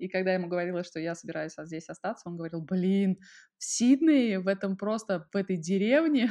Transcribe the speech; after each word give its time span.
И 0.00 0.08
когда 0.08 0.30
я 0.30 0.36
ему 0.36 0.48
говорила, 0.48 0.82
что 0.82 0.98
я 0.98 1.14
собираюсь 1.14 1.52
здесь 1.58 1.88
остаться, 1.88 2.28
он 2.28 2.36
говорил, 2.36 2.62
блин, 2.62 3.18
в 3.58 3.64
Сиднее, 3.64 4.40
в 4.40 4.48
этом 4.48 4.76
просто, 4.76 5.28
в 5.32 5.36
этой 5.36 5.56
деревне. 5.56 6.30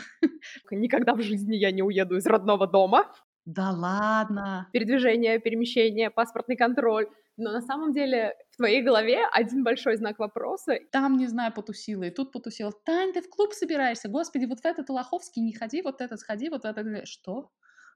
Никогда 0.71 1.13
в 1.13 1.21
жизни 1.21 1.55
я 1.55 1.71
не 1.71 1.83
уеду 1.83 2.17
из 2.17 2.25
родного 2.25 2.67
дома. 2.67 3.11
Да 3.45 3.71
ладно. 3.71 4.67
Передвижение, 4.73 5.39
перемещение, 5.39 6.09
паспортный 6.09 6.55
контроль. 6.55 7.07
Но 7.37 7.51
на 7.51 7.61
самом 7.61 7.93
деле 7.93 8.33
в 8.51 8.57
твоей 8.57 8.81
голове 8.81 9.19
один 9.31 9.63
большой 9.63 9.95
знак 9.97 10.19
вопроса. 10.19 10.77
Там, 10.91 11.17
не 11.17 11.27
знаю, 11.27 11.53
потусила, 11.53 12.03
и 12.03 12.09
тут 12.09 12.31
потусила. 12.31 12.71
Тань, 12.83 13.13
ты 13.13 13.21
в 13.21 13.29
клуб 13.29 13.53
собираешься? 13.53 14.09
Господи, 14.09 14.45
вот 14.45 14.59
в 14.59 14.65
этот 14.65 14.89
Лоховский 14.89 15.41
не 15.41 15.53
ходи, 15.53 15.81
вот 15.81 16.01
этот 16.01 16.19
сходи, 16.19 16.49
вот 16.49 16.65
этот... 16.65 17.07
Что? 17.07 17.49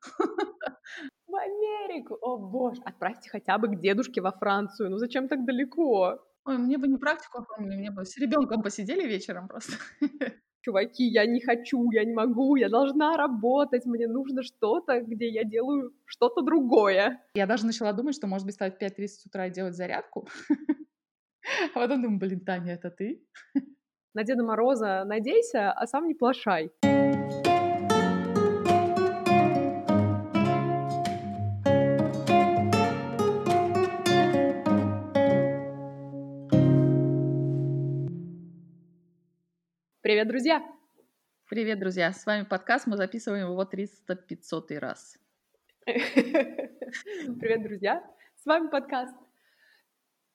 В 1.27 1.35
Америку! 1.35 2.17
О, 2.21 2.37
боже! 2.37 2.81
Отправьте 2.85 3.29
хотя 3.29 3.57
бы 3.57 3.67
к 3.67 3.79
дедушке 3.79 4.21
во 4.21 4.31
Францию. 4.31 4.89
Ну 4.89 4.97
зачем 4.97 5.27
так 5.27 5.45
далеко? 5.45 6.19
Ой, 6.45 6.57
мне 6.57 6.77
бы 6.77 6.87
не 6.87 6.97
практику 6.97 7.39
оформили, 7.39 7.77
мне 7.77 7.91
бы 7.91 8.05
с 8.05 8.17
ребенком 8.17 8.61
посидели 8.61 9.07
вечером 9.07 9.47
просто. 9.47 9.73
Чуваки, 10.61 11.03
я 11.05 11.25
не 11.25 11.41
хочу, 11.41 11.91
я 11.91 12.05
не 12.05 12.13
могу, 12.13 12.55
я 12.55 12.69
должна 12.69 13.17
работать, 13.17 13.85
мне 13.85 14.07
нужно 14.07 14.43
что-то, 14.43 15.01
где 15.01 15.27
я 15.27 15.43
делаю 15.43 15.93
что-то 16.05 16.41
другое. 16.41 17.21
Я 17.35 17.47
даже 17.47 17.65
начала 17.65 17.91
думать, 17.91 18.15
что, 18.15 18.27
может 18.27 18.45
быть, 18.45 18.55
встать 18.55 18.77
в 18.77 18.81
5.30 18.81 19.07
утра 19.25 19.47
и 19.47 19.51
делать 19.51 19.75
зарядку. 19.75 20.27
А 21.75 21.79
потом 21.79 22.01
думаю, 22.01 22.19
блин, 22.19 22.39
Таня, 22.39 22.75
это 22.75 22.89
ты? 22.89 23.21
На 24.13 24.23
Деда 24.23 24.43
Мороза 24.43 25.03
надейся, 25.03 25.73
а 25.73 25.85
сам 25.87 26.07
не 26.07 26.13
плашай. 26.13 26.71
Привет, 40.13 40.27
друзья! 40.27 40.63
Привет, 41.49 41.79
друзья! 41.79 42.13
С 42.13 42.23
вами 42.27 42.43
подкаст, 42.43 42.85
мы 42.85 42.97
записываем 42.97 43.49
его 43.49 43.63
300-500 43.63 44.77
раз. 44.77 45.17
Привет, 45.85 47.63
друзья! 47.63 48.03
С 48.35 48.45
вами 48.45 48.69
подкаст 48.69 49.15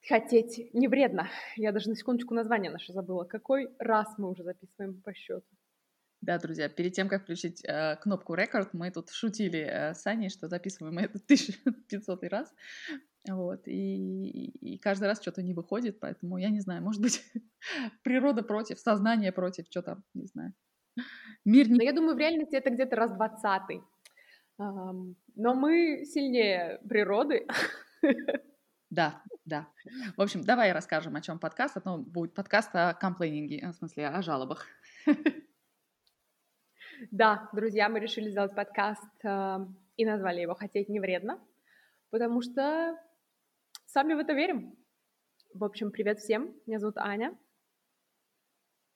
«Хотеть 0.05 0.73
не 0.73 0.89
вредно». 0.89 1.29
Я 1.55 1.71
даже 1.71 1.87
на 1.87 1.95
секундочку 1.95 2.33
название 2.33 2.69
наше 2.69 2.91
забыла. 2.91 3.23
Какой 3.23 3.69
раз 3.79 4.13
мы 4.17 4.29
уже 4.29 4.43
записываем 4.43 5.01
по 5.01 5.13
счету? 5.13 5.47
Да, 6.19 6.37
друзья, 6.39 6.67
перед 6.67 6.91
тем, 6.91 7.07
как 7.07 7.23
включить 7.23 7.63
э, 7.63 7.95
кнопку 8.01 8.33
рекорд, 8.33 8.73
мы 8.73 8.91
тут 8.91 9.09
шутили 9.11 9.61
э, 9.61 9.93
с 9.93 10.05
Аней, 10.05 10.29
что 10.29 10.49
записываем 10.49 10.95
мы 10.95 11.03
это 11.03 11.19
1500 11.19 12.23
раз. 12.25 12.53
Вот, 13.27 13.67
и, 13.67 14.49
и 14.61 14.77
каждый 14.77 15.05
раз 15.05 15.21
что-то 15.21 15.41
не 15.41 15.53
выходит, 15.53 15.99
поэтому 15.99 16.37
я 16.37 16.49
не 16.49 16.61
знаю, 16.61 16.81
может 16.81 17.01
быть, 17.01 17.21
природа 18.03 18.43
против, 18.43 18.79
сознание 18.79 19.31
против, 19.31 19.65
что 19.69 19.81
там, 19.81 20.03
не 20.13 20.25
знаю. 20.25 20.53
Мир 21.45 21.69
не... 21.69 21.75
Но 21.77 21.83
я 21.83 21.93
думаю, 21.93 22.15
в 22.15 22.19
реальности 22.19 22.55
это 22.55 22.69
где-то 22.69 22.95
раз 22.95 23.11
двадцатый. 23.11 23.81
Но 24.57 25.55
мы 25.55 26.05
сильнее 26.05 26.79
природы. 26.87 27.47
Да, 28.91 29.21
да. 29.45 29.67
В 30.17 30.21
общем, 30.21 30.41
давай 30.41 30.71
расскажем, 30.71 31.15
о 31.15 31.21
чем 31.21 31.37
подкаст. 31.37 31.77
Это 31.77 31.95
будет 31.97 32.33
подкаст 32.33 32.71
о 32.73 32.95
комплейнинге, 32.95 33.67
в 33.67 33.73
смысле, 33.73 34.07
о 34.07 34.21
жалобах. 34.23 34.65
Да, 37.11 37.49
друзья, 37.53 37.87
мы 37.87 37.99
решили 37.99 38.29
сделать 38.29 38.53
подкаст 38.55 39.07
и 39.23 40.05
назвали 40.05 40.41
его 40.41 40.53
«Хотеть 40.53 40.89
не 40.89 40.99
вредно», 40.99 41.39
потому 42.09 42.41
что 42.41 42.97
Сами 43.91 44.13
в 44.13 44.19
это 44.19 44.33
верим. 44.33 44.77
В 45.51 45.63
общем, 45.63 45.89
привет 45.89 46.19
всем. 46.19 46.55
Меня 46.67 46.77
зовут 46.77 46.97
Аня. 46.97 47.35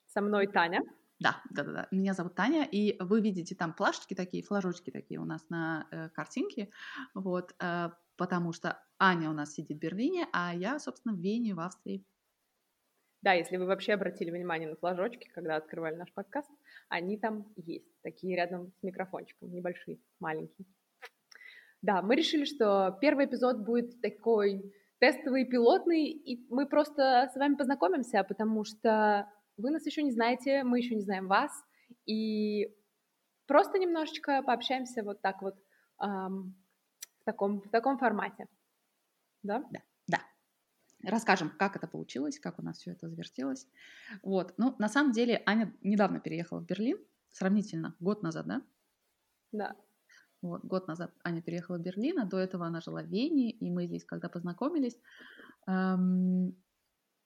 Со 0.06 0.20
мной 0.20 0.46
Таня. 0.46 0.82
Да, 1.18 1.42
да, 1.50 1.64
да, 1.64 1.72
да. 1.72 1.88
Меня 1.90 2.14
зовут 2.14 2.36
Таня, 2.36 2.64
и 2.64 2.96
вы 3.02 3.20
видите 3.20 3.56
там 3.56 3.74
плашечки 3.74 4.14
такие, 4.14 4.44
флажочки 4.44 4.90
такие 4.90 5.18
у 5.18 5.24
нас 5.24 5.48
на 5.48 5.88
э, 5.90 6.10
картинке, 6.10 6.70
вот, 7.12 7.56
э, 7.60 7.88
потому 8.16 8.52
что 8.52 8.80
Аня 9.00 9.30
у 9.30 9.32
нас 9.32 9.54
сидит 9.54 9.78
в 9.78 9.80
Берлине, 9.80 10.28
а 10.32 10.54
я, 10.54 10.78
собственно, 10.78 11.12
в 11.12 11.18
Вене, 11.18 11.56
в 11.56 11.60
Австрии. 11.60 12.06
Да, 13.20 13.32
если 13.32 13.56
вы 13.56 13.66
вообще 13.66 13.94
обратили 13.94 14.30
внимание 14.30 14.68
на 14.68 14.76
флажочки, 14.76 15.28
когда 15.34 15.56
открывали 15.56 15.96
наш 15.96 16.12
подкаст, 16.12 16.50
они 16.88 17.18
там 17.18 17.52
есть, 17.56 18.00
такие 18.02 18.36
рядом 18.36 18.72
с 18.78 18.82
микрофончиком, 18.84 19.50
небольшие, 19.50 19.98
маленькие. 20.20 20.68
Да, 21.82 22.00
мы 22.00 22.14
решили, 22.14 22.44
что 22.44 22.96
первый 23.00 23.26
эпизод 23.26 23.58
будет 23.58 24.00
такой 24.00 24.72
тестовый, 24.98 25.44
пилотный, 25.44 26.06
и 26.06 26.46
мы 26.50 26.66
просто 26.66 27.30
с 27.32 27.36
вами 27.36 27.54
познакомимся, 27.54 28.24
потому 28.24 28.64
что 28.64 29.30
вы 29.56 29.70
нас 29.70 29.86
еще 29.86 30.02
не 30.02 30.12
знаете, 30.12 30.64
мы 30.64 30.78
еще 30.78 30.94
не 30.94 31.02
знаем 31.02 31.28
вас, 31.28 31.52
и 32.06 32.74
просто 33.46 33.78
немножечко 33.78 34.42
пообщаемся 34.42 35.02
вот 35.02 35.20
так 35.20 35.42
вот 35.42 35.54
эм, 36.02 36.54
в, 37.20 37.24
таком, 37.24 37.60
в 37.60 37.70
таком 37.70 37.98
формате. 37.98 38.46
Да? 39.42 39.64
Да, 39.70 39.80
да. 40.06 40.20
Расскажем, 41.02 41.50
как 41.58 41.76
это 41.76 41.86
получилось, 41.86 42.40
как 42.40 42.58
у 42.58 42.62
нас 42.62 42.78
все 42.78 42.92
это 42.92 43.08
завертелось. 43.08 43.68
Вот. 44.22 44.54
Ну, 44.56 44.74
на 44.78 44.88
самом 44.88 45.12
деле, 45.12 45.42
Аня 45.46 45.72
недавно 45.82 46.20
переехала 46.20 46.60
в 46.60 46.66
Берлин, 46.66 46.98
сравнительно, 47.30 47.94
год 48.00 48.22
назад, 48.22 48.46
да? 48.46 48.62
Да. 49.52 49.76
Вот, 50.44 50.62
год 50.62 50.88
назад 50.88 51.10
Аня 51.24 51.40
переехала 51.40 51.78
в 51.78 51.80
Берлин, 51.80 52.18
а 52.18 52.26
до 52.26 52.36
этого 52.36 52.66
она 52.66 52.82
жила 52.82 53.00
в 53.00 53.06
Вене, 53.06 53.50
и 53.50 53.70
мы 53.70 53.86
здесь, 53.86 54.04
когда 54.04 54.28
познакомились, 54.28 55.00
эм, 55.66 56.54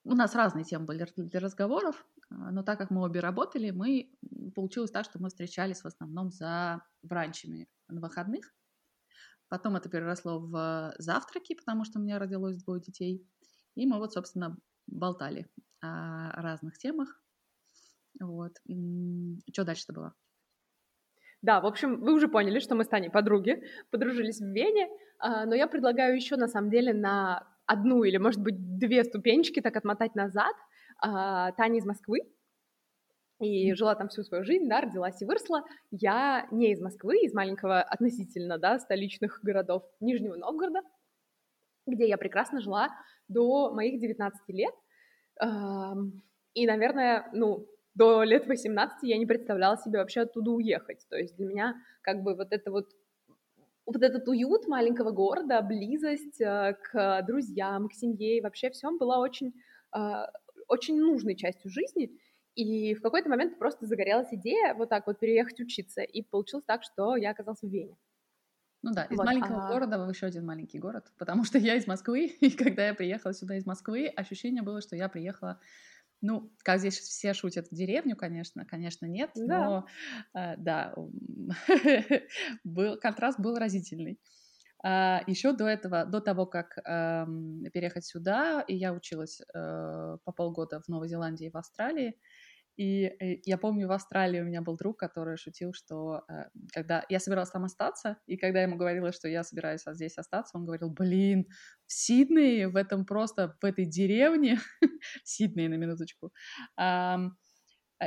у 0.05 0.15
нас 0.15 0.35
разные 0.35 0.63
темы 0.63 0.85
были 0.85 1.05
для 1.17 1.41
разговоров, 1.41 2.07
а, 2.29 2.51
но 2.51 2.63
так 2.63 2.77
как 2.77 2.91
мы 2.91 3.01
обе 3.01 3.19
работали, 3.19 3.71
мы 3.71 4.09
получилось 4.55 4.91
так, 4.91 5.03
что 5.03 5.21
мы 5.21 5.27
встречались 5.27 5.81
в 5.81 5.85
основном 5.85 6.31
за 6.31 6.81
бранчами 7.03 7.67
на 7.89 7.99
выходных. 7.99 8.55
Потом 9.49 9.75
это 9.75 9.89
переросло 9.89 10.39
в 10.39 10.93
завтраки, 10.97 11.55
потому 11.55 11.83
что 11.83 11.99
у 11.99 12.01
меня 12.01 12.19
родилось 12.19 12.63
двое 12.63 12.79
детей. 12.79 13.27
И 13.75 13.85
мы 13.85 13.97
вот, 13.97 14.13
собственно, 14.13 14.57
болтали 14.87 15.49
о 15.81 16.41
разных 16.41 16.77
темах. 16.77 17.21
Вот. 18.21 18.53
Что 19.51 19.65
дальше-то 19.65 19.91
было? 19.91 20.15
Да, 21.41 21.61
в 21.61 21.65
общем, 21.65 22.01
вы 22.01 22.13
уже 22.13 22.27
поняли, 22.27 22.59
что 22.59 22.75
мы 22.75 22.83
с 22.83 22.87
Таней 22.87 23.09
подруги, 23.09 23.63
подружились 23.91 24.39
в 24.39 24.45
Вене, 24.45 24.89
а, 25.19 25.45
но 25.45 25.55
я 25.55 25.67
предлагаю 25.67 26.15
еще, 26.15 26.35
на 26.35 26.47
самом 26.47 26.69
деле, 26.69 26.93
на 26.93 27.47
одну 27.65 28.03
или, 28.03 28.17
может 28.17 28.41
быть, 28.41 28.77
две 28.77 29.03
ступенечки 29.03 29.61
так 29.61 29.77
отмотать 29.77 30.15
назад. 30.15 30.53
А, 31.01 31.53
Таня 31.53 31.77
из 31.77 31.85
Москвы, 31.85 32.19
и 33.39 33.73
жила 33.73 33.95
там 33.95 34.09
всю 34.09 34.23
свою 34.23 34.43
жизнь, 34.43 34.67
да, 34.67 34.81
родилась 34.81 35.21
и 35.21 35.25
выросла. 35.25 35.63
Я 35.91 36.45
не 36.51 36.73
из 36.73 36.81
Москвы, 36.81 37.19
из 37.19 37.33
маленького 37.33 37.81
относительно, 37.81 38.57
да, 38.57 38.79
столичных 38.79 39.39
городов 39.41 39.83
Нижнего 40.01 40.35
Новгорода, 40.35 40.81
где 41.87 42.05
я 42.05 42.17
прекрасно 42.17 42.59
жила 42.59 42.89
до 43.29 43.71
моих 43.73 44.01
19 44.01 44.41
лет. 44.49 44.73
И, 46.53 46.67
наверное, 46.67 47.29
ну, 47.31 47.65
до 47.99 48.23
лет 48.23 48.47
18 48.47 49.03
я 49.03 49.17
не 49.17 49.25
представляла 49.25 49.77
себе 49.77 49.99
вообще 49.99 50.21
оттуда 50.21 50.51
уехать. 50.51 51.05
То 51.09 51.17
есть 51.17 51.35
для 51.35 51.45
меня 51.45 51.75
как 52.01 52.23
бы 52.23 52.33
вот 52.33 52.47
это 52.51 52.71
вот 52.71 52.89
вот 53.85 54.03
этот 54.03 54.27
уют 54.27 54.67
маленького 54.67 55.11
города, 55.11 55.61
близость 55.61 56.39
э, 56.39 56.77
к 56.83 57.23
друзьям, 57.23 57.89
к 57.89 57.93
семье 57.93 58.37
и 58.37 58.41
вообще 58.41 58.69
всем 58.69 58.99
была 58.99 59.19
очень, 59.19 59.51
э, 59.95 59.99
очень 60.67 60.99
нужной 61.01 61.35
частью 61.35 61.71
жизни. 61.71 62.11
И 62.53 62.93
в 62.93 63.01
какой-то 63.01 63.29
момент 63.29 63.57
просто 63.57 63.87
загорелась 63.87 64.31
идея 64.31 64.75
вот 64.75 64.89
так 64.89 65.07
вот 65.07 65.19
переехать 65.19 65.59
учиться. 65.59 66.01
И 66.03 66.21
получилось 66.21 66.65
так, 66.67 66.83
что 66.83 67.15
я 67.15 67.31
оказалась 67.31 67.61
в 67.61 67.67
Вене. 67.67 67.97
Ну 68.83 68.91
да, 68.93 69.05
из 69.05 69.17
вот, 69.17 69.25
маленького 69.25 69.65
а... 69.65 69.73
города 69.73 69.97
в 69.97 70.09
еще 70.09 70.27
один 70.27 70.45
маленький 70.45 70.79
город, 70.79 71.11
потому 71.17 71.43
что 71.43 71.57
я 71.57 71.75
из 71.75 71.87
Москвы, 71.87 72.25
и 72.39 72.51
когда 72.51 72.87
я 72.87 72.93
приехала 72.93 73.33
сюда 73.33 73.55
из 73.55 73.65
Москвы, 73.65 74.07
ощущение 74.07 74.61
было, 74.61 74.81
что 74.81 74.95
я 74.95 75.09
приехала 75.09 75.59
ну, 76.21 76.51
как 76.63 76.79
здесь 76.79 76.99
все 76.99 77.33
шутят, 77.33 77.67
в 77.69 77.75
деревню, 77.75 78.15
конечно, 78.15 78.65
конечно, 78.65 79.05
нет, 79.05 79.31
да. 79.35 79.65
но 79.65 79.85
э, 80.39 80.55
да, 80.57 80.93
был, 82.63 82.97
контраст 82.99 83.39
был 83.39 83.57
разительный. 83.57 84.19
А, 84.81 85.21
еще 85.27 85.51
до 85.51 85.67
этого, 85.67 86.05
до 86.05 86.21
того, 86.21 86.45
как 86.45 86.77
э, 86.77 87.25
переехать 87.73 88.05
сюда, 88.05 88.61
и 88.61 88.75
я 88.75 88.93
училась 88.93 89.41
э, 89.41 90.17
по 90.23 90.31
полгода 90.31 90.81
в 90.81 90.87
Новой 90.87 91.09
Зеландии 91.09 91.47
и 91.47 91.51
в 91.51 91.57
Австралии, 91.57 92.17
и 92.79 93.13
э, 93.19 93.41
я 93.43 93.57
помню, 93.57 93.89
в 93.89 93.91
Австралии 93.91 94.39
у 94.39 94.45
меня 94.45 94.61
был 94.61 94.77
друг, 94.77 94.97
который 94.97 95.35
шутил, 95.35 95.73
что 95.73 96.23
э, 96.29 96.45
когда 96.71 97.03
я 97.09 97.19
собиралась 97.19 97.51
там 97.51 97.65
остаться, 97.65 98.15
и 98.25 98.37
когда 98.37 98.59
я 98.59 98.67
ему 98.67 98.77
говорила, 98.77 99.11
что 99.11 99.27
я 99.27 99.43
собираюсь 99.43 99.83
здесь 99.85 100.17
остаться, 100.17 100.57
он 100.57 100.65
говорил, 100.65 100.89
блин, 100.89 101.45
в 101.85 101.91
Сиднее, 101.91 102.69
в 102.69 102.77
этом 102.77 103.05
просто, 103.05 103.57
в 103.61 103.65
этой 103.65 103.85
деревне, 103.85 104.59
Сиднее 105.25 105.67
на 105.67 105.73
минуточку, 105.73 106.31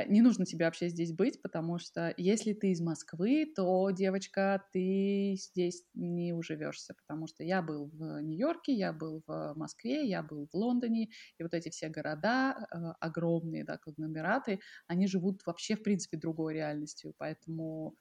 не 0.07 0.21
нужно 0.21 0.45
тебе 0.45 0.65
вообще 0.65 0.89
здесь 0.89 1.13
быть, 1.13 1.41
потому 1.41 1.77
что 1.77 2.13
если 2.17 2.53
ты 2.53 2.71
из 2.71 2.81
Москвы, 2.81 3.51
то, 3.55 3.89
девочка, 3.91 4.63
ты 4.71 5.35
здесь 5.37 5.83
не 5.93 6.33
уживешься, 6.33 6.95
потому 6.95 7.27
что 7.27 7.43
я 7.43 7.61
был 7.61 7.89
в 7.93 8.21
Нью-Йорке, 8.21 8.73
я 8.73 8.91
был 8.91 9.23
в 9.27 9.53
Москве, 9.55 10.07
я 10.07 10.23
был 10.23 10.47
в 10.51 10.55
Лондоне, 10.55 11.09
и 11.37 11.43
вот 11.43 11.53
эти 11.53 11.69
все 11.69 11.89
города 11.89 12.55
э, 12.71 12.77
огромные, 12.99 13.63
да, 13.63 13.77
конгломераты, 13.77 14.59
они 14.87 15.07
живут 15.07 15.45
вообще, 15.45 15.75
в 15.75 15.83
принципе, 15.83 16.17
другой 16.17 16.55
реальностью, 16.55 17.13
поэтому... 17.17 17.95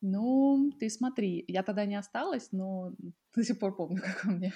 Ну, 0.00 0.70
ты 0.78 0.90
смотри, 0.90 1.44
я 1.48 1.64
тогда 1.64 1.84
не 1.84 1.96
осталась, 1.96 2.52
но 2.52 2.92
до 3.34 3.42
сих 3.42 3.58
пор 3.58 3.74
помню, 3.74 4.00
как 4.00 4.24
он 4.26 4.36
мне. 4.36 4.52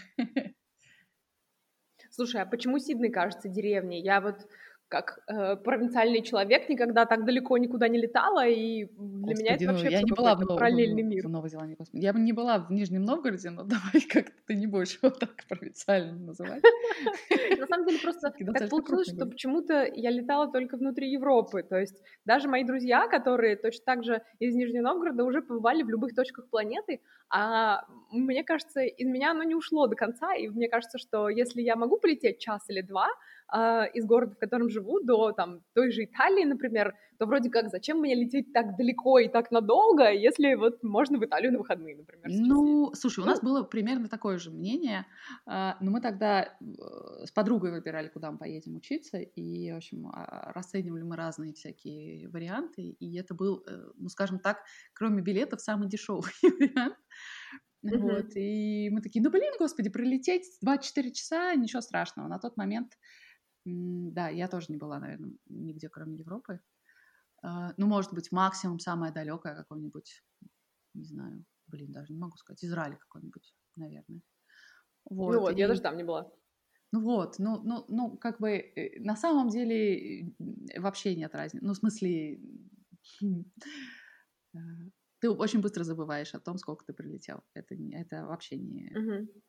Слушай, 2.11 2.43
а 2.43 2.47
почему 2.47 2.79
Сидней 2.79 3.11
кажется 3.11 3.49
деревней? 3.49 4.03
Я 4.03 4.21
вот 4.21 4.47
как 4.93 5.21
э, 5.27 5.57
провинциальный 5.57 6.23
человек 6.23 6.69
никогда 6.69 7.07
так 7.07 7.25
далеко 7.25 7.57
никуда 7.57 7.89
не 7.89 7.99
летала, 7.99 8.47
и 8.47 8.85
для 8.85 9.35
Господи, 9.35 9.41
меня 9.41 9.55
это 9.55 9.65
ну, 9.65 9.73
вообще 9.73 9.91
я 9.91 10.03
не 10.03 10.13
была 10.13 10.35
в, 10.35 10.47
параллельный 10.47 11.03
мир. 11.03 11.27
В 11.27 11.31
Новой 11.31 11.49
Зеландии. 11.49 11.77
Господи. 11.79 12.05
Я 12.05 12.13
бы 12.13 12.21
не 12.21 12.35
была 12.35 12.59
в 12.59 12.71
Нижнем 12.71 13.05
Новгороде, 13.05 13.49
но 13.49 13.63
давай 13.75 14.03
как-то 14.07 14.33
ты 14.47 14.55
не 14.55 14.67
будешь 14.67 14.99
его 15.03 15.09
так 15.09 15.31
провинциально 15.49 16.13
называть. 16.13 16.63
На 17.59 17.67
самом 17.67 17.87
деле 17.87 17.99
просто 18.03 18.31
так 18.31 18.69
получилось, 18.69 19.09
что 19.09 19.25
почему-то 19.25 19.91
я 19.95 20.11
летала 20.11 20.53
только 20.53 20.77
внутри 20.77 21.11
Европы, 21.11 21.63
то 21.63 21.79
есть 21.79 22.03
даже 22.27 22.49
мои 22.49 22.63
друзья, 22.65 23.09
которые 23.09 23.57
точно 23.57 23.83
так 23.87 24.05
же 24.05 24.23
из 24.41 24.55
Нижнего 24.55 24.83
Новгорода 24.83 25.25
уже 25.25 25.41
побывали 25.41 25.83
в 25.83 25.89
любых 25.89 26.15
точках 26.15 26.51
планеты, 26.51 27.01
а 27.31 27.87
мне 28.11 28.45
кажется, 28.45 28.83
из 28.83 29.07
меня 29.07 29.31
оно 29.31 29.43
не 29.43 29.55
ушло 29.55 29.87
до 29.87 29.97
конца, 29.97 30.35
и 30.35 30.49
мне 30.49 30.69
кажется, 30.69 30.99
что 30.99 31.31
если 31.31 31.63
я 31.63 31.77
могу 31.77 31.97
полететь 31.97 32.41
час 32.41 32.69
или 32.69 32.83
два, 32.83 33.09
э, 33.55 33.91
из 33.95 34.05
города, 34.07 34.35
в 34.35 34.39
котором 34.39 34.69
живу, 34.69 35.01
до 35.01 35.33
там, 35.33 35.61
той 35.75 35.91
же 35.91 36.05
Италии, 36.05 36.45
например, 36.45 36.95
то 37.19 37.27
вроде 37.27 37.51
как 37.51 37.71
зачем 37.71 37.99
мне 37.99 38.15
лететь 38.15 38.53
так 38.53 38.77
далеко 38.77 39.19
и 39.19 39.29
так 39.29 39.51
надолго, 39.51 40.11
если 40.11 40.55
вот 40.55 40.83
можно 40.83 41.19
в 41.19 41.25
Италию 41.25 41.53
на 41.53 41.59
выходные, 41.59 41.97
например. 41.97 42.27
Ну, 42.29 42.87
ездить. 42.87 43.01
слушай, 43.01 43.21
у 43.21 43.27
нас 43.27 43.41
было 43.41 43.63
примерно 43.63 44.09
такое 44.09 44.39
же 44.39 44.51
мнение, 44.51 45.07
э, 45.47 45.73
но 45.81 45.91
мы 45.91 46.01
тогда 46.01 46.43
э, 46.43 46.47
с 47.25 47.31
подругой 47.31 47.71
выбирали, 47.71 48.09
куда 48.09 48.31
мы 48.33 48.39
поедем 48.39 48.77
учиться, 48.77 49.19
и, 49.19 49.71
в 49.73 49.77
общем, 49.77 50.09
а, 50.09 50.53
расценивали 50.53 51.03
мы 51.03 51.17
разные 51.17 51.53
всякие 51.53 52.29
варианты, 52.29 52.83
и 52.83 53.19
это 53.19 53.35
был, 53.35 53.63
э, 53.69 53.91
ну, 53.97 54.09
скажем 54.09 54.39
так, 54.39 54.59
кроме 54.95 55.23
билетов, 55.23 55.61
самый 55.61 55.89
дешевый 55.89 56.33
вариант. 56.43 56.97
Uh-huh. 57.85 57.99
Вот, 57.99 58.37
и 58.37 58.91
мы 58.91 59.01
такие, 59.01 59.23
ну, 59.23 59.31
блин, 59.31 59.53
господи, 59.59 59.91
пролететь 59.91 60.47
24 60.63 61.13
часа, 61.13 61.55
ничего 61.55 61.81
страшного. 61.81 62.29
На 62.29 62.39
тот 62.39 62.57
момент 62.57 62.93
да, 63.65 64.29
я 64.29 64.49
тоже 64.49 64.67
не 64.69 64.77
была, 64.77 64.99
наверное, 64.99 65.33
нигде, 65.47 65.89
кроме 65.89 66.17
Европы. 66.17 66.61
А, 67.43 67.75
ну, 67.77 67.87
может 67.87 68.13
быть, 68.13 68.33
максимум 68.33 68.79
самое 68.79 69.13
далекое 69.13 69.55
какое-нибудь, 69.55 70.23
не 70.95 71.05
знаю, 71.05 71.45
блин, 71.67 71.93
даже 71.93 72.13
не 72.13 72.19
могу 72.19 72.37
сказать, 72.37 72.65
Израиль 72.65 72.97
какой-нибудь, 72.97 73.55
наверное. 73.77 74.23
Вот, 75.05 75.35
ну 75.35 75.41
вот, 75.41 75.57
и... 75.57 75.59
я 75.59 75.69
даже 75.69 75.81
там 75.81 75.97
не 75.97 76.05
была. 76.05 76.31
Ну 76.93 77.01
вот, 77.01 77.39
ну, 77.39 77.63
ну, 77.63 77.85
ну, 77.89 78.17
как 78.19 78.39
бы 78.39 78.51
э, 78.51 79.01
на 79.01 79.17
самом 79.17 79.49
деле 79.49 80.35
вообще 80.77 81.17
нет 81.17 81.35
разницы. 81.35 81.65
Ну, 81.65 81.73
в 81.73 81.77
смысле, 81.77 82.39
э, 83.23 84.59
ты 85.21 85.31
очень 85.31 85.61
быстро 85.61 85.85
забываешь 85.85 86.35
о 86.35 86.41
том, 86.41 86.59
сколько 86.59 86.85
ты 86.85 86.93
прилетел. 86.93 87.43
Это, 87.55 87.75
это 87.75 88.27
вообще 88.27 88.59
не... 88.59 88.93
Угу. 88.95 89.43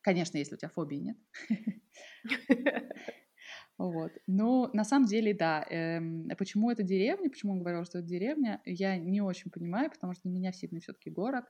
Конечно, 0.00 0.38
если 0.38 0.54
у 0.54 0.58
тебя 0.58 0.68
фобии 0.70 0.96
нет. 0.96 1.16
Вот. 3.78 4.12
Но 4.26 4.70
на 4.72 4.84
самом 4.84 5.06
деле, 5.06 5.34
да. 5.34 5.64
Эм, 5.70 6.28
почему 6.38 6.70
это 6.70 6.82
деревня? 6.82 7.30
Почему 7.30 7.52
он 7.52 7.60
говорил, 7.60 7.84
что 7.84 7.98
это 7.98 8.08
деревня? 8.08 8.62
Я 8.64 8.96
не 8.98 9.20
очень 9.20 9.50
понимаю, 9.50 9.90
потому 9.90 10.14
что 10.14 10.22
для 10.24 10.32
меня 10.32 10.52
Сидней 10.52 10.80
все-таки 10.80 11.10
город. 11.10 11.44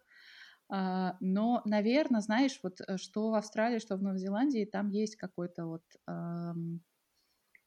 А, 0.68 1.16
но, 1.20 1.62
наверное, 1.66 2.20
знаешь, 2.22 2.60
вот 2.62 2.80
э, 2.80 2.98
что 2.98 3.30
в 3.30 3.34
Австралии, 3.34 3.78
что 3.80 3.96
в 3.96 4.02
Новой 4.02 4.18
Зеландии, 4.18 4.64
там 4.64 4.88
есть 4.90 5.16
какое-то 5.16 5.66
вот 5.66 5.84
эм, 6.08 6.82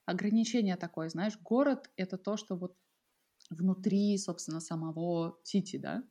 ограничение 0.06 0.77
такое, 0.77 1.10
знаешь, 1.10 1.39
город— 1.42 1.92
это 1.98 2.18
то, 2.18 2.38
что 2.38 2.56
вот 2.57 2.77
внутри, 3.51 4.18
собственно, 4.18 4.60
самого 4.62 5.39
Сити, 5.44 5.77
да, 5.77 6.04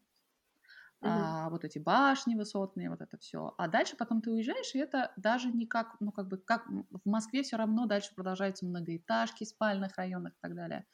А, 1.01 1.49
вот 1.51 1.65
эти 1.65 1.79
башни 1.79 2.35
высотные, 2.35 2.91
вот 2.91 3.01
это 3.01 3.19
все. 3.19 3.55
А 3.57 3.69
дальше 3.69 3.97
потом 3.97 4.21
ты 4.21 4.31
уезжаешь, 4.31 4.75
и 4.75 4.79
это 4.79 5.13
даже 5.17 5.49
не 5.49 5.67
как, 5.67 5.97
ну 6.01 6.11
как 6.11 6.29
бы, 6.29 6.39
как 6.39 6.67
в 6.69 7.09
Москве 7.09 7.43
все 7.43 7.57
равно 7.57 7.87
дальше 7.87 8.15
продолжаются 8.15 8.67
многоэтажки, 8.67 9.45
спальных 9.45 9.97
районах 9.97 10.33
и 10.33 10.41
так 10.41 10.57
далее. 10.57 10.87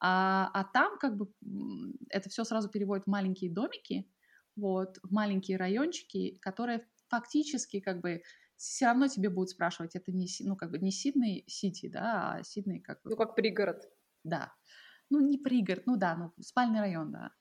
А, 0.00 0.50
а 0.54 0.64
там 0.64 0.98
как 0.98 1.16
бы 1.16 1.28
это 2.08 2.28
все 2.28 2.44
сразу 2.44 2.68
переводит 2.68 3.04
в 3.06 3.10
маленькие 3.10 3.52
домики, 3.52 4.08
вот, 4.56 4.98
в 5.02 5.12
маленькие 5.12 5.56
райончики, 5.56 6.38
которые 6.40 6.86
фактически 7.08 7.80
как 7.80 8.00
бы 8.00 8.22
все 8.56 8.86
равно 8.86 9.08
тебе 9.08 9.28
будут 9.28 9.50
спрашивать, 9.50 9.96
это 9.96 10.12
не, 10.12 10.28
ну, 10.40 10.56
как 10.56 10.70
бы 10.70 10.78
не 10.78 10.92
Сидней 10.92 11.44
Сити, 11.48 11.88
да, 11.88 12.34
а 12.34 12.42
Сидней 12.44 12.80
как 12.80 13.02
бы... 13.02 13.10
Ну, 13.10 13.16
как 13.16 13.34
пригород. 13.34 13.90
Да. 14.22 14.52
Ну, 15.10 15.20
не 15.20 15.36
пригород, 15.38 15.84
ну 15.86 15.96
да, 15.96 16.16
ну, 16.16 16.32
спальный 16.40 16.80
район, 16.80 17.10
да. 17.10 17.32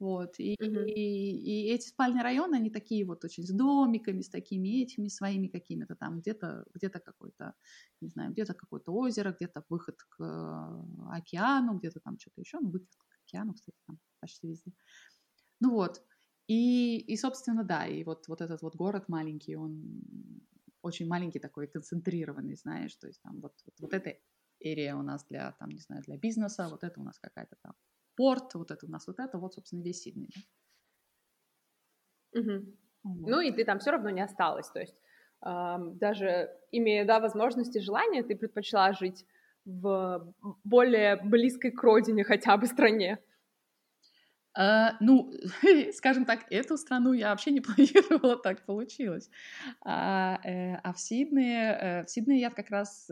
Вот. 0.00 0.34
И, 0.38 0.56
mm-hmm. 0.60 0.86
и, 0.86 1.66
и 1.70 1.72
эти 1.72 1.88
спальные 1.88 2.22
районы, 2.22 2.56
они 2.56 2.70
такие 2.70 3.04
вот 3.04 3.24
очень 3.24 3.44
с 3.44 3.50
домиками, 3.50 4.22
с 4.22 4.28
такими 4.28 4.82
этими 4.82 5.08
своими 5.08 5.46
какими-то 5.46 5.94
там, 5.94 6.18
где-то 6.20 6.64
где 6.74 6.88
какой-то, 6.90 7.54
не 8.00 8.08
знаю, 8.08 8.32
где-то 8.32 8.54
какое-то 8.54 8.92
озеро, 8.92 9.32
где-то 9.32 9.64
выход 9.68 9.96
к 10.02 10.20
э, 10.20 11.16
океану, 11.16 11.78
где-то 11.78 12.00
там 12.00 12.18
что-то 12.18 12.40
еще, 12.40 12.58
ну, 12.60 12.70
выход 12.70 12.88
к 13.08 13.18
океану, 13.26 13.54
кстати, 13.54 13.78
там 13.86 13.98
почти 14.20 14.48
везде. 14.48 14.72
Ну 15.60 15.70
вот. 15.70 16.02
И, 16.46 16.98
и 16.98 17.16
собственно, 17.16 17.64
да, 17.64 17.86
и 17.86 18.04
вот, 18.04 18.28
вот 18.28 18.40
этот 18.40 18.62
вот 18.62 18.76
город 18.76 19.08
маленький, 19.08 19.56
он 19.56 20.02
очень 20.82 21.08
маленький 21.08 21.38
такой, 21.38 21.66
концентрированный, 21.66 22.56
знаешь, 22.56 22.94
то 22.96 23.06
есть 23.06 23.22
там 23.22 23.40
вот, 23.40 23.54
вот, 23.64 23.74
вот 23.80 23.94
эта 23.94 24.18
эрия 24.60 24.96
у 24.96 25.02
нас 25.02 25.24
для, 25.24 25.52
там, 25.52 25.70
не 25.70 25.80
знаю, 25.80 26.02
для 26.02 26.18
бизнеса, 26.18 26.68
вот 26.68 26.84
это 26.84 27.00
у 27.00 27.04
нас 27.04 27.18
какая-то 27.18 27.56
там 27.62 27.74
порт, 28.16 28.54
вот 28.54 28.70
это 28.70 28.86
у 28.86 28.90
нас 28.90 29.06
вот 29.06 29.18
это, 29.18 29.38
вот, 29.38 29.54
собственно, 29.54 29.82
весь 29.82 30.02
Сидней. 30.02 30.28
Да? 32.32 32.40
Угу. 32.40 32.64
Вот. 33.04 33.30
Ну 33.30 33.40
и 33.40 33.52
ты 33.52 33.64
там 33.64 33.78
все 33.78 33.90
равно 33.90 34.10
не 34.10 34.22
осталась, 34.22 34.68
то 34.70 34.80
есть 34.80 34.96
э, 35.44 35.76
даже 36.00 36.50
имея, 36.72 37.04
да, 37.04 37.20
возможности, 37.20 37.78
желания, 37.78 38.22
ты 38.22 38.34
предпочла 38.34 38.92
жить 38.92 39.26
в 39.64 40.34
более 40.62 41.16
близкой 41.16 41.70
к 41.70 41.82
родине 41.82 42.24
хотя 42.24 42.56
бы 42.56 42.66
стране. 42.66 43.18
Uh, 44.56 44.92
ну, 45.00 45.32
скажем 45.94 46.24
так, 46.24 46.44
эту 46.48 46.76
страну 46.76 47.12
я 47.12 47.30
вообще 47.30 47.50
не 47.50 47.60
планировала, 47.60 48.36
так 48.36 48.64
получилось. 48.64 49.28
А, 49.84 50.38
э, 50.44 50.76
а 50.76 50.92
в 50.92 51.00
Сиднее, 51.00 51.72
э, 51.72 52.04
в 52.04 52.10
Сиднее 52.10 52.40
я 52.40 52.50
как 52.50 52.70
раз 52.70 53.10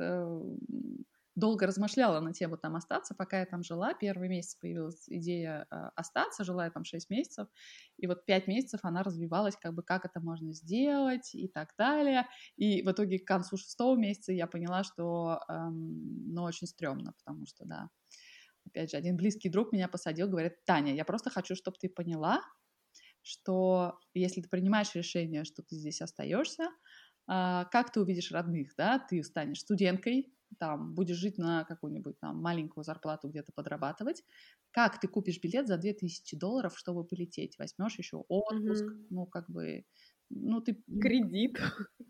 долго 1.35 1.67
размышляла 1.67 2.21
на 2.21 2.33
тему 2.33 2.57
там 2.59 2.77
остаться, 2.77 3.15
пока 3.15 3.41
я 3.41 3.47
там 3.47 3.63
жила. 3.63 3.95
Первый 3.95 4.29
месяц 4.29 4.55
появилась 4.57 5.05
идея 5.09 5.67
э, 5.71 5.75
остаться, 5.97 6.45
жила 6.45 6.65
я 6.67 6.71
там 6.71 6.85
6 6.85 7.11
месяцев, 7.11 7.49
и 7.97 8.07
вот 8.07 8.27
5 8.27 8.47
месяцев 8.49 8.81
она 8.83 9.03
развивалась, 9.03 9.57
как 9.57 9.75
бы 9.75 9.83
как 9.83 10.05
это 10.05 10.21
можно 10.21 10.53
сделать 10.53 11.35
и 11.35 11.49
так 11.49 11.75
далее. 11.79 12.27
И 12.57 12.83
в 12.83 12.91
итоге 12.91 13.19
к 13.19 13.27
концу 13.27 13.57
шестого 13.57 13.97
месяца 13.97 14.33
я 14.33 14.47
поняла, 14.47 14.85
что 14.85 15.41
эм, 15.49 16.33
ну, 16.35 16.43
очень 16.43 16.67
стрёмно, 16.67 17.15
потому 17.25 17.47
что, 17.47 17.65
да, 17.65 17.89
опять 18.67 18.91
же, 18.93 18.97
один 18.97 19.17
близкий 19.17 19.49
друг 19.51 19.73
меня 19.73 19.89
посадил, 19.89 20.29
говорит, 20.29 20.65
Таня, 20.65 20.95
я 20.95 21.05
просто 21.05 21.31
хочу, 21.31 21.55
чтобы 21.57 21.77
ты 21.81 21.89
поняла, 21.89 22.43
что 23.23 23.99
если 24.15 24.41
ты 24.43 24.49
принимаешь 24.49 24.95
решение, 24.95 25.45
что 25.45 25.63
ты 25.63 25.77
здесь 25.77 26.01
остаешься, 26.03 26.69
а, 27.27 27.65
как 27.67 27.93
ты 27.93 28.01
увидишь 28.01 28.33
родных, 28.33 28.75
да, 28.77 28.99
ты 28.99 29.23
станешь 29.23 29.61
студенткой, 29.61 30.35
там, 30.59 30.95
будешь 30.95 31.17
жить 31.17 31.39
на 31.39 31.65
какую-нибудь 31.65 32.19
там 32.19 32.41
маленькую 32.41 32.85
зарплату 32.85 33.29
где-то 33.29 33.53
подрабатывать, 33.53 34.25
как 34.71 35.01
ты 35.01 35.09
купишь 35.09 35.41
билет 35.41 35.67
за 35.67 35.77
2000 35.77 36.37
долларов, 36.37 36.79
чтобы 36.79 37.05
полететь, 37.05 37.59
возьмешь 37.59 37.99
еще 37.99 38.19
отпуск, 38.29 38.85
mm-hmm. 38.85 39.07
ну, 39.11 39.27
как 39.27 39.49
бы, 39.51 39.85
ну, 40.31 40.61
ты... 40.61 40.83
Кредит. 41.01 41.61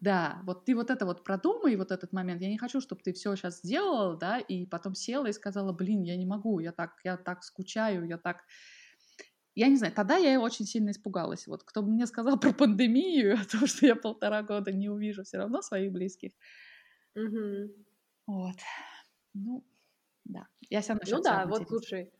Да, 0.00 0.40
вот 0.44 0.64
ты 0.64 0.74
вот 0.74 0.90
это 0.90 1.06
вот 1.06 1.24
продумай, 1.24 1.76
вот 1.76 1.90
этот 1.90 2.12
момент. 2.12 2.40
Я 2.42 2.48
не 2.48 2.58
хочу, 2.58 2.80
чтобы 2.80 3.02
ты 3.02 3.12
все 3.12 3.34
сейчас 3.36 3.60
сделала, 3.60 4.16
да, 4.16 4.38
и 4.38 4.66
потом 4.66 4.94
села 4.94 5.26
и 5.26 5.32
сказала, 5.32 5.72
блин, 5.72 6.02
я 6.02 6.16
не 6.16 6.26
могу, 6.26 6.60
я 6.60 6.72
так, 6.72 6.92
я 7.04 7.16
так 7.16 7.42
скучаю, 7.42 8.06
я 8.06 8.18
так 8.18 8.44
я 9.54 9.68
не 9.68 9.76
знаю, 9.76 9.92
тогда 9.92 10.16
я 10.16 10.40
очень 10.40 10.64
сильно 10.64 10.90
испугалась. 10.90 11.46
Вот 11.46 11.62
кто 11.62 11.82
бы 11.82 11.90
мне 11.90 12.06
сказал 12.06 12.38
про 12.40 12.52
пандемию, 12.52 13.34
о 13.40 13.44
том, 13.44 13.66
что 13.66 13.86
я 13.86 13.96
полтора 13.96 14.42
года 14.42 14.72
не 14.72 14.88
увижу 14.88 15.24
все 15.24 15.38
равно 15.38 15.62
своих 15.62 15.92
близких. 15.92 16.32
Угу. 17.14 17.74
Вот. 18.26 18.56
Ну, 19.34 19.64
да. 20.24 20.46
Я 20.70 20.80
все 20.80 20.94
равно 20.94 21.16
Ну 21.16 21.22
да, 21.22 21.46
вот 21.46 21.68
слушай. 21.68 22.12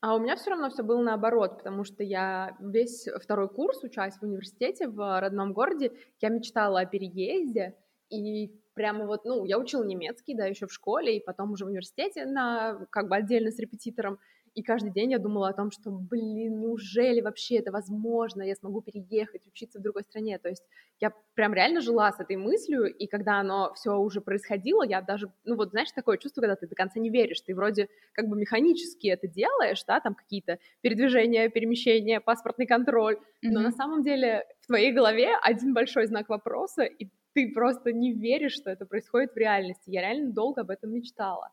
А 0.00 0.14
у 0.14 0.18
меня 0.18 0.36
все 0.36 0.50
равно 0.50 0.68
все 0.68 0.82
было 0.82 1.02
наоборот, 1.02 1.58
потому 1.58 1.82
что 1.84 2.02
я 2.02 2.56
весь 2.60 3.08
второй 3.22 3.48
курс, 3.48 3.82
учась 3.82 4.16
в 4.18 4.22
университете 4.22 4.86
в 4.86 5.20
родном 5.20 5.54
городе, 5.54 5.92
я 6.20 6.28
мечтала 6.28 6.80
о 6.80 6.86
переезде, 6.86 7.74
и 8.10 8.60
прямо 8.74 9.06
вот, 9.06 9.24
ну, 9.24 9.46
я 9.46 9.58
учила 9.58 9.82
немецкий, 9.82 10.34
да, 10.34 10.44
еще 10.44 10.66
в 10.66 10.72
школе, 10.72 11.16
и 11.16 11.24
потом 11.24 11.52
уже 11.52 11.64
в 11.64 11.68
университете 11.68 12.26
на, 12.26 12.86
как 12.90 13.08
бы 13.08 13.16
отдельно 13.16 13.50
с 13.50 13.58
репетитором, 13.58 14.18
и 14.54 14.62
каждый 14.62 14.92
день 14.92 15.10
я 15.10 15.18
думала 15.18 15.48
о 15.48 15.52
том, 15.52 15.70
что, 15.70 15.90
блин, 15.90 16.60
неужели 16.60 17.20
вообще 17.20 17.56
это 17.56 17.72
возможно, 17.72 18.42
я 18.42 18.54
смогу 18.54 18.82
переехать, 18.82 19.46
учиться 19.46 19.78
в 19.78 19.82
другой 19.82 20.04
стране. 20.04 20.38
То 20.38 20.48
есть 20.48 20.62
я 21.00 21.12
прям 21.34 21.54
реально 21.54 21.80
жила 21.80 22.12
с 22.12 22.20
этой 22.20 22.36
мыслью, 22.36 22.86
и 22.86 23.06
когда 23.06 23.40
оно 23.40 23.72
все 23.74 23.96
уже 23.96 24.20
происходило, 24.20 24.84
я 24.84 25.02
даже, 25.02 25.30
ну 25.44 25.56
вот 25.56 25.70
знаешь, 25.70 25.90
такое 25.92 26.18
чувство, 26.18 26.40
когда 26.40 26.54
ты 26.54 26.68
до 26.68 26.74
конца 26.76 27.00
не 27.00 27.10
веришь, 27.10 27.40
ты 27.40 27.54
вроде 27.54 27.88
как 28.12 28.28
бы 28.28 28.36
механически 28.36 29.08
это 29.08 29.26
делаешь, 29.26 29.82
да, 29.86 30.00
там 30.00 30.14
какие-то 30.14 30.58
передвижения, 30.82 31.48
перемещения, 31.48 32.20
паспортный 32.20 32.66
контроль, 32.66 33.14
mm-hmm. 33.16 33.50
но 33.50 33.60
на 33.60 33.72
самом 33.72 34.02
деле 34.02 34.44
в 34.60 34.68
твоей 34.68 34.92
голове 34.92 35.34
один 35.42 35.74
большой 35.74 36.06
знак 36.06 36.28
вопроса, 36.28 36.84
и 36.84 37.08
ты 37.32 37.50
просто 37.52 37.92
не 37.92 38.12
веришь, 38.12 38.52
что 38.52 38.70
это 38.70 38.86
происходит 38.86 39.32
в 39.32 39.36
реальности. 39.36 39.90
Я 39.90 40.02
реально 40.02 40.32
долго 40.32 40.60
об 40.60 40.70
этом 40.70 40.92
мечтала. 40.92 41.50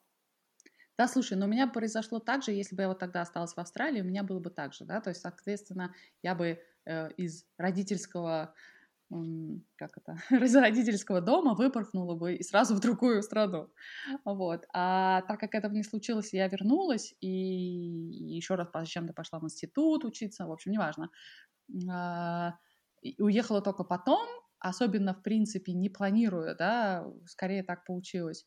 Да, 1.01 1.07
слушай, 1.07 1.35
но 1.35 1.47
у 1.47 1.49
меня 1.49 1.65
произошло 1.65 2.19
так 2.19 2.43
же, 2.43 2.51
если 2.51 2.75
бы 2.75 2.83
я 2.83 2.87
вот 2.87 2.99
тогда 2.99 3.21
осталась 3.21 3.53
в 3.55 3.57
Австралии, 3.57 4.01
у 4.01 4.03
меня 4.05 4.21
было 4.21 4.39
бы 4.39 4.51
так 4.51 4.71
же, 4.75 4.85
да, 4.85 5.01
то 5.01 5.09
есть, 5.09 5.21
соответственно, 5.21 5.95
я 6.21 6.35
бы 6.35 6.59
э, 6.85 7.09
из 7.17 7.43
родительского 7.57 8.53
как 9.77 9.97
это, 9.97 10.15
из 10.45 10.55
родительского 10.55 11.21
дома 11.21 11.55
выпорхнула 11.55 12.15
бы 12.15 12.35
и 12.35 12.43
сразу 12.43 12.75
в 12.75 12.79
другую 12.79 13.23
страну. 13.23 13.69
Вот. 14.25 14.65
А 14.73 15.23
так 15.23 15.39
как 15.39 15.55
этого 15.55 15.73
не 15.73 15.83
случилось, 15.83 16.33
я 16.33 16.47
вернулась 16.47 17.15
и 17.19 17.27
еще 17.27 18.53
раз 18.53 18.69
зачем-то 18.71 19.13
пошла 19.13 19.39
в 19.39 19.45
институт 19.45 20.05
учиться, 20.05 20.45
в 20.45 20.51
общем, 20.51 20.71
неважно. 20.71 21.09
А, 21.89 22.53
уехала 23.17 23.61
только 23.61 23.83
потом, 23.83 24.27
особенно, 24.59 25.15
в 25.15 25.23
принципе, 25.23 25.73
не 25.73 25.89
планируя, 25.89 26.53
да, 26.53 27.03
скорее 27.25 27.63
так 27.63 27.85
получилось. 27.85 28.45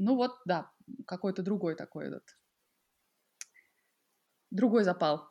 Ну 0.00 0.16
вот, 0.16 0.32
да, 0.46 0.72
какой-то 1.06 1.42
другой 1.44 1.76
такой 1.76 2.08
этот, 2.08 2.36
другой 4.50 4.84
запал. 4.84 5.30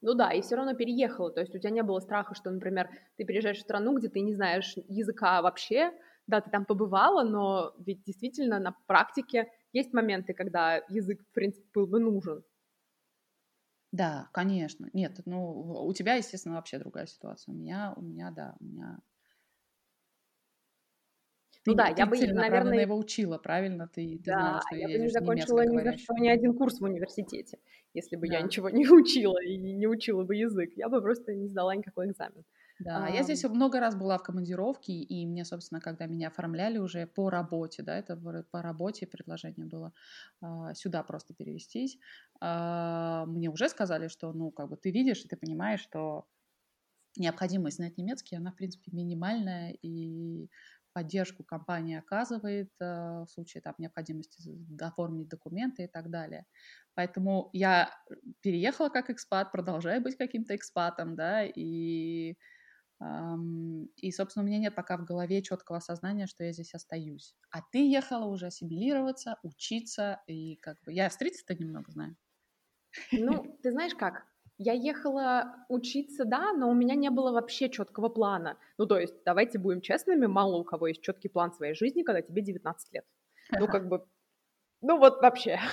Ну 0.00 0.14
да, 0.14 0.32
и 0.32 0.42
все 0.42 0.56
равно 0.56 0.74
переехала, 0.74 1.30
то 1.30 1.40
есть 1.40 1.54
у 1.54 1.58
тебя 1.58 1.70
не 1.70 1.82
было 1.82 2.00
страха, 2.00 2.34
что, 2.34 2.50
например, 2.50 2.88
ты 3.16 3.24
переезжаешь 3.24 3.58
в 3.58 3.62
страну, 3.62 3.96
где 3.98 4.08
ты 4.08 4.20
не 4.20 4.34
знаешь 4.34 4.74
языка 4.88 5.42
вообще, 5.42 5.92
да, 6.26 6.40
ты 6.40 6.50
там 6.50 6.64
побывала, 6.66 7.24
но 7.24 7.74
ведь 7.78 8.02
действительно 8.04 8.58
на 8.58 8.72
практике 8.86 9.50
есть 9.72 9.92
моменты, 9.92 10.34
когда 10.34 10.76
язык, 10.88 11.20
в 11.22 11.32
принципе, 11.32 11.66
был 11.74 11.86
бы 11.86 11.98
нужен. 12.00 12.44
Да, 13.92 14.28
конечно. 14.32 14.90
Нет, 14.92 15.20
ну, 15.24 15.84
у 15.86 15.92
тебя, 15.94 16.14
естественно, 16.14 16.56
вообще 16.56 16.78
другая 16.78 17.06
ситуация. 17.06 17.52
У 17.54 17.56
меня, 17.56 17.94
у 17.96 18.02
меня, 18.02 18.30
да, 18.30 18.54
у 18.60 18.64
меня 18.64 18.98
ну 21.68 21.74
да, 21.74 21.88
я 21.88 22.06
бы, 22.06 22.16
наверное, 22.16 22.80
его 22.80 22.96
учила, 22.96 23.36
правильно? 23.38 23.88
Ты, 23.88 24.18
ты 24.18 24.30
да, 24.30 24.40
знала, 24.40 24.62
что 24.66 24.76
я, 24.76 24.88
бы 24.88 25.04
не 25.04 25.08
закончила 25.10 25.66
ни 25.66 25.82
за 25.82 25.98
что 25.98 26.14
ни 26.14 26.28
один 26.28 26.54
курс 26.54 26.80
в 26.80 26.84
университете, 26.84 27.58
если 27.92 28.16
бы 28.16 28.26
да. 28.26 28.36
я 28.36 28.40
ничего 28.40 28.70
не 28.70 28.88
учила 28.88 29.38
и 29.42 29.56
не 29.58 29.86
учила 29.86 30.24
бы 30.24 30.34
язык. 30.34 30.70
Я 30.76 30.88
бы 30.88 31.02
просто 31.02 31.34
не 31.34 31.46
сдала 31.46 31.74
никакой 31.74 32.06
экзамен. 32.06 32.44
Да, 32.78 33.06
а, 33.06 33.10
я 33.10 33.22
здесь 33.22 33.44
много 33.44 33.80
раз 33.80 33.96
была 33.96 34.16
в 34.18 34.22
командировке, 34.22 34.92
и 34.92 35.26
мне, 35.26 35.44
собственно, 35.44 35.80
когда 35.80 36.06
меня 36.06 36.28
оформляли 36.28 36.78
уже 36.78 37.06
по 37.06 37.28
работе, 37.28 37.82
да, 37.82 37.98
это 37.98 38.16
по 38.50 38.62
работе 38.62 39.06
предложение 39.06 39.66
было 39.66 39.92
а, 40.40 40.72
сюда 40.74 41.02
просто 41.02 41.34
перевестись, 41.34 41.98
а, 42.40 43.26
мне 43.26 43.50
уже 43.50 43.68
сказали, 43.68 44.08
что, 44.08 44.32
ну, 44.32 44.52
как 44.52 44.68
бы 44.68 44.76
ты 44.76 44.90
видишь 44.92 45.24
и 45.24 45.28
ты 45.28 45.36
понимаешь, 45.36 45.80
что 45.80 46.26
необходимость 47.16 47.76
знать 47.76 47.98
немецкий, 47.98 48.36
она, 48.36 48.52
в 48.52 48.56
принципе, 48.56 48.90
минимальная, 48.92 49.76
и 49.82 50.48
поддержку 50.98 51.44
компания 51.44 52.00
оказывает 52.00 52.72
э, 52.80 53.22
в 53.24 53.28
случае 53.28 53.60
там, 53.62 53.74
необходимости 53.78 54.58
оформить 54.80 55.28
документы 55.28 55.84
и 55.84 55.86
так 55.86 56.10
далее. 56.10 56.44
Поэтому 56.94 57.50
я 57.52 57.94
переехала 58.40 58.88
как 58.88 59.10
экспат, 59.10 59.52
продолжаю 59.52 60.02
быть 60.02 60.16
каким-то 60.16 60.56
экспатом, 60.56 61.14
да, 61.14 61.44
и, 61.44 62.36
и, 63.00 64.10
собственно, 64.10 64.42
у 64.42 64.48
меня 64.48 64.58
нет 64.58 64.74
пока 64.74 64.96
в 64.96 65.04
голове 65.04 65.40
четкого 65.40 65.78
осознания, 65.78 66.26
что 66.26 66.42
я 66.42 66.52
здесь 66.52 66.74
остаюсь. 66.74 67.36
А 67.52 67.60
ты 67.62 67.88
ехала 67.88 68.24
уже 68.24 68.46
ассимилироваться, 68.46 69.38
учиться, 69.44 70.20
и 70.26 70.56
как 70.56 70.82
бы 70.84 70.92
я 70.92 71.06
австрийца-то 71.06 71.54
немного 71.54 71.92
знаю. 71.92 72.16
Ну, 73.12 73.56
ты 73.62 73.70
знаешь 73.70 73.94
как, 73.94 74.26
я 74.58 74.72
ехала 74.72 75.54
учиться, 75.68 76.24
да, 76.24 76.52
но 76.52 76.68
у 76.68 76.74
меня 76.74 76.96
не 76.96 77.10
было 77.10 77.30
вообще 77.32 77.70
четкого 77.70 78.08
плана. 78.08 78.58
Ну, 78.76 78.86
то 78.86 78.98
есть, 78.98 79.14
давайте 79.24 79.58
будем 79.58 79.80
честными, 79.80 80.26
мало 80.26 80.56
у 80.56 80.64
кого 80.64 80.88
есть 80.88 81.00
четкий 81.00 81.28
план 81.28 81.52
своей 81.52 81.74
жизни, 81.74 82.02
когда 82.02 82.22
тебе 82.22 82.42
19 82.42 82.92
лет. 82.92 83.04
Ну, 83.58 83.66
как 83.68 83.88
бы, 83.88 84.04
ну 84.82 84.98
вот 84.98 85.22
вообще. 85.22 85.58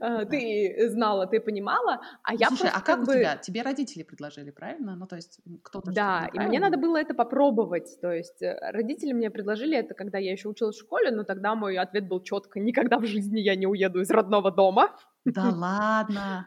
А, 0.00 0.24
ты 0.24 0.88
знала, 0.90 1.26
ты 1.26 1.40
понимала, 1.40 2.00
а 2.22 2.32
я 2.34 2.46
Слушай, 2.46 2.70
а 2.72 2.80
как 2.80 3.00
у 3.00 3.06
тебя? 3.06 3.36
Тебе 3.38 3.62
родители 3.62 4.04
предложили, 4.04 4.52
правильно? 4.52 4.94
Ну, 4.94 5.06
то 5.08 5.16
есть 5.16 5.40
кто-то... 5.64 5.90
Да, 5.90 6.28
и 6.32 6.38
мне 6.38 6.60
надо 6.60 6.76
было 6.76 6.96
это 6.98 7.12
попробовать. 7.12 7.98
То 8.00 8.12
есть 8.12 8.40
э, 8.40 8.56
родители 8.70 9.12
мне 9.12 9.30
предложили 9.30 9.76
это, 9.76 9.94
когда 9.94 10.18
я 10.18 10.30
еще 10.30 10.48
училась 10.48 10.76
в 10.76 10.80
школе, 10.80 11.10
но 11.10 11.24
тогда 11.24 11.56
мой 11.56 11.76
ответ 11.76 12.06
был 12.06 12.22
четко, 12.22 12.60
никогда 12.60 12.98
в 12.98 13.04
жизни 13.04 13.40
я 13.40 13.56
не 13.56 13.66
уеду 13.66 14.00
из 14.00 14.10
родного 14.10 14.52
дома. 14.52 14.94
Да 15.24 15.50
ладно? 15.50 16.46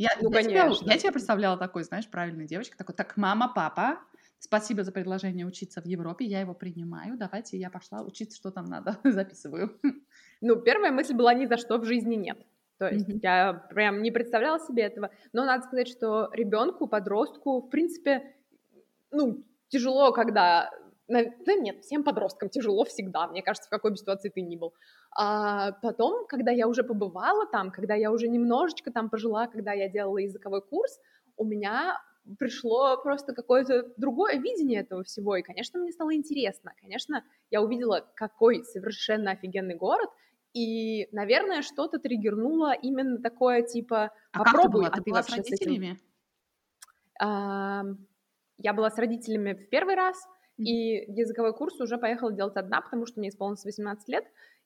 Я, 0.00 0.08
ну, 0.22 0.30
я, 0.30 0.42
конечно. 0.42 0.74
Тебя, 0.76 0.94
я 0.94 0.98
тебя 0.98 1.12
представляла 1.12 1.58
такой, 1.58 1.84
знаешь, 1.84 2.08
правильной 2.08 2.46
девочкой, 2.46 2.78
такой, 2.78 2.94
так, 2.94 3.18
мама, 3.18 3.52
папа, 3.54 4.00
спасибо 4.38 4.82
за 4.82 4.92
предложение 4.92 5.44
учиться 5.44 5.82
в 5.82 5.84
Европе, 5.84 6.24
я 6.24 6.40
его 6.40 6.54
принимаю, 6.54 7.18
давайте 7.18 7.58
я 7.58 7.68
пошла 7.68 8.00
учиться, 8.00 8.34
что 8.34 8.50
там 8.50 8.64
надо, 8.64 8.96
записываю. 9.04 9.78
Ну, 10.40 10.56
первая 10.56 10.90
мысль 10.90 11.12
была 11.12 11.34
ни 11.34 11.44
за 11.44 11.58
что 11.58 11.76
в 11.76 11.84
жизни 11.84 12.14
нет. 12.14 12.38
То 12.78 12.88
есть 12.88 13.10
mm-hmm. 13.10 13.20
я 13.22 13.52
прям 13.68 14.00
не 14.00 14.10
представляла 14.10 14.58
себе 14.58 14.84
этого. 14.84 15.10
Но 15.34 15.44
надо 15.44 15.64
сказать, 15.64 15.88
что 15.88 16.30
ребенку, 16.32 16.86
подростку, 16.86 17.60
в 17.60 17.68
принципе, 17.68 18.34
ну, 19.10 19.44
тяжело, 19.68 20.12
когда 20.12 20.70
да 21.08 21.54
нет, 21.54 21.84
всем 21.84 22.04
подросткам 22.04 22.48
тяжело 22.48 22.84
всегда, 22.84 23.26
мне 23.26 23.42
кажется, 23.42 23.66
в 23.66 23.70
какой 23.70 23.90
бы 23.90 23.96
ситуации 23.96 24.28
ты 24.28 24.40
ни 24.40 24.56
был. 24.56 24.72
А 25.16 25.72
потом, 25.72 26.26
когда 26.26 26.52
я 26.52 26.68
уже 26.68 26.84
побывала 26.84 27.46
там, 27.46 27.70
когда 27.70 27.94
я 27.94 28.12
уже 28.12 28.28
немножечко 28.28 28.92
там 28.92 29.10
пожила, 29.10 29.48
когда 29.48 29.72
я 29.72 29.88
делала 29.88 30.18
языковой 30.18 30.62
курс, 30.62 30.98
у 31.36 31.44
меня 31.44 31.98
пришло 32.38 32.96
просто 33.02 33.34
какое-то 33.34 33.92
другое 33.96 34.36
видение 34.38 34.80
этого 34.80 35.02
всего, 35.02 35.36
и, 35.36 35.42
конечно, 35.42 35.80
мне 35.80 35.90
стало 35.90 36.14
интересно. 36.14 36.72
Конечно, 36.80 37.24
я 37.50 37.62
увидела, 37.62 38.06
какой 38.14 38.62
совершенно 38.64 39.32
офигенный 39.32 39.74
город, 39.74 40.10
и, 40.52 41.08
наверное, 41.12 41.62
что-то 41.62 41.98
триггернуло 41.98 42.72
именно 42.72 43.18
такое, 43.18 43.62
типа, 43.62 44.12
а 44.32 44.38
попробуй, 44.38 44.84
как 44.84 44.94
ты 44.96 44.96
была? 44.96 44.96
а 44.96 44.96
ты, 44.96 45.02
ты 45.02 45.10
была 45.10 45.22
с 45.22 45.30
родителями? 45.30 45.96
С. 45.96 47.22
А, 47.22 47.84
я 48.58 48.72
была 48.72 48.90
с 48.90 48.98
родителями 48.98 49.52
в 49.54 49.68
первый 49.68 49.94
раз, 49.94 50.16
и 50.56 51.04
языковой 51.12 51.54
курс 51.54 51.80
уже 51.80 51.98
поехала 51.98 52.32
делать 52.32 52.56
одна, 52.56 52.80
потому 52.80 53.06
что 53.06 53.20
мне 53.20 53.30
исполнилось 53.30 53.64
18 53.64 54.08
лет, 54.08 54.24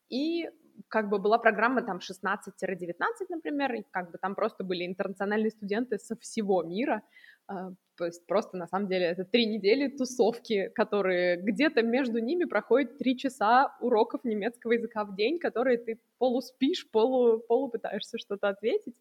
и 0.09 0.49
как 0.89 1.09
бы 1.09 1.19
была 1.19 1.39
программа 1.39 1.83
там 1.83 1.99
16-19, 1.99 2.95
например, 3.29 3.75
и 3.75 3.85
как 3.91 4.11
бы 4.11 4.19
там 4.19 4.35
просто 4.35 4.65
были 4.65 4.87
интернациональные 4.87 5.51
студенты 5.51 5.99
со 5.99 6.17
всего 6.17 6.63
мира, 6.63 7.03
а, 7.47 7.73
то 7.97 8.07
есть 8.07 8.27
просто 8.27 8.57
на 8.57 8.67
самом 8.67 8.89
деле 8.89 9.07
это 9.07 9.25
три 9.25 9.47
недели 9.47 9.89
тусовки, 9.89 10.71
которые 10.75 11.37
где-то 11.37 11.83
между 11.83 12.19
ними 12.19 12.45
проходят 12.45 12.99
три 12.99 13.17
часа 13.17 13.77
уроков 13.81 14.25
немецкого 14.25 14.73
языка 14.73 15.05
в 15.05 15.15
день, 15.15 15.39
которые 15.39 15.79
ты 15.79 16.01
полуспишь, 16.19 16.89
полу, 16.91 17.39
полу 17.39 17.69
пытаешься 17.69 18.19
что-то 18.19 18.49
ответить. 18.49 18.97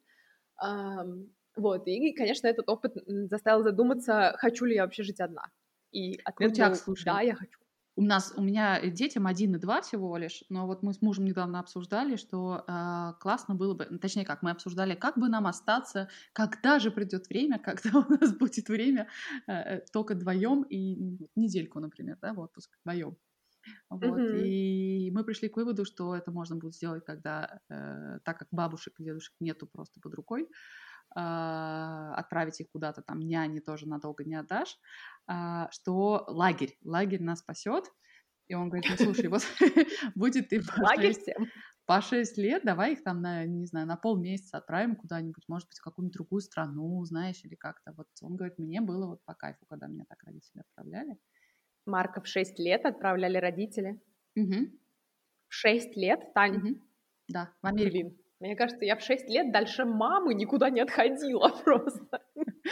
Вот, 1.56 1.88
и, 1.88 2.14
конечно, 2.14 2.48
этот 2.48 2.68
опыт 2.70 2.96
заставил 3.06 3.64
задуматься, 3.64 4.36
хочу 4.38 4.66
ли 4.66 4.76
я 4.76 4.84
вообще 4.84 5.04
жить 5.04 5.20
одна. 5.20 5.44
И 5.92 6.20
ответ 6.24 6.50
Крутяк, 6.50 6.72
был, 6.72 6.78
слушай. 6.78 7.06
да, 7.06 7.22
я 7.22 7.36
хочу. 7.36 7.60
У 7.96 8.02
нас, 8.02 8.34
у 8.36 8.42
меня 8.42 8.82
детям 8.90 9.28
один 9.28 9.56
и 9.56 9.60
два 9.60 9.82
всего 9.82 10.18
лишь, 10.18 10.44
но 10.50 10.66
вот 10.66 10.82
мы 10.82 10.94
с 10.94 11.02
мужем 11.02 11.26
недавно 11.26 11.60
обсуждали, 11.60 12.16
что 12.16 12.64
э, 12.68 13.14
классно 13.20 13.54
было 13.54 13.76
бы, 13.76 13.86
точнее 14.00 14.26
как, 14.26 14.42
мы 14.42 14.50
обсуждали, 14.50 14.96
как 14.96 15.18
бы 15.18 15.30
нам 15.30 15.46
остаться, 15.46 16.10
когда 16.34 16.80
же 16.80 16.90
придет 16.90 17.30
время, 17.30 17.60
когда 17.64 18.00
у 18.00 18.12
нас 18.12 18.34
будет 18.36 18.68
время 18.68 19.08
э, 19.48 19.82
только 19.92 20.16
вдвоем 20.16 20.64
и 20.64 21.18
недельку, 21.36 21.80
например, 21.80 22.18
да, 22.20 22.34
в 22.34 22.40
отпуск 22.40 22.72
вдвоем. 22.84 23.16
Вот. 23.90 24.04
Mm-hmm. 24.04 24.42
И 24.44 25.12
мы 25.12 25.24
пришли 25.24 25.48
к 25.48 25.56
выводу, 25.56 25.86
что 25.86 26.16
это 26.16 26.32
можно 26.32 26.56
будет 26.56 26.74
сделать, 26.74 27.06
когда, 27.06 27.60
э, 27.70 28.20
так 28.24 28.40
как 28.40 28.48
бабушек 28.52 29.00
и 29.00 29.04
дедушек 29.04 29.36
нету 29.40 29.68
просто 29.68 30.00
под 30.02 30.16
рукой, 30.16 30.50
а, 31.16 32.16
отправить 32.16 32.60
их 32.60 32.72
куда-то 32.72 33.04
там 33.04 33.20
няни 33.20 33.60
тоже 33.60 33.88
надолго 33.88 34.24
не 34.24 34.34
отдашь, 34.34 34.80
что 35.72 36.26
лагерь, 36.28 36.78
лагерь 36.84 37.22
нас 37.22 37.40
спасет. 37.40 37.86
И 38.48 38.56
он 38.56 38.70
говорит, 38.70 38.90
ну 38.90 38.98
слушай, 38.98 39.28
вот 39.28 39.42
будет 40.16 40.50
ты 40.50 40.62
по 40.62 40.96
6, 40.96 41.30
по 41.86 42.02
6 42.02 42.38
лет, 42.38 42.64
давай 42.64 42.94
их 42.94 43.04
там 43.04 43.22
на, 43.22 43.46
не 43.46 43.66
знаю, 43.66 43.88
на 43.88 43.96
полмесяца 43.96 44.58
отправим 44.58 44.96
куда-нибудь, 44.96 45.44
может 45.48 45.68
быть, 45.70 45.80
в 45.80 45.84
какую-нибудь 45.84 46.14
другую 46.14 46.42
страну, 46.42 47.04
знаешь, 47.06 47.44
или 47.44 47.56
как-то. 47.56 47.94
Вот 47.94 48.08
он 48.22 48.36
говорит, 48.36 48.58
мне 48.58 48.82
было 48.82 49.08
вот 49.08 49.24
по 49.26 49.34
кайфу, 49.34 49.66
когда 49.70 49.88
меня 49.88 50.06
так 50.08 50.22
родители 50.24 50.62
отправляли. 50.62 51.18
Марка 51.86 52.22
в 52.22 52.28
6 52.28 52.60
лет 52.60 52.86
отправляли 52.86 53.38
родители. 53.38 54.02
Угу. 54.36 54.72
В 55.50 55.54
6 55.54 55.96
лет, 55.98 56.34
Тань? 56.34 56.58
Угу. 56.58 56.82
Да, 57.30 57.54
в 57.62 57.66
Америку. 57.66 57.92
Блин, 57.92 58.18
мне 58.40 58.56
кажется, 58.56 58.86
я 58.86 58.96
в 58.96 59.02
6 59.02 59.28
лет 59.30 59.52
дальше 59.52 59.86
мамы 59.86 60.34
никуда 60.34 60.70
не 60.70 60.82
отходила 60.82 61.50
просто. 61.64 62.22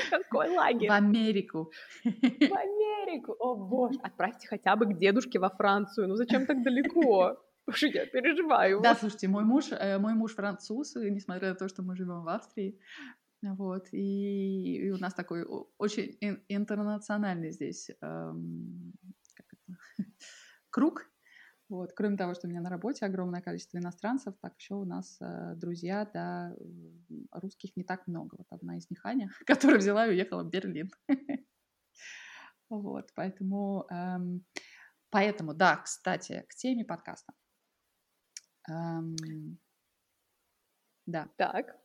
Какой 0.10 0.50
лагерь? 0.50 0.90
В 0.90 0.92
Америку. 0.92 1.72
В 2.04 2.54
Америку, 2.54 3.36
о 3.40 3.56
боже. 3.56 4.00
Отправьте 4.02 4.48
хотя 4.48 4.76
бы 4.76 4.86
к 4.86 4.98
дедушке 4.98 5.40
во 5.40 5.50
Францию, 5.50 6.08
ну 6.08 6.16
зачем 6.16 6.46
так 6.46 6.64
далеко? 6.64 7.38
Что 7.70 7.88
я 7.88 8.06
переживаю. 8.06 8.82
Да, 8.82 8.96
слушайте, 8.96 9.28
мой 9.28 9.44
муж, 9.44 9.72
э, 9.72 9.98
мой 9.98 10.14
муж 10.14 10.34
француз, 10.34 10.96
несмотря 10.96 11.50
на 11.50 11.56
то, 11.56 11.68
что 11.68 11.84
мы 11.84 11.96
живем 11.96 12.24
в 12.24 12.28
Австрии, 12.28 12.80
вот, 13.42 13.88
и, 13.92 14.78
и 14.78 14.92
у 14.92 14.98
нас 14.98 15.14
такой 15.14 15.46
очень 15.78 16.18
интернациональный 16.48 17.52
здесь 17.52 17.90
эм, 18.02 18.94
круг. 20.70 21.11
Вот, 21.72 21.94
кроме 21.94 22.18
того, 22.18 22.34
что 22.34 22.48
у 22.48 22.50
меня 22.50 22.60
на 22.60 22.70
работе 22.70 23.06
огромное 23.06 23.42
количество 23.42 23.78
иностранцев, 23.78 24.36
так 24.42 24.54
еще 24.58 24.76
у 24.76 24.84
нас 24.84 25.18
э, 25.22 25.54
друзья, 25.56 26.06
да, 26.14 26.54
русских 27.32 27.78
не 27.78 27.86
так 27.86 28.08
много. 28.08 28.36
Вот 28.38 28.48
одна 28.50 28.76
из 28.76 28.90
них 28.90 29.06
Аня, 29.06 29.30
которая 29.46 29.78
взяла 29.78 30.06
и 30.06 30.10
уехала 30.10 30.44
в 30.44 30.50
Берлин. 30.50 30.92
Вот, 32.70 33.12
поэтому, 33.16 33.86
эм, 33.90 34.46
поэтому, 35.10 35.54
да, 35.54 35.76
кстати, 35.76 36.46
к 36.48 36.56
теме 36.56 36.86
подкаста. 36.86 37.34
Эм, 38.70 39.58
да. 41.06 41.28
Так. 41.36 41.76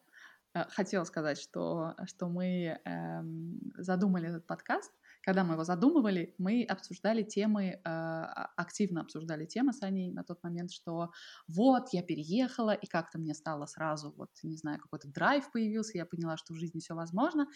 Э, 0.54 0.64
хотела 0.68 1.02
сказать, 1.04 1.38
что, 1.38 1.96
что 2.06 2.28
мы 2.28 2.80
эм, 2.84 3.60
задумали 3.76 4.28
этот 4.28 4.46
подкаст. 4.46 4.92
Когда 5.26 5.42
мы 5.42 5.54
его 5.54 5.64
задумывали, 5.64 6.36
мы 6.38 6.62
обсуждали 6.62 7.24
темы, 7.24 7.64
э, 7.64 7.80
а, 7.84 8.52
активно 8.56 9.00
обсуждали 9.00 9.44
темы 9.44 9.72
с 9.72 9.82
Аней 9.82 10.12
на 10.12 10.22
тот 10.22 10.40
момент, 10.44 10.70
что 10.70 11.10
вот, 11.48 11.88
я 11.92 12.02
переехала, 12.04 12.70
и 12.72 12.86
как-то 12.86 13.18
мне 13.18 13.34
стало 13.34 13.66
сразу, 13.66 14.14
вот, 14.16 14.30
не 14.44 14.56
знаю, 14.56 14.78
какой-то 14.80 15.08
драйв 15.08 15.50
появился, 15.50 15.98
я 15.98 16.06
поняла, 16.06 16.36
что 16.36 16.54
в 16.54 16.56
жизни 16.56 16.78
все 16.78 16.94
возможно. 16.94 17.48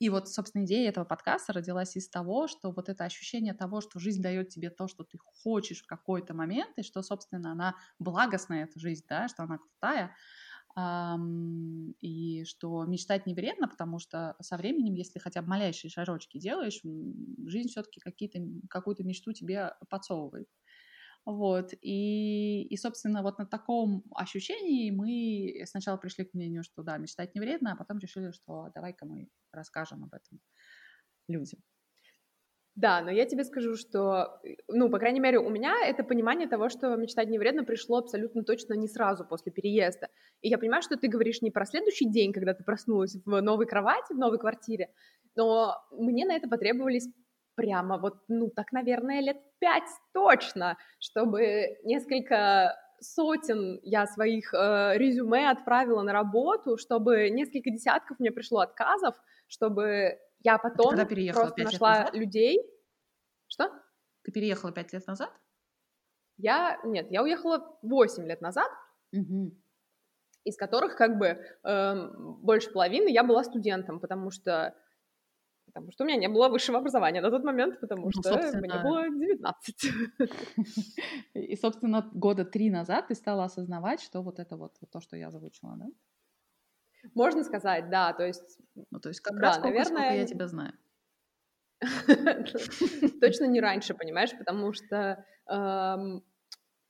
И 0.00 0.08
вот, 0.10 0.28
собственно, 0.28 0.64
идея 0.64 0.88
этого 0.90 1.04
подкаста 1.04 1.52
родилась 1.52 1.96
из 1.96 2.08
того, 2.08 2.48
что 2.48 2.72
вот 2.72 2.88
это 2.88 3.04
ощущение 3.04 3.54
того, 3.54 3.80
что 3.80 4.00
жизнь 4.00 4.22
дает 4.22 4.48
тебе 4.48 4.70
то, 4.70 4.88
что 4.88 5.04
ты 5.04 5.18
хочешь 5.18 5.82
в 5.82 5.86
какой-то 5.86 6.34
момент, 6.34 6.76
и 6.78 6.82
что, 6.82 7.00
собственно, 7.02 7.52
она 7.52 7.76
благостная, 8.00 8.64
эта 8.64 8.80
жизнь, 8.80 9.04
да, 9.08 9.28
что 9.28 9.44
она 9.44 9.58
крутая, 9.58 10.14
и 10.76 12.44
что 12.44 12.84
мечтать 12.84 13.26
не 13.26 13.34
вредно, 13.34 13.68
потому 13.68 13.98
что 13.98 14.36
со 14.40 14.56
временем, 14.56 14.94
если 14.94 15.18
хотя 15.18 15.42
бы 15.42 15.48
малейшие 15.48 15.90
шажочки 15.90 16.38
делаешь, 16.38 16.80
жизнь 17.48 17.68
все-таки 17.68 18.00
какую-то 18.00 19.04
мечту 19.04 19.32
тебе 19.32 19.74
подсовывает. 19.88 20.48
Вот, 21.26 21.72
и, 21.80 22.64
и, 22.64 22.76
собственно, 22.76 23.22
вот 23.22 23.38
на 23.38 23.46
таком 23.46 24.04
ощущении 24.14 24.90
мы 24.90 25.64
сначала 25.66 25.96
пришли 25.96 26.24
к 26.26 26.34
мнению, 26.34 26.64
что 26.64 26.82
да, 26.82 26.98
мечтать 26.98 27.34
не 27.34 27.40
вредно, 27.40 27.72
а 27.72 27.76
потом 27.76 27.98
решили, 27.98 28.30
что 28.30 28.70
давай-ка 28.74 29.06
мы 29.06 29.28
расскажем 29.52 30.04
об 30.04 30.12
этом 30.14 30.40
людям. 31.28 31.60
Да, 32.76 33.02
но 33.02 33.10
я 33.10 33.24
тебе 33.24 33.44
скажу, 33.44 33.76
что, 33.76 34.40
ну, 34.66 34.90
по 34.90 34.98
крайней 34.98 35.20
мере, 35.20 35.38
у 35.38 35.48
меня 35.48 35.76
это 35.86 36.02
понимание 36.02 36.48
того, 36.48 36.68
что 36.68 36.96
мечтать 36.96 37.28
не 37.28 37.38
вредно, 37.38 37.62
пришло 37.64 37.98
абсолютно 37.98 38.42
точно 38.42 38.74
не 38.74 38.88
сразу 38.88 39.24
после 39.24 39.52
переезда. 39.52 40.08
И 40.40 40.48
я 40.48 40.58
понимаю, 40.58 40.82
что 40.82 40.96
ты 40.96 41.06
говоришь 41.06 41.40
не 41.40 41.52
про 41.52 41.66
следующий 41.66 42.10
день, 42.10 42.32
когда 42.32 42.52
ты 42.52 42.64
проснулась 42.64 43.14
в 43.24 43.40
новой 43.40 43.66
кровати, 43.66 44.12
в 44.12 44.18
новой 44.18 44.38
квартире, 44.38 44.88
но 45.36 45.76
мне 45.92 46.26
на 46.26 46.34
это 46.34 46.48
потребовались 46.48 47.08
прямо 47.54 47.96
вот, 47.96 48.14
ну, 48.26 48.50
так, 48.50 48.72
наверное, 48.72 49.20
лет 49.20 49.36
пять 49.60 49.88
точно, 50.12 50.76
чтобы 50.98 51.76
несколько 51.84 52.76
сотен 53.00 53.78
я 53.82 54.06
своих 54.06 54.52
э, 54.52 54.94
резюме 54.96 55.50
отправила 55.50 56.02
на 56.02 56.12
работу, 56.12 56.76
чтобы 56.76 57.30
несколько 57.30 57.70
десятков 57.70 58.18
мне 58.18 58.32
пришло 58.32 58.60
отказов, 58.60 59.14
чтобы 59.46 60.18
я 60.44 60.58
потом 60.58 60.94
а 60.94 61.04
ты 61.04 61.32
просто 61.32 61.64
нашла 61.64 62.10
людей. 62.12 62.60
Что? 63.48 63.70
Ты 64.22 64.30
переехала 64.30 64.72
пять 64.72 64.92
лет 64.92 65.06
назад? 65.06 65.30
Я, 66.36 66.78
нет, 66.84 67.10
я 67.10 67.22
уехала 67.22 67.78
8 67.82 68.26
лет 68.26 68.40
назад, 68.40 68.70
угу. 69.12 69.52
из 70.44 70.56
которых 70.56 70.96
как 70.96 71.18
бы 71.18 71.38
э, 71.62 72.10
больше 72.42 72.70
половины 72.72 73.08
я 73.08 73.22
была 73.22 73.44
студентом, 73.44 74.00
потому 74.00 74.30
что 74.30 74.74
потому 75.66 75.90
что 75.92 76.04
у 76.04 76.06
меня 76.06 76.18
не 76.18 76.28
было 76.28 76.48
высшего 76.48 76.78
образования 76.78 77.20
на 77.20 77.30
тот 77.30 77.42
момент, 77.42 77.80
потому 77.80 78.04
ну, 78.04 78.10
что 78.10 78.22
собственно... 78.22 78.60
мне 78.60 78.82
было 78.82 79.08
19. 79.08 79.84
И, 81.34 81.56
собственно, 81.56 82.10
года 82.12 82.44
три 82.44 82.70
назад 82.70 83.08
ты 83.08 83.14
стала 83.14 83.44
осознавать, 83.44 84.00
что 84.00 84.22
вот 84.22 84.38
это 84.38 84.56
вот, 84.56 84.76
вот 84.80 84.90
то, 84.90 85.00
что 85.00 85.16
я 85.16 85.28
озвучила, 85.28 85.76
да? 85.76 85.86
Можно 87.14 87.44
сказать, 87.44 87.90
да, 87.90 88.12
то 88.12 88.26
есть... 88.26 88.58
Ну, 88.90 89.00
то 89.00 89.08
есть 89.08 89.20
как 89.20 89.36
да, 89.36 89.40
раз 89.40 89.56
сколько, 89.56 89.68
наверное... 89.68 90.02
сколько 90.02 90.14
я 90.16 90.26
тебя 90.26 90.48
знаю. 90.48 90.72
Точно 93.20 93.44
не 93.44 93.60
раньше, 93.60 93.94
понимаешь, 93.94 94.36
потому 94.38 94.72
что 94.72 95.24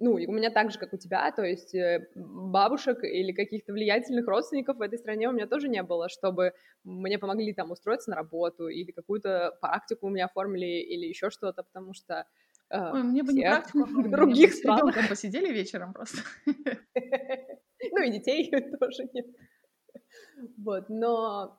ну, 0.00 0.12
у 0.14 0.32
меня 0.32 0.50
так 0.50 0.72
же, 0.72 0.78
как 0.78 0.92
у 0.92 0.96
тебя, 0.96 1.30
то 1.30 1.44
есть 1.44 1.74
э, 1.74 2.08
бабушек 2.14 3.04
или 3.04 3.32
каких-то 3.32 3.72
влиятельных 3.72 4.26
родственников 4.26 4.78
в 4.78 4.82
этой 4.82 4.98
стране 4.98 5.28
у 5.28 5.32
меня 5.32 5.46
тоже 5.46 5.68
не 5.68 5.82
было, 5.82 6.08
чтобы 6.08 6.52
мне 6.82 7.18
помогли 7.18 7.54
там 7.54 7.70
устроиться 7.70 8.10
на 8.10 8.16
работу 8.16 8.68
или 8.68 8.90
какую-то 8.90 9.56
практику 9.60 10.08
у 10.08 10.10
меня 10.10 10.26
оформили 10.26 10.66
или 10.66 11.06
еще 11.06 11.30
что-то, 11.30 11.62
потому 11.62 11.94
что 11.94 12.26
э, 12.70 12.92
Ой, 12.92 13.02
мне 13.04 13.22
бы 13.22 13.32
не 13.32 13.42
практику, 13.42 13.86
других 14.10 14.52
странах. 14.52 15.08
посидели 15.08 15.52
вечером 15.52 15.92
просто. 15.92 16.18
Ну 17.92 18.02
и 18.02 18.10
детей 18.10 18.50
тоже 18.80 19.06
нет. 19.12 19.26
Вот, 20.58 20.88
но 20.88 21.58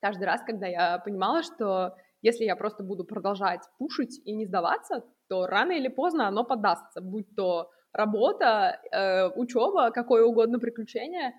каждый 0.00 0.24
раз, 0.24 0.42
когда 0.42 0.66
я 0.66 0.98
понимала, 0.98 1.42
что 1.42 1.96
если 2.22 2.44
я 2.44 2.56
просто 2.56 2.82
буду 2.82 3.04
продолжать 3.04 3.62
пушить 3.78 4.20
и 4.24 4.34
не 4.34 4.46
сдаваться, 4.46 5.04
то 5.28 5.46
рано 5.46 5.72
или 5.72 5.88
поздно 5.88 6.28
оно 6.28 6.44
подастся, 6.44 7.00
будь 7.00 7.34
то 7.34 7.70
работа, 7.92 8.80
э, 8.90 9.28
учеба, 9.28 9.90
какое 9.90 10.24
угодно 10.24 10.58
приключение. 10.58 11.32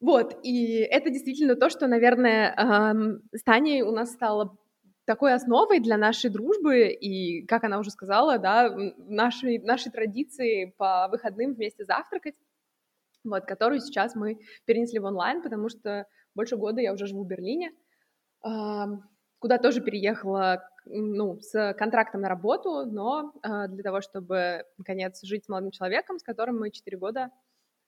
Вот, 0.00 0.36
и 0.42 0.78
это 0.78 1.10
действительно 1.10 1.54
то, 1.54 1.70
что, 1.70 1.86
наверное, 1.86 2.54
э, 2.54 3.36
с 3.36 3.42
Таней 3.42 3.82
у 3.82 3.90
нас 3.92 4.12
стало 4.12 4.56
такой 5.04 5.34
основой 5.34 5.80
для 5.80 5.96
нашей 5.96 6.30
дружбы, 6.30 6.88
и, 6.88 7.44
как 7.46 7.64
она 7.64 7.78
уже 7.78 7.90
сказала, 7.90 8.38
да, 8.38 8.70
нашей, 8.96 9.58
нашей 9.58 9.90
традиции 9.90 10.74
по 10.78 11.08
выходным 11.08 11.54
вместе 11.54 11.84
завтракать 11.84 12.34
вот, 13.24 13.44
которую 13.44 13.80
сейчас 13.80 14.14
мы 14.14 14.38
перенесли 14.64 14.98
в 14.98 15.04
онлайн, 15.04 15.42
потому 15.42 15.68
что 15.68 16.06
больше 16.34 16.56
года 16.56 16.80
я 16.80 16.92
уже 16.92 17.06
живу 17.06 17.24
в 17.24 17.28
Берлине, 17.28 17.72
куда 18.40 19.58
тоже 19.58 19.80
переехала 19.80 20.62
ну, 20.84 21.40
с 21.40 21.74
контрактом 21.74 22.22
на 22.22 22.28
работу, 22.28 22.86
но 22.86 23.32
а, 23.42 23.68
для 23.68 23.82
того, 23.82 24.00
чтобы, 24.00 24.64
наконец, 24.78 25.22
жить 25.22 25.44
с 25.44 25.48
молодым 25.48 25.70
человеком, 25.70 26.18
с 26.18 26.22
которым 26.22 26.58
мы 26.58 26.70
четыре 26.70 26.98
года 26.98 27.30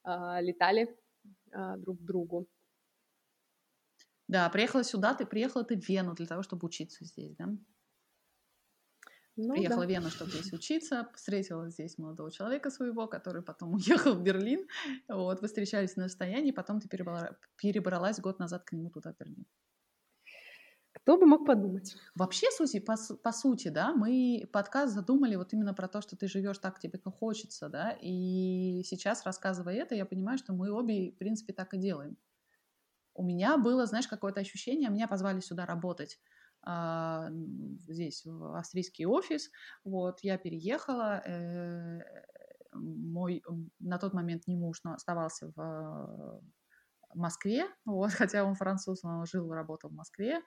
а, 0.05 0.40
летали 0.40 0.97
а, 1.53 1.77
друг 1.77 1.99
к 1.99 2.03
другу. 2.03 2.47
Да, 4.29 4.49
приехала 4.49 4.85
сюда, 4.85 5.14
ты 5.14 5.27
приехала 5.27 5.64
ты 5.64 5.77
в 5.79 5.88
Вену 5.88 6.14
для 6.14 6.27
того, 6.27 6.42
чтобы 6.42 6.66
учиться 6.66 7.05
здесь, 7.05 7.35
да? 7.37 7.49
Ну, 9.37 9.55
Приехала 9.55 9.81
да. 9.81 9.87
в 9.87 9.90
Вену, 9.90 10.11
чтобы 10.11 10.31
здесь 10.31 10.53
учиться, 10.53 11.09
встретила 11.14 11.68
здесь 11.68 11.99
молодого 11.99 12.31
человека 12.31 12.70
своего, 12.70 13.09
который 13.09 13.42
потом 13.42 13.75
уехал 13.75 14.14
в 14.14 14.23
Берлин. 14.23 14.68
Вот, 15.09 15.40
вы 15.40 15.49
встречались 15.49 15.97
на 15.97 16.05
расстоянии, 16.05 16.53
потом 16.53 16.81
ты 16.81 16.88
перебрала, 16.88 17.37
перебралась 17.57 18.20
год 18.20 18.38
назад 18.38 18.64
к 18.64 18.73
нему 18.73 18.90
туда, 18.90 19.12
в 19.12 19.16
Берлин. 19.18 19.44
Кто 20.92 21.18
бы 21.18 21.27
мог 21.27 21.44
подумать? 21.44 21.97
Вообще, 22.14 22.47
сути, 22.53 22.79
по, 22.79 22.94
по 23.23 23.33
сути, 23.33 23.68
да, 23.68 23.92
мы 23.92 24.49
подкаст 24.53 24.94
задумали 24.94 25.35
вот 25.35 25.53
именно 25.53 25.75
про 25.75 25.88
то, 25.88 26.01
что 26.01 26.16
ты 26.16 26.29
живешь 26.29 26.59
так, 26.59 26.79
тебе 26.79 26.99
как 27.01 27.14
хочется, 27.18 27.68
да, 27.68 27.99
и 28.01 28.83
сейчас, 28.85 29.27
рассказывая 29.27 29.75
это, 29.75 29.97
я 29.97 30.07
понимаю, 30.07 30.38
что 30.38 30.53
мы 30.53 30.70
обе, 30.70 31.11
в 31.11 31.18
принципе, 31.18 31.53
так 31.53 31.75
и 31.75 31.79
делаем. 31.79 32.16
У 33.12 33.25
меня 33.25 33.59
было, 33.59 33.87
знаешь, 33.87 34.07
какое-то 34.07 34.40
ощущение, 34.40 34.88
меня 34.88 35.09
позвали 35.09 35.40
сюда 35.40 35.66
работать 35.66 36.20
здесь, 37.88 38.24
в 38.24 38.57
австрийский 38.57 39.07
офис. 39.07 39.50
Вот, 39.85 40.20
я 40.22 40.38
переехала, 40.38 41.22
э, 41.27 42.00
мой 42.72 43.42
на 43.81 43.98
тот 43.98 44.14
момент 44.14 44.46
не 44.46 44.57
муж, 44.57 44.81
но 44.85 44.94
оставался 44.94 45.53
в 45.55 46.42
Москве, 47.14 47.66
вот, 47.85 48.11
хотя 48.12 48.44
он 48.44 48.55
француз, 48.55 49.03
но 49.03 49.24
жил, 49.27 49.53
работал 49.53 49.90
в 49.90 49.94
Москве. 49.94 50.40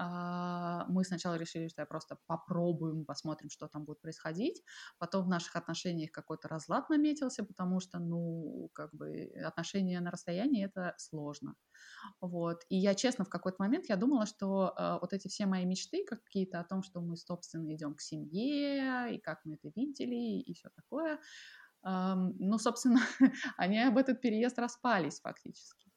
А, 0.00 0.84
мы 0.88 1.04
сначала 1.04 1.34
решили, 1.34 1.66
что 1.66 1.82
я 1.82 1.86
просто 1.86 2.18
попробуем, 2.26 3.04
посмотрим, 3.04 3.50
что 3.50 3.66
там 3.66 3.84
будет 3.84 4.00
происходить. 4.00 4.62
Потом 4.98 5.24
в 5.24 5.28
наших 5.28 5.56
отношениях 5.56 6.12
какой-то 6.12 6.46
разлад 6.46 6.88
наметился, 6.88 7.44
потому 7.44 7.80
что, 7.80 7.98
ну, 7.98 8.70
как 8.74 8.94
бы 8.94 9.32
отношения 9.44 10.00
на 10.00 10.12
расстоянии— 10.12 10.64
это 10.66 10.94
сложно. 10.98 11.56
Вот. 12.20 12.64
И 12.68 12.76
я, 12.76 12.94
честно, 12.94 13.24
в 13.24 13.28
какой-то 13.28 13.56
момент 13.58 13.86
я 13.88 13.96
думала, 13.96 14.26
что 14.26 14.72
э, 14.78 14.98
вот 15.00 15.12
эти 15.12 15.26
все 15.26 15.46
мои 15.46 15.64
мечты 15.64 16.04
какие-то 16.04 16.60
о 16.60 16.64
том, 16.64 16.84
что 16.84 17.00
мы, 17.00 17.16
собственно, 17.16 17.74
идем 17.74 17.94
к 17.94 18.00
семье, 18.00 19.16
и 19.16 19.18
как 19.18 19.40
мы 19.44 19.54
это 19.54 19.68
видели, 19.74 20.40
и 20.40 20.54
все 20.54 20.68
такое, 20.76 21.14
э, 21.84 22.14
ну, 22.14 22.58
собственно, 22.58 23.00
они 23.56 23.80
об 23.80 23.98
этот 23.98 24.20
переезд 24.20 24.58
распались 24.60 25.20
фактически 25.20 25.87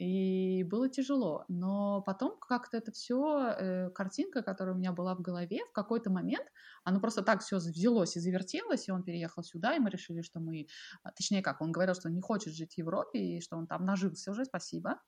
и 0.00 0.64
было 0.64 0.88
тяжело. 0.88 1.44
Но 1.48 2.00
потом 2.00 2.38
как-то 2.40 2.78
это 2.78 2.90
все, 2.90 3.54
э, 3.58 3.90
картинка, 3.90 4.42
которая 4.42 4.74
у 4.74 4.78
меня 4.78 4.92
была 4.92 5.14
в 5.14 5.20
голове, 5.20 5.58
в 5.68 5.72
какой-то 5.72 6.10
момент, 6.10 6.46
оно 6.84 7.00
просто 7.00 7.20
так 7.22 7.42
все 7.42 7.56
взялось 7.56 8.16
и 8.16 8.20
завертелось, 8.20 8.88
и 8.88 8.92
он 8.92 9.02
переехал 9.02 9.42
сюда, 9.42 9.76
и 9.76 9.78
мы 9.78 9.90
решили, 9.90 10.22
что 10.22 10.40
мы, 10.40 10.68
а, 11.02 11.12
точнее 11.12 11.42
как, 11.42 11.60
он 11.60 11.70
говорил, 11.70 11.94
что 11.94 12.08
он 12.08 12.14
не 12.14 12.22
хочет 12.22 12.54
жить 12.54 12.72
в 12.72 12.78
Европе, 12.78 13.18
и 13.18 13.40
что 13.42 13.58
он 13.58 13.66
там 13.66 13.84
нажился 13.84 14.30
уже, 14.30 14.46
спасибо. 14.46 14.98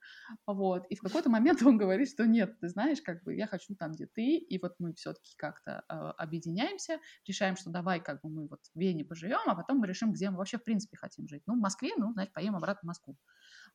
Вот. 0.46 0.84
И 0.90 0.96
в 0.96 1.00
какой-то 1.00 1.30
момент 1.30 1.62
он 1.62 1.78
говорит, 1.78 2.10
что 2.10 2.26
нет, 2.26 2.60
ты 2.60 2.68
знаешь, 2.68 3.00
как 3.00 3.22
бы 3.24 3.34
я 3.34 3.46
хочу 3.46 3.74
там, 3.74 3.92
где 3.92 4.06
ты, 4.06 4.36
и 4.36 4.58
вот 4.60 4.74
мы 4.78 4.92
все-таки 4.92 5.34
как-то 5.38 5.84
э, 5.88 5.94
объединяемся, 6.18 6.98
решаем, 7.26 7.56
что 7.56 7.70
давай 7.70 8.00
как 8.00 8.20
бы 8.20 8.28
мы 8.28 8.46
вот 8.46 8.60
в 8.74 8.78
Вене 8.78 9.06
поживем, 9.06 9.40
а 9.46 9.54
потом 9.54 9.78
мы 9.78 9.86
решим, 9.86 10.12
где 10.12 10.28
мы 10.28 10.36
вообще 10.36 10.58
в 10.58 10.64
принципе 10.64 10.98
хотим 10.98 11.26
жить. 11.28 11.42
Ну, 11.46 11.54
в 11.54 11.60
Москве, 11.60 11.92
ну, 11.96 12.12
значит, 12.12 12.34
поедем 12.34 12.56
обратно 12.56 12.80
в 12.82 12.88
Москву. 12.88 13.16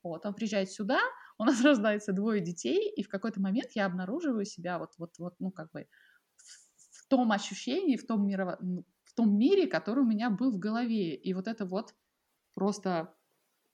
Вот, 0.02 0.24
он 0.26 0.34
приезжает 0.34 0.70
сюда, 0.70 1.00
у 1.38 1.44
нас 1.44 1.60
рождается 1.64 2.12
двое 2.12 2.40
детей, 2.40 2.90
и 2.90 3.02
в 3.02 3.08
какой-то 3.08 3.40
момент 3.40 3.70
я 3.74 3.86
обнаруживаю 3.86 4.44
себя 4.44 4.78
вот, 4.78 4.92
вот, 4.98 5.18
вот, 5.18 5.34
ну, 5.38 5.50
как 5.50 5.70
бы 5.72 5.86
в, 6.36 7.04
в 7.04 7.08
том 7.08 7.32
ощущении, 7.32 7.96
в 7.96 8.06
том, 8.06 8.26
мирово, 8.26 8.58
в 9.04 9.14
том 9.14 9.36
мире, 9.38 9.66
который 9.66 10.04
у 10.04 10.06
меня 10.06 10.30
был 10.30 10.50
в 10.50 10.58
голове. 10.58 11.14
И 11.14 11.34
вот 11.34 11.48
это 11.48 11.64
вот 11.64 11.94
просто, 12.54 13.14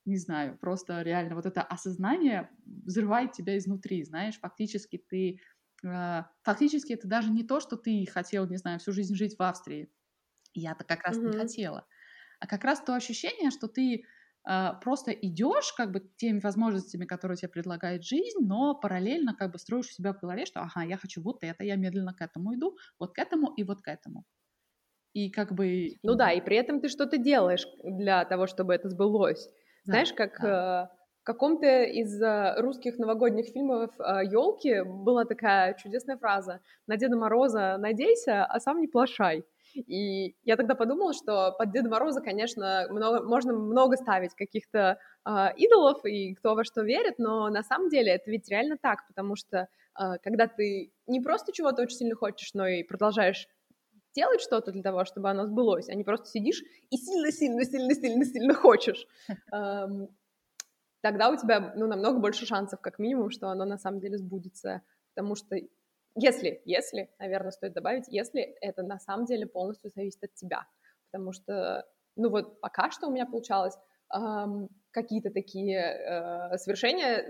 не 0.04 0.16
знаю, 0.16 0.58
просто 0.58 1.02
реально 1.02 1.34
вот 1.34 1.46
это 1.46 1.62
осознание 1.62 2.50
взрывает 2.64 3.32
тебя 3.32 3.58
изнутри, 3.58 4.04
знаешь, 4.04 4.38
фактически 4.38 4.98
ты, 4.98 5.40
э, 5.84 6.22
фактически 6.42 6.92
это 6.92 7.08
даже 7.08 7.30
не 7.30 7.44
то, 7.44 7.60
что 7.60 7.76
ты 7.76 8.06
хотел, 8.06 8.46
не 8.48 8.56
знаю, 8.56 8.78
всю 8.78 8.92
жизнь 8.92 9.14
жить 9.14 9.36
в 9.38 9.42
Австрии. 9.42 9.90
Я-то 10.54 10.84
как 10.84 11.02
раз 11.02 11.16
mm-hmm. 11.16 11.30
не 11.30 11.38
хотела. 11.38 11.86
А 12.40 12.46
как 12.46 12.64
раз 12.64 12.80
то 12.80 12.94
ощущение, 12.94 13.50
что 13.50 13.68
ты 13.68 14.04
просто 14.82 15.10
идешь 15.12 15.72
как 15.72 15.90
бы 15.90 16.00
теми 16.16 16.38
возможностями, 16.40 17.06
которые 17.06 17.36
тебе 17.36 17.48
предлагает 17.48 18.04
жизнь, 18.04 18.38
но 18.40 18.74
параллельно 18.74 19.34
как 19.34 19.52
бы 19.52 19.58
строишь 19.58 19.86
у 19.86 19.92
себя 19.92 20.12
в 20.12 20.20
голове, 20.20 20.44
что 20.44 20.60
ага, 20.60 20.82
я 20.82 20.96
хочу 20.96 21.22
вот 21.22 21.38
это, 21.42 21.64
я 21.64 21.76
медленно 21.76 22.12
к 22.12 22.20
этому 22.20 22.54
иду, 22.54 22.76
вот 22.98 23.14
к 23.14 23.18
этому 23.18 23.52
и 23.54 23.64
вот 23.64 23.80
к 23.80 23.88
этому. 23.88 24.24
И 25.14 25.30
как 25.30 25.52
бы... 25.52 25.90
Ну 26.02 26.16
да, 26.16 26.32
и 26.32 26.40
при 26.40 26.56
этом 26.56 26.80
ты 26.80 26.88
что-то 26.88 27.18
делаешь 27.18 27.66
для 27.84 28.24
того, 28.24 28.46
чтобы 28.46 28.74
это 28.74 28.88
сбылось. 28.88 29.48
Да, 29.86 29.92
Знаешь, 29.92 30.12
как 30.12 30.40
да. 30.40 30.90
Э, 30.90 30.96
в 31.20 31.24
каком-то 31.24 31.84
из 31.84 32.20
э, 32.20 32.54
русских 32.60 32.98
новогодних 32.98 33.46
фильмов 33.46 33.90
«Елки» 33.98 34.70
э, 34.70 34.84
была 34.84 35.24
такая 35.24 35.74
чудесная 35.74 36.16
фраза 36.16 36.60
«На 36.88 36.96
Деда 36.96 37.16
Мороза 37.16 37.76
надейся, 37.78 38.44
а 38.44 38.58
сам 38.58 38.80
не 38.80 38.88
плашай». 38.88 39.44
И 39.74 40.36
я 40.44 40.56
тогда 40.56 40.74
подумала, 40.74 41.12
что 41.12 41.52
под 41.58 41.72
Деда 41.72 41.88
Мороза, 41.88 42.20
конечно, 42.20 42.86
много, 42.90 43.22
можно 43.26 43.52
много 43.52 43.96
ставить 43.96 44.34
каких-то 44.34 44.98
э, 45.26 45.30
идолов 45.56 46.04
и 46.04 46.34
кто 46.34 46.54
во 46.54 46.64
что 46.64 46.82
верит, 46.82 47.18
но 47.18 47.48
на 47.48 47.62
самом 47.62 47.88
деле 47.88 48.12
это 48.12 48.30
ведь 48.30 48.48
реально 48.48 48.76
так, 48.80 49.06
потому 49.08 49.36
что 49.36 49.68
э, 49.98 50.18
когда 50.22 50.46
ты 50.46 50.92
не 51.06 51.20
просто 51.20 51.52
чего-то 51.52 51.82
очень 51.82 51.96
сильно 51.96 52.14
хочешь, 52.14 52.54
но 52.54 52.66
и 52.66 52.84
продолжаешь 52.84 53.46
делать 54.14 54.40
что-то 54.40 54.70
для 54.70 54.82
того, 54.82 55.04
чтобы 55.04 55.28
оно 55.30 55.46
сбылось, 55.46 55.88
а 55.88 55.94
не 55.94 56.04
просто 56.04 56.28
сидишь 56.28 56.62
и 56.90 56.96
сильно-сильно-сильно-сильно-сильно 56.96 58.54
хочешь, 58.54 59.06
эм, 59.52 60.08
тогда 61.00 61.30
у 61.30 61.36
тебя, 61.36 61.72
ну, 61.76 61.86
намного 61.86 62.20
больше 62.20 62.46
шансов, 62.46 62.80
как 62.80 62.98
минимум, 62.98 63.30
что 63.30 63.48
оно 63.48 63.64
на 63.64 63.76
самом 63.76 64.00
деле 64.00 64.18
сбудется, 64.18 64.82
потому 65.14 65.34
что 65.34 65.56
если, 66.14 66.62
если, 66.64 67.10
наверное, 67.18 67.50
стоит 67.50 67.72
добавить, 67.72 68.04
если 68.08 68.40
это 68.60 68.82
на 68.82 68.98
самом 68.98 69.26
деле 69.26 69.46
полностью 69.46 69.90
зависит 69.90 70.22
от 70.24 70.34
тебя. 70.34 70.66
Потому 71.10 71.32
что, 71.32 71.86
ну 72.16 72.30
вот 72.30 72.60
пока 72.60 72.90
что 72.90 73.08
у 73.08 73.10
меня 73.10 73.26
получалось 73.26 73.74
эм, 74.14 74.68
какие-то 74.90 75.30
такие 75.30 75.78
э, 75.80 76.56
совершения 76.58 77.26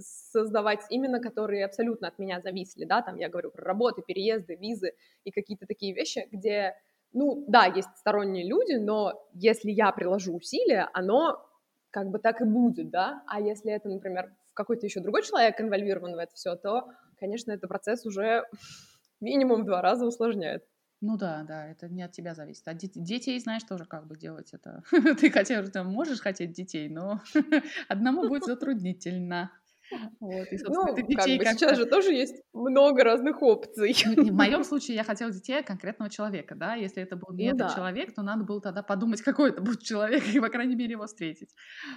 создавать 0.00 0.80
именно, 0.90 1.20
которые 1.20 1.64
абсолютно 1.64 2.08
от 2.08 2.18
меня 2.18 2.40
зависели, 2.40 2.84
да, 2.84 3.02
там 3.02 3.16
я 3.16 3.28
говорю 3.28 3.50
про 3.50 3.64
работы, 3.64 4.02
переезды, 4.02 4.54
визы 4.54 4.92
и 5.24 5.30
какие-то 5.30 5.66
такие 5.66 5.94
вещи, 5.94 6.28
где, 6.30 6.74
ну, 7.12 7.44
да, 7.48 7.64
есть 7.64 7.88
сторонние 7.96 8.46
люди, 8.46 8.74
но 8.74 9.26
если 9.32 9.70
я 9.70 9.92
приложу 9.92 10.36
усилия, 10.36 10.88
оно 10.92 11.46
как 11.90 12.10
бы 12.10 12.18
так 12.18 12.40
и 12.40 12.44
будет, 12.44 12.90
да, 12.90 13.22
а 13.26 13.40
если 13.40 13.72
это, 13.72 13.88
например, 13.88 14.32
какой-то 14.54 14.86
еще 14.86 15.00
другой 15.00 15.22
человек 15.22 15.60
инвольвирован 15.60 16.14
в 16.14 16.18
это 16.18 16.34
все, 16.34 16.54
то 16.56 16.92
конечно, 17.18 17.52
это 17.52 17.68
процесс 17.68 18.06
уже 18.06 18.44
минимум 19.20 19.62
в 19.62 19.66
два 19.66 19.82
раза 19.82 20.06
усложняет. 20.06 20.64
Ну 21.02 21.16
да, 21.16 21.44
да, 21.48 21.66
это 21.66 21.88
не 21.88 22.02
от 22.02 22.12
тебя 22.12 22.34
зависит. 22.34 22.68
А 22.68 22.74
дети, 22.74 22.98
детей, 22.98 23.38
знаешь, 23.40 23.62
тоже 23.62 23.86
как 23.86 24.06
бы 24.06 24.16
делать 24.18 24.52
это. 24.52 24.82
Ты 25.18 25.30
хотя 25.30 25.62
ты 25.62 25.82
можешь 25.82 26.20
хотеть 26.20 26.52
детей, 26.52 26.90
но 26.90 27.22
одному 27.88 28.28
будет 28.28 28.44
затруднительно. 28.44 29.50
Вот, 30.20 30.46
и, 30.52 30.58
ну, 30.68 30.94
ты 30.94 31.02
детей 31.02 31.38
как 31.38 31.52
бы 31.52 31.58
сейчас 31.58 31.76
же 31.76 31.86
тоже 31.86 32.12
есть 32.12 32.42
много 32.52 33.02
разных 33.02 33.42
опций. 33.42 33.96
Ну, 34.16 34.24
в 34.24 34.32
моем 34.32 34.64
случае 34.64 34.96
я 34.96 35.04
хотела 35.04 35.30
детей 35.30 35.62
конкретного 35.62 36.10
человека, 36.10 36.54
да, 36.54 36.74
если 36.74 37.02
это 37.02 37.16
был 37.16 37.34
не 37.34 37.50
ну, 37.50 37.56
этот 37.56 37.68
да. 37.68 37.74
человек, 37.74 38.14
то 38.14 38.22
надо 38.22 38.44
было 38.44 38.60
тогда 38.60 38.82
подумать, 38.82 39.22
какой 39.22 39.50
это 39.50 39.62
будет 39.62 39.82
человек, 39.82 40.24
и, 40.26 40.40
по 40.40 40.48
крайней 40.48 40.76
мере, 40.76 40.92
его 40.92 41.06
встретить. 41.06 41.54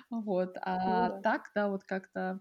Вот, 0.10 0.58
а 0.62 0.76
ну, 0.76 1.16
да. 1.16 1.22
так, 1.22 1.52
да, 1.54 1.70
вот 1.70 1.84
как-то 1.84 2.40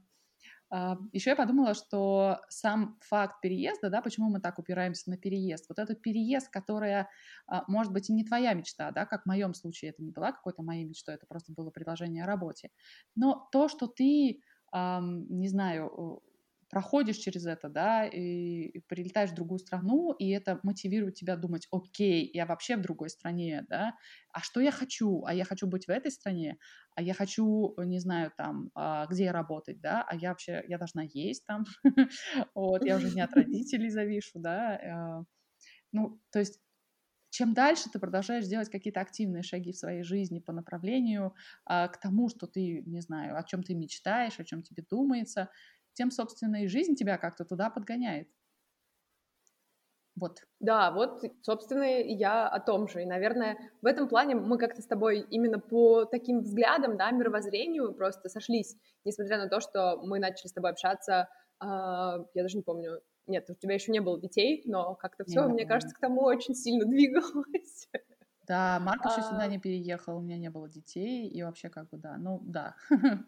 а, 0.74 0.96
Еще 1.12 1.30
я 1.30 1.36
подумала, 1.36 1.74
что 1.74 2.40
сам 2.48 2.98
факт 3.02 3.42
переезда, 3.42 3.90
да, 3.90 4.00
почему 4.00 4.30
мы 4.30 4.40
так 4.40 4.58
упираемся 4.58 5.10
на 5.10 5.18
переезд, 5.18 5.66
вот 5.68 5.78
этот 5.78 6.00
переезд, 6.00 6.48
которая, 6.48 7.10
а, 7.46 7.64
может 7.68 7.92
быть, 7.92 8.08
и 8.08 8.14
не 8.14 8.24
твоя 8.24 8.54
мечта, 8.54 8.90
да, 8.90 9.04
как 9.04 9.24
в 9.24 9.26
моем 9.26 9.52
случае 9.52 9.90
это 9.90 10.02
не 10.02 10.10
была 10.10 10.32
какой-то 10.32 10.62
моей 10.62 10.84
мечтой, 10.84 11.16
это 11.16 11.26
просто 11.26 11.52
было 11.52 11.70
предложение 11.70 12.24
о 12.24 12.26
работе, 12.26 12.70
но 13.14 13.50
то, 13.52 13.68
что 13.68 13.86
ты, 13.86 14.40
не 14.72 15.48
знаю, 15.48 16.22
проходишь 16.72 17.18
через 17.18 17.44
это, 17.44 17.68
да, 17.68 18.06
и 18.06 18.80
прилетаешь 18.88 19.30
в 19.30 19.34
другую 19.34 19.58
страну, 19.58 20.12
и 20.12 20.30
это 20.30 20.58
мотивирует 20.62 21.14
тебя 21.16 21.36
думать, 21.36 21.68
окей, 21.70 22.30
я 22.32 22.46
вообще 22.46 22.76
в 22.76 22.80
другой 22.80 23.10
стране, 23.10 23.66
да, 23.68 23.94
а 24.32 24.40
что 24.40 24.58
я 24.58 24.70
хочу? 24.72 25.22
А 25.26 25.34
я 25.34 25.44
хочу 25.44 25.66
быть 25.66 25.84
в 25.86 25.90
этой 25.90 26.10
стране, 26.10 26.56
а 26.96 27.02
я 27.02 27.12
хочу, 27.12 27.74
не 27.76 28.00
знаю, 28.00 28.32
там, 28.38 28.70
а, 28.74 29.06
где 29.06 29.30
работать, 29.30 29.82
да, 29.82 30.02
а 30.08 30.16
я 30.16 30.30
вообще, 30.30 30.64
я 30.66 30.78
должна 30.78 31.02
есть 31.02 31.44
там, 31.44 31.64
вот, 32.54 32.86
я 32.86 32.96
уже 32.96 33.14
не 33.14 33.20
от 33.20 33.32
родителей 33.34 33.90
завишу, 33.90 34.38
да, 34.38 34.80
а. 34.82 35.24
ну, 35.92 36.20
то 36.30 36.38
есть 36.38 36.58
чем 37.32 37.54
дальше 37.54 37.88
ты 37.90 37.98
продолжаешь 37.98 38.46
делать 38.46 38.68
какие-то 38.70 39.00
активные 39.00 39.42
шаги 39.42 39.72
в 39.72 39.76
своей 39.78 40.02
жизни 40.02 40.38
по 40.38 40.52
направлению 40.52 41.34
а, 41.64 41.88
к 41.88 41.98
тому, 41.98 42.28
что 42.28 42.46
ты, 42.46 42.82
не 42.86 43.00
знаю, 43.00 43.38
о 43.38 43.42
чем 43.42 43.62
ты 43.62 43.74
мечтаешь, 43.74 44.38
о 44.38 44.44
чем 44.44 44.62
тебе 44.62 44.84
думается, 44.88 45.48
тем, 45.94 46.10
собственно, 46.10 46.62
и 46.64 46.68
жизнь 46.68 46.94
тебя 46.94 47.16
как-то 47.16 47.44
туда 47.46 47.70
подгоняет. 47.70 48.28
Вот. 50.14 50.40
Да, 50.60 50.90
вот, 50.90 51.22
собственно, 51.40 51.84
я 51.84 52.46
о 52.46 52.60
том 52.60 52.86
же. 52.86 53.02
И, 53.02 53.06
наверное, 53.06 53.56
в 53.80 53.86
этом 53.86 54.08
плане 54.08 54.34
мы 54.34 54.58
как-то 54.58 54.82
с 54.82 54.86
тобой 54.86 55.20
именно 55.30 55.58
по 55.58 56.04
таким 56.04 56.40
взглядам, 56.40 56.98
да, 56.98 57.10
мировоззрению 57.10 57.94
просто 57.94 58.28
сошлись, 58.28 58.76
несмотря 59.04 59.38
на 59.38 59.48
то, 59.48 59.60
что 59.60 59.98
мы 60.04 60.18
начали 60.18 60.48
с 60.48 60.52
тобой 60.52 60.70
общаться, 60.70 61.28
э, 61.62 61.64
я 61.64 62.42
даже 62.42 62.58
не 62.58 62.62
помню, 62.62 63.00
нет, 63.26 63.48
у 63.50 63.54
тебя 63.54 63.74
еще 63.74 63.92
не 63.92 64.00
было 64.00 64.20
детей, 64.20 64.62
но 64.66 64.94
как-то 64.94 65.24
все, 65.24 65.48
мне 65.48 65.66
кажется, 65.66 65.94
к 65.94 66.00
тому 66.00 66.22
очень 66.22 66.54
сильно 66.54 66.84
двигалось. 66.86 67.88
Да, 68.46 68.78
Марк 68.80 69.04
еще 69.04 69.20
а... 69.20 69.30
сюда 69.30 69.46
не 69.46 69.58
переехал, 69.58 70.18
у 70.18 70.20
меня 70.20 70.36
не 70.36 70.50
было 70.50 70.68
детей, 70.68 71.28
и 71.28 71.42
вообще 71.42 71.68
как 71.68 71.88
бы 71.90 71.98
да, 71.98 72.16
ну 72.18 72.40
да. 72.42 72.74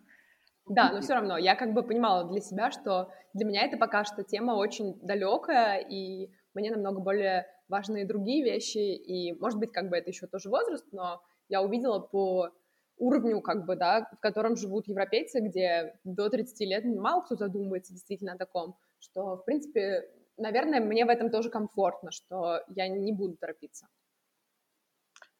Да, 0.66 0.92
но 0.92 1.02
все 1.02 1.12
равно 1.12 1.36
я 1.36 1.56
как 1.56 1.74
бы 1.74 1.82
понимала 1.82 2.24
для 2.24 2.40
себя, 2.40 2.70
что 2.70 3.12
для 3.34 3.44
меня 3.44 3.66
это 3.66 3.76
пока 3.76 4.04
что 4.04 4.24
тема 4.24 4.52
очень 4.52 4.98
далекая, 5.02 5.78
и 5.78 6.30
мне 6.54 6.70
намного 6.70 7.00
более 7.00 7.46
важны 7.68 8.06
другие 8.06 8.42
вещи, 8.42 8.78
и, 8.78 9.34
может 9.38 9.58
быть, 9.58 9.72
как 9.72 9.90
бы 9.90 9.96
это 9.98 10.08
еще 10.08 10.26
тоже 10.26 10.48
возраст, 10.48 10.86
но 10.90 11.22
я 11.50 11.60
увидела 11.60 11.98
по 11.98 12.50
уровню, 12.96 13.40
как 13.40 13.66
бы, 13.66 13.76
да, 13.76 14.08
в 14.16 14.20
котором 14.20 14.56
живут 14.56 14.88
европейцы, 14.88 15.40
где 15.40 15.98
до 16.04 16.30
30 16.30 16.60
лет 16.60 16.84
мало 16.84 17.22
кто 17.22 17.36
задумывается 17.36 17.92
действительно 17.92 18.32
о 18.32 18.38
таком, 18.38 18.76
что, 19.04 19.36
в 19.36 19.44
принципе, 19.44 20.08
наверное, 20.36 20.80
мне 20.80 21.04
в 21.04 21.08
этом 21.08 21.30
тоже 21.30 21.50
комфортно, 21.50 22.10
что 22.10 22.60
я 22.68 22.88
не 22.88 23.12
буду 23.12 23.36
торопиться. 23.36 23.86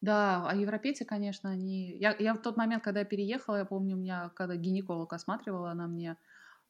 Да, 0.01 0.47
а 0.47 0.55
европейцы, 0.55 1.05
конечно, 1.05 1.51
они... 1.51 1.97
Я, 1.97 2.15
я 2.19 2.35
в 2.35 2.43
тот 2.43 2.57
момент, 2.57 2.85
когда 2.85 3.01
я 3.01 3.07
переехала, 3.07 3.57
я 3.57 3.65
помню, 3.65 3.97
у 3.97 4.01
меня, 4.01 4.31
когда 4.37 4.55
гинеколог 4.55 5.13
осматривала, 5.13 5.71
она 5.71 5.87
мне 5.87 6.19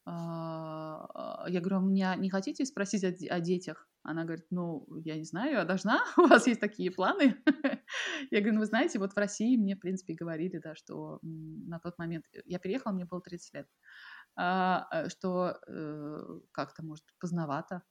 а, 0.07 1.45
я 1.49 1.61
говорю, 1.61 1.79
«А 1.79 1.81
меня 1.81 2.15
не 2.17 2.29
хотите 2.29 2.65
спросить 2.67 3.05
о, 3.05 3.35
о 3.35 3.41
детях? 3.41 3.89
Она 4.03 4.25
говорит, 4.25 4.45
ну, 4.51 4.87
я 5.03 5.17
не 5.17 5.25
знаю, 5.25 5.53
я 5.53 5.65
должна, 5.65 6.05
у 6.19 6.27
вас 6.27 6.47
есть 6.47 6.61
такие 6.61 6.91
планы? 6.91 7.37
Я 8.31 8.41
говорю, 8.41 8.55
ну, 8.55 8.61
вы 8.61 8.67
знаете, 8.67 8.99
вот 8.99 9.15
в 9.15 9.17
России 9.17 9.57
мне, 9.57 9.77
в 9.77 9.81
принципе, 9.81 10.15
говорили, 10.15 10.59
да, 10.59 10.75
что 10.75 11.21
на 11.23 11.79
тот 11.79 11.99
момент, 11.99 12.27
я 12.45 12.59
переехала, 12.59 12.93
мне 12.93 13.07
было 13.07 13.23
30 13.23 13.55
лет, 13.55 13.67
а, 13.67 13.75
что 14.37 15.59
э, 15.67 16.41
как-то, 16.53 16.85
может, 16.85 17.05
поздновато. 17.21 17.83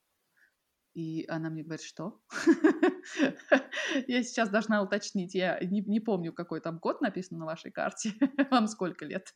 И 0.93 1.25
она 1.27 1.49
мне 1.49 1.63
говорит, 1.63 1.83
что? 1.83 2.21
я 4.07 4.23
сейчас 4.23 4.49
должна 4.49 4.83
уточнить, 4.83 5.33
я 5.33 5.57
не, 5.59 5.81
не 5.81 5.99
помню, 5.99 6.33
какой 6.33 6.61
там 6.61 6.77
год 6.77 7.01
написан 7.01 7.39
на 7.39 7.45
вашей 7.45 7.71
карте, 7.71 8.13
вам 8.51 8.67
сколько 8.67 9.05
лет? 9.05 9.33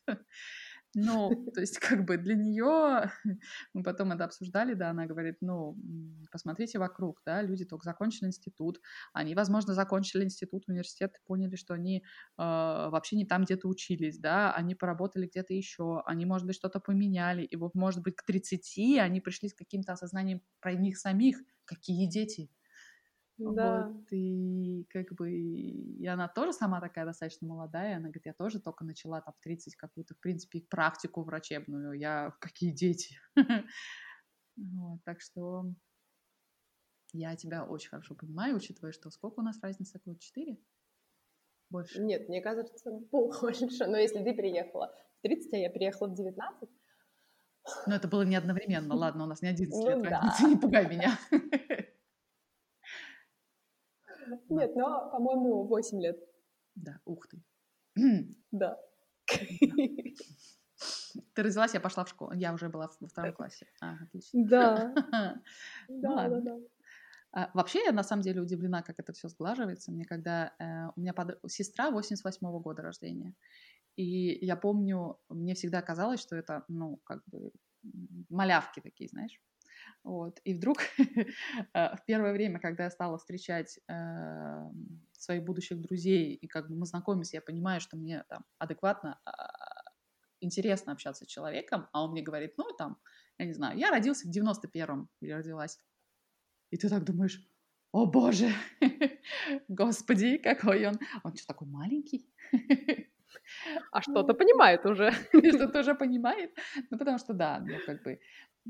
Ну, 0.94 1.30
то 1.54 1.60
есть, 1.60 1.78
как 1.78 2.04
бы 2.04 2.16
для 2.16 2.34
нее, 2.34 3.10
мы 3.74 3.82
потом 3.82 4.12
это 4.12 4.24
обсуждали, 4.24 4.74
да, 4.74 4.90
она 4.90 5.06
говорит, 5.06 5.36
ну, 5.40 5.76
посмотрите 6.32 6.78
вокруг, 6.78 7.20
да, 7.26 7.42
люди 7.42 7.64
только 7.64 7.84
закончили 7.84 8.26
институт, 8.28 8.80
они, 9.12 9.34
возможно, 9.34 9.74
закончили 9.74 10.24
институт, 10.24 10.64
университет, 10.68 11.20
поняли, 11.26 11.56
что 11.56 11.74
они 11.74 11.98
э, 11.98 12.02
вообще 12.38 13.16
не 13.16 13.26
там 13.26 13.44
где-то 13.44 13.68
учились, 13.68 14.18
да, 14.18 14.52
они 14.54 14.74
поработали 14.74 15.26
где-то 15.26 15.52
еще, 15.54 16.02
они, 16.06 16.24
может 16.26 16.46
быть, 16.46 16.56
что-то 16.56 16.80
поменяли, 16.80 17.42
и 17.42 17.56
вот, 17.56 17.74
может 17.74 18.02
быть, 18.02 18.16
к 18.16 18.24
30 18.24 18.98
они 18.98 19.20
пришли 19.20 19.48
с 19.48 19.54
каким-то 19.54 19.92
осознанием 19.92 20.40
про 20.60 20.72
них 20.72 20.98
самих, 20.98 21.38
какие 21.64 22.06
дети, 22.06 22.50
да. 23.38 23.88
Вот, 23.88 24.12
и 24.12 24.84
как 24.90 25.12
бы, 25.12 25.32
и 25.32 26.06
она 26.06 26.28
тоже 26.28 26.52
сама 26.52 26.80
такая 26.80 27.04
достаточно 27.04 27.46
молодая, 27.46 27.96
она 27.96 28.04
говорит, 28.04 28.26
я 28.26 28.34
тоже 28.34 28.60
только 28.60 28.84
начала 28.84 29.20
там 29.20 29.34
в 29.34 29.40
30 29.40 29.76
какую-то, 29.76 30.14
в 30.14 30.20
принципе, 30.20 30.60
практику 30.68 31.22
врачебную, 31.22 31.92
я, 31.92 32.34
какие 32.40 32.72
дети. 32.72 33.16
вот, 34.56 35.00
так 35.04 35.20
что 35.20 35.72
я 37.12 37.36
тебя 37.36 37.64
очень 37.64 37.90
хорошо 37.90 38.14
понимаю, 38.14 38.56
учитывая, 38.56 38.92
что 38.92 39.10
сколько 39.10 39.40
у 39.40 39.42
нас 39.42 39.58
разница, 39.62 40.00
год? 40.04 40.18
Четыре? 40.18 40.58
Больше? 41.70 42.02
Нет, 42.02 42.28
мне 42.28 42.40
кажется, 42.40 42.90
больше, 43.12 43.86
но 43.86 43.96
если 43.96 44.22
ты 44.22 44.34
переехала 44.34 44.94
в 45.18 45.22
30, 45.22 45.52
а 45.52 45.56
я 45.56 45.70
переехала 45.70 46.08
в 46.08 46.14
19, 46.14 46.68
ну, 47.86 47.94
это 47.94 48.08
было 48.08 48.22
не 48.22 48.36
одновременно. 48.36 48.94
Ладно, 48.96 49.24
у 49.24 49.26
нас 49.26 49.42
не 49.42 49.48
11 49.48 49.86
лет 49.86 49.98
ну, 49.98 50.04
разницы, 50.04 50.44
не 50.44 50.56
пугай 50.56 50.88
меня. 50.88 51.18
Нет, 54.48 54.76
но, 54.76 55.10
по-моему, 55.10 55.64
8 55.64 56.00
лет. 56.00 56.18
Да, 56.74 57.00
ух 57.04 57.26
ты. 57.28 57.42
Да. 58.50 58.78
Ты 61.34 61.42
родилась, 61.42 61.74
я 61.74 61.80
пошла 61.80 62.04
в 62.04 62.08
школу. 62.08 62.32
Я 62.32 62.52
уже 62.52 62.68
была 62.68 62.88
во 63.00 63.08
втором 63.08 63.32
классе. 63.32 63.66
А, 63.80 63.94
отлично. 64.02 64.44
Да. 64.44 64.94
Ну 65.88 66.00
да, 66.02 66.28
да, 66.28 66.40
да. 66.40 66.58
А, 67.32 67.50
вообще, 67.54 67.84
я 67.84 67.92
на 67.92 68.02
самом 68.02 68.22
деле 68.22 68.40
удивлена, 68.40 68.82
как 68.82 68.98
это 68.98 69.12
все 69.12 69.28
сглаживается. 69.28 69.92
Мне 69.92 70.04
когда... 70.04 70.52
Э, 70.58 70.92
у 70.94 71.00
меня 71.00 71.12
под... 71.12 71.38
сестра 71.48 71.90
88-го 71.90 72.60
года 72.60 72.82
рождения. 72.82 73.34
И 73.96 74.44
я 74.44 74.56
помню, 74.56 75.18
мне 75.28 75.54
всегда 75.54 75.82
казалось, 75.82 76.20
что 76.20 76.36
это, 76.36 76.64
ну, 76.68 76.98
как 77.04 77.22
бы 77.26 77.50
малявки 78.28 78.80
такие, 78.80 79.08
знаешь. 79.08 79.40
Вот. 80.04 80.40
И 80.44 80.54
вдруг 80.54 80.78
э, 80.98 81.96
в 81.96 82.04
первое 82.06 82.32
время, 82.32 82.60
когда 82.60 82.84
я 82.84 82.90
стала 82.90 83.18
встречать 83.18 83.78
э, 83.88 84.70
своих 85.12 85.44
будущих 85.44 85.80
друзей, 85.80 86.34
и 86.34 86.46
как 86.46 86.68
бы 86.68 86.76
мы 86.76 86.86
знакомимся, 86.86 87.36
я 87.36 87.42
понимаю, 87.42 87.80
что 87.80 87.96
мне 87.96 88.24
там 88.28 88.44
адекватно 88.58 89.20
э, 89.26 89.30
интересно 90.40 90.92
общаться 90.92 91.24
с 91.24 91.28
человеком, 91.28 91.88
а 91.92 92.04
он 92.04 92.12
мне 92.12 92.22
говорит, 92.22 92.54
ну, 92.56 92.64
там, 92.76 92.98
я 93.38 93.46
не 93.46 93.52
знаю, 93.52 93.78
я 93.78 93.90
родился 93.90 94.28
в 94.28 94.30
91-м, 94.30 95.08
или 95.20 95.32
родилась. 95.32 95.78
И 96.70 96.76
ты 96.76 96.88
так 96.88 97.04
думаешь, 97.04 97.40
о 97.92 98.06
боже, 98.06 98.50
господи, 99.68 100.38
какой 100.38 100.86
он. 100.86 100.98
Он 101.22 101.34
что, 101.36 101.46
такой 101.46 101.68
маленький? 101.68 102.28
А 103.92 104.02
что-то 104.02 104.34
понимает 104.34 104.84
уже. 104.86 105.12
Что-то 105.32 105.80
уже 105.80 105.94
понимает. 105.94 106.50
Ну, 106.90 106.98
потому 106.98 107.18
что, 107.18 107.34
да, 107.34 107.60
ну, 107.60 107.74
как 107.86 108.02
бы... 108.02 108.20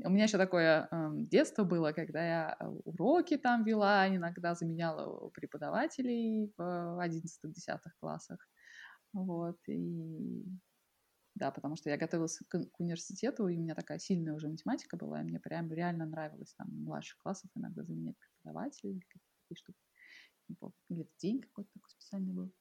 У 0.03 0.09
меня 0.09 0.23
еще 0.25 0.37
такое 0.37 0.87
э, 0.89 1.09
детство 1.15 1.63
было, 1.63 1.91
когда 1.91 2.25
я 2.25 2.57
э, 2.59 2.65
уроки 2.85 3.37
там 3.37 3.63
вела, 3.63 4.07
иногда 4.07 4.55
заменяла 4.55 5.29
преподавателей 5.29 6.53
в 6.57 6.99
11-10 7.01 7.79
классах. 7.99 8.39
Вот, 9.11 9.57
и 9.67 10.45
да, 11.35 11.51
потому 11.51 11.75
что 11.75 11.89
я 11.89 11.97
готовилась 11.97 12.37
к, 12.49 12.65
к 12.65 12.79
университету, 12.79 13.47
и 13.47 13.57
у 13.57 13.61
меня 13.61 13.75
такая 13.75 13.99
сильная 13.99 14.33
уже 14.33 14.49
математика 14.49 14.97
была, 14.97 15.21
и 15.21 15.23
мне 15.23 15.39
прям 15.39 15.71
реально 15.71 16.05
нравилось 16.05 16.53
там 16.55 16.67
младших 16.83 17.17
классах 17.19 17.49
иногда 17.55 17.83
заменять 17.83 18.17
преподавателей, 18.17 19.01
какие 19.07 19.55
штуки. 19.55 19.79
Или 20.89 21.07
день 21.19 21.41
какой-то 21.41 21.69
такой 21.73 21.89
специальный 21.89 22.33
был. 22.33 22.51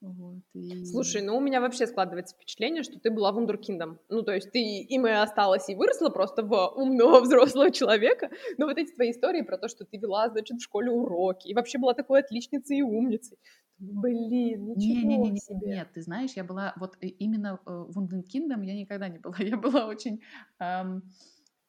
Вот, 0.00 0.42
и... 0.54 0.84
Слушай, 0.86 1.20
ну 1.20 1.36
у 1.36 1.40
меня 1.40 1.60
вообще 1.60 1.86
складывается 1.86 2.34
впечатление, 2.34 2.82
что 2.82 2.98
ты 2.98 3.10
была 3.10 3.32
вундеркиндом. 3.32 4.00
Ну, 4.08 4.22
то 4.22 4.34
есть 4.34 4.50
ты 4.50 4.58
им 4.58 5.06
и 5.06 5.10
осталась, 5.10 5.68
и 5.68 5.74
выросла 5.74 6.08
просто 6.08 6.42
в 6.42 6.54
умного 6.74 7.20
взрослого 7.20 7.70
человека. 7.70 8.30
Но 8.56 8.66
вот 8.66 8.78
эти 8.78 8.94
твои 8.94 9.10
истории 9.10 9.42
про 9.42 9.58
то, 9.58 9.68
что 9.68 9.84
ты 9.84 9.98
вела, 9.98 10.30
значит, 10.30 10.58
в 10.58 10.62
школе 10.62 10.90
уроки, 10.90 11.48
и 11.48 11.54
вообще 11.54 11.78
была 11.78 11.92
такой 11.92 12.20
отличницей 12.20 12.78
и 12.78 12.82
умницей. 12.82 13.36
Блин, 13.78 14.66
ничего 14.68 15.08
не, 15.08 15.16
не, 15.16 15.30
не, 15.30 15.38
себе. 15.38 15.76
Нет, 15.76 15.88
ты 15.94 16.02
знаешь, 16.02 16.32
я 16.32 16.44
была 16.44 16.74
вот 16.76 16.96
именно 17.00 17.58
э, 17.66 17.84
вундеркиндом 17.88 18.60
я 18.62 18.74
никогда 18.74 19.08
не 19.08 19.18
была. 19.18 19.36
Я 19.40 19.56
была 19.56 19.86
очень, 19.86 20.20
эм, 20.58 21.02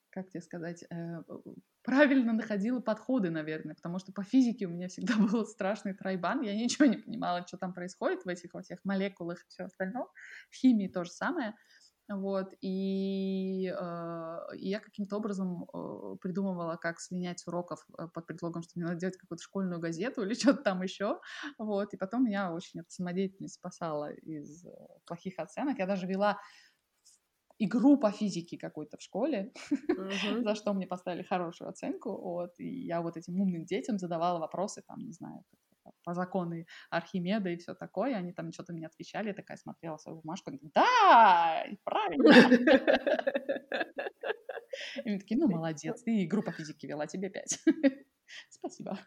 как 0.10 0.30
тебе 0.30 0.42
сказать, 0.42 0.84
э, 0.90 1.24
правильно 1.84 2.34
находила 2.34 2.80
подходы, 2.80 3.30
наверное, 3.30 3.76
потому 3.76 4.00
что 4.00 4.12
по 4.12 4.24
физике 4.24 4.68
у 4.68 4.70
меня 4.70 4.88
всегда 4.88 5.16
был 5.18 5.46
страшный 5.46 5.94
тройбан, 5.94 6.42
я 6.42 6.56
ничего 6.56 6.86
не 6.86 6.98
понимала, 6.98 7.46
что 7.48 7.58
там 7.58 7.74
происходит 7.74 8.26
в 8.26 8.28
этих 8.28 8.54
во 8.54 8.62
всех 8.62 8.80
молекулах 8.84 9.40
и 9.40 9.48
все 9.50 9.64
остальное. 9.64 10.06
В 10.50 10.56
химии 10.56 10.88
то 10.88 11.04
же 11.04 11.12
самое. 11.12 11.56
Вот, 12.10 12.54
и, 12.62 13.68
э, 13.68 14.38
я 14.56 14.80
каким-то 14.82 15.16
образом 15.16 15.64
э, 15.64 16.16
придумывала, 16.20 16.76
как 16.76 17.00
слинять 17.00 17.40
с 17.40 17.48
уроков 17.48 17.86
э, 17.98 18.08
под 18.14 18.28
предлогом, 18.28 18.64
что 18.64 18.74
мне 18.76 18.86
надо 18.86 19.00
делать 19.00 19.18
какую-то 19.18 19.44
школьную 19.44 19.80
газету 19.80 20.24
или 20.24 20.34
что-то 20.34 20.62
там 20.62 20.82
еще, 20.82 21.22
вот, 21.58 21.94
и 21.94 21.98
потом 21.98 22.26
меня 22.26 22.52
очень 22.52 22.82
эта 22.82 22.90
самодеятельность 22.92 23.56
спасала 23.56 24.12
из 24.12 24.66
э, 24.66 24.70
плохих 25.06 25.40
оценок. 25.40 25.78
Я 25.80 25.86
даже 25.86 26.06
вела 26.06 26.38
игру 27.66 27.98
по 27.98 28.12
физике 28.12 28.58
какой-то 28.58 28.98
в 28.98 29.02
школе, 29.02 29.52
uh-huh. 29.72 30.44
за 30.44 30.56
что 30.56 30.74
мне 30.74 30.88
поставили 30.88 31.24
хорошую 31.24 31.70
оценку, 31.70 32.12
вот, 32.12 32.60
и 32.60 32.86
я 32.86 33.02
вот 33.02 33.18
этим 33.18 33.40
умным 33.40 33.66
детям 33.66 33.98
задавала 33.98 34.40
вопросы, 34.40 34.82
там, 34.88 35.00
не 35.00 35.14
знаю, 35.14 35.44
по 36.04 36.14
законы 36.14 36.66
Архимеда 36.90 37.50
и 37.50 37.58
все 37.58 37.74
такое, 37.74 38.16
они 38.16 38.34
там 38.34 38.52
что-то 38.52 38.74
мне 38.74 38.88
отвечали, 38.88 39.28
я 39.28 39.34
такая 39.34 39.58
смотрела 39.58 39.98
свою 39.98 40.22
бумажку, 40.22 40.52
да, 40.62 41.66
правильно. 41.84 42.32
И 45.04 45.10
они 45.10 45.20
такие, 45.20 45.38
ну, 45.40 45.48
молодец, 45.48 46.02
ты 46.04 46.24
игру 46.24 46.44
по 46.44 46.52
физике 46.52 46.88
вела, 46.88 47.08
тебе 47.08 47.30
пять. 47.30 47.60
Спасибо. 48.50 48.98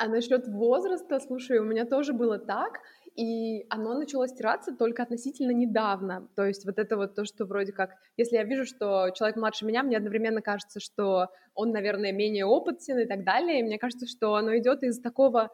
А 0.00 0.06
насчет 0.06 0.46
возраста, 0.46 1.18
слушай, 1.18 1.58
у 1.58 1.64
меня 1.64 1.84
тоже 1.84 2.12
было 2.12 2.38
так, 2.38 2.78
и 3.18 3.66
оно 3.68 3.94
начало 3.94 4.28
стираться 4.28 4.72
только 4.72 5.02
относительно 5.02 5.50
недавно. 5.50 6.28
То 6.36 6.46
есть 6.46 6.64
вот 6.64 6.78
это 6.78 6.96
вот 6.96 7.16
то, 7.16 7.24
что 7.24 7.46
вроде 7.46 7.72
как, 7.72 7.96
если 8.16 8.36
я 8.36 8.44
вижу, 8.44 8.64
что 8.64 9.10
человек 9.10 9.36
младше 9.36 9.66
меня, 9.66 9.82
мне 9.82 9.96
одновременно 9.96 10.40
кажется, 10.40 10.78
что 10.78 11.26
он, 11.52 11.72
наверное, 11.72 12.12
менее 12.12 12.44
опытен 12.44 12.96
и 13.00 13.06
так 13.06 13.24
далее, 13.24 13.58
и 13.58 13.62
мне 13.64 13.76
кажется, 13.76 14.06
что 14.06 14.36
оно 14.36 14.56
идет 14.56 14.84
из 14.84 15.00
такого 15.00 15.50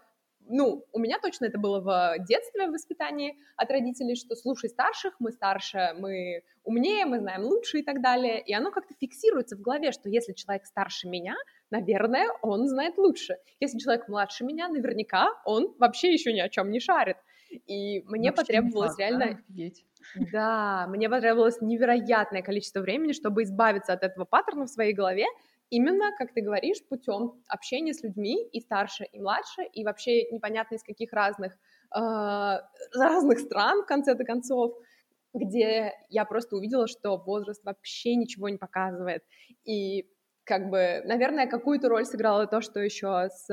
ну, 0.46 0.84
у 0.92 0.98
меня 0.98 1.18
точно 1.18 1.46
это 1.46 1.58
было 1.58 1.80
в 1.80 2.16
детстве, 2.26 2.66
в 2.68 2.72
воспитании 2.72 3.38
от 3.56 3.70
родителей, 3.70 4.14
что 4.14 4.36
слушай 4.36 4.68
старших, 4.68 5.14
мы 5.18 5.32
старше, 5.32 5.94
мы 5.98 6.42
умнее, 6.64 7.06
мы 7.06 7.20
знаем 7.20 7.44
лучше 7.44 7.78
и 7.78 7.82
так 7.82 8.02
далее. 8.02 8.42
И 8.42 8.52
оно 8.52 8.70
как-то 8.70 8.92
фиксируется 9.00 9.56
в 9.56 9.62
голове, 9.62 9.90
что 9.90 10.10
если 10.10 10.34
человек 10.34 10.66
старше 10.66 11.08
меня, 11.08 11.34
наверное, 11.70 12.28
он 12.42 12.68
знает 12.68 12.98
лучше. 12.98 13.38
Если 13.58 13.78
человек 13.78 14.06
младше 14.08 14.44
меня, 14.44 14.68
наверняка 14.68 15.30
он 15.46 15.74
вообще 15.78 16.12
еще 16.12 16.34
ни 16.34 16.40
о 16.40 16.50
чем 16.50 16.70
не 16.70 16.78
шарит. 16.78 17.16
И 17.66 18.02
мне 18.02 18.30
вообще 18.30 18.42
потребовалось 18.42 18.98
реально... 18.98 19.40
Да? 19.48 20.26
да, 20.32 20.86
мне 20.88 21.08
потребовалось 21.08 21.60
невероятное 21.60 22.42
количество 22.42 22.80
времени, 22.80 23.12
чтобы 23.12 23.42
избавиться 23.42 23.92
от 23.92 24.02
этого 24.02 24.24
паттерна 24.24 24.66
в 24.66 24.70
своей 24.70 24.92
голове 24.92 25.26
именно, 25.70 26.12
как 26.16 26.32
ты 26.32 26.40
говоришь, 26.40 26.84
путем 26.88 27.42
общения 27.48 27.92
с 27.94 28.02
людьми 28.02 28.46
и 28.52 28.60
старше, 28.60 29.04
и 29.04 29.18
младше, 29.18 29.62
и 29.72 29.84
вообще 29.84 30.30
непонятно 30.30 30.76
из 30.76 30.82
каких 30.82 31.12
разных, 31.12 31.54
э, 31.94 31.98
разных 32.94 33.40
стран, 33.40 33.82
в 33.82 33.86
конце-то 33.86 34.24
концов, 34.24 34.74
где 35.32 35.92
я 36.10 36.24
просто 36.24 36.56
увидела, 36.56 36.86
что 36.86 37.16
возраст 37.16 37.64
вообще 37.64 38.14
ничего 38.14 38.48
не 38.48 38.56
показывает. 38.56 39.24
И 39.64 40.06
как 40.44 40.70
бы, 40.70 41.02
наверное, 41.04 41.46
какую-то 41.46 41.88
роль 41.88 42.04
сыграло 42.04 42.46
то, 42.46 42.60
что 42.60 42.80
еще 42.80 43.28
с 43.30 43.48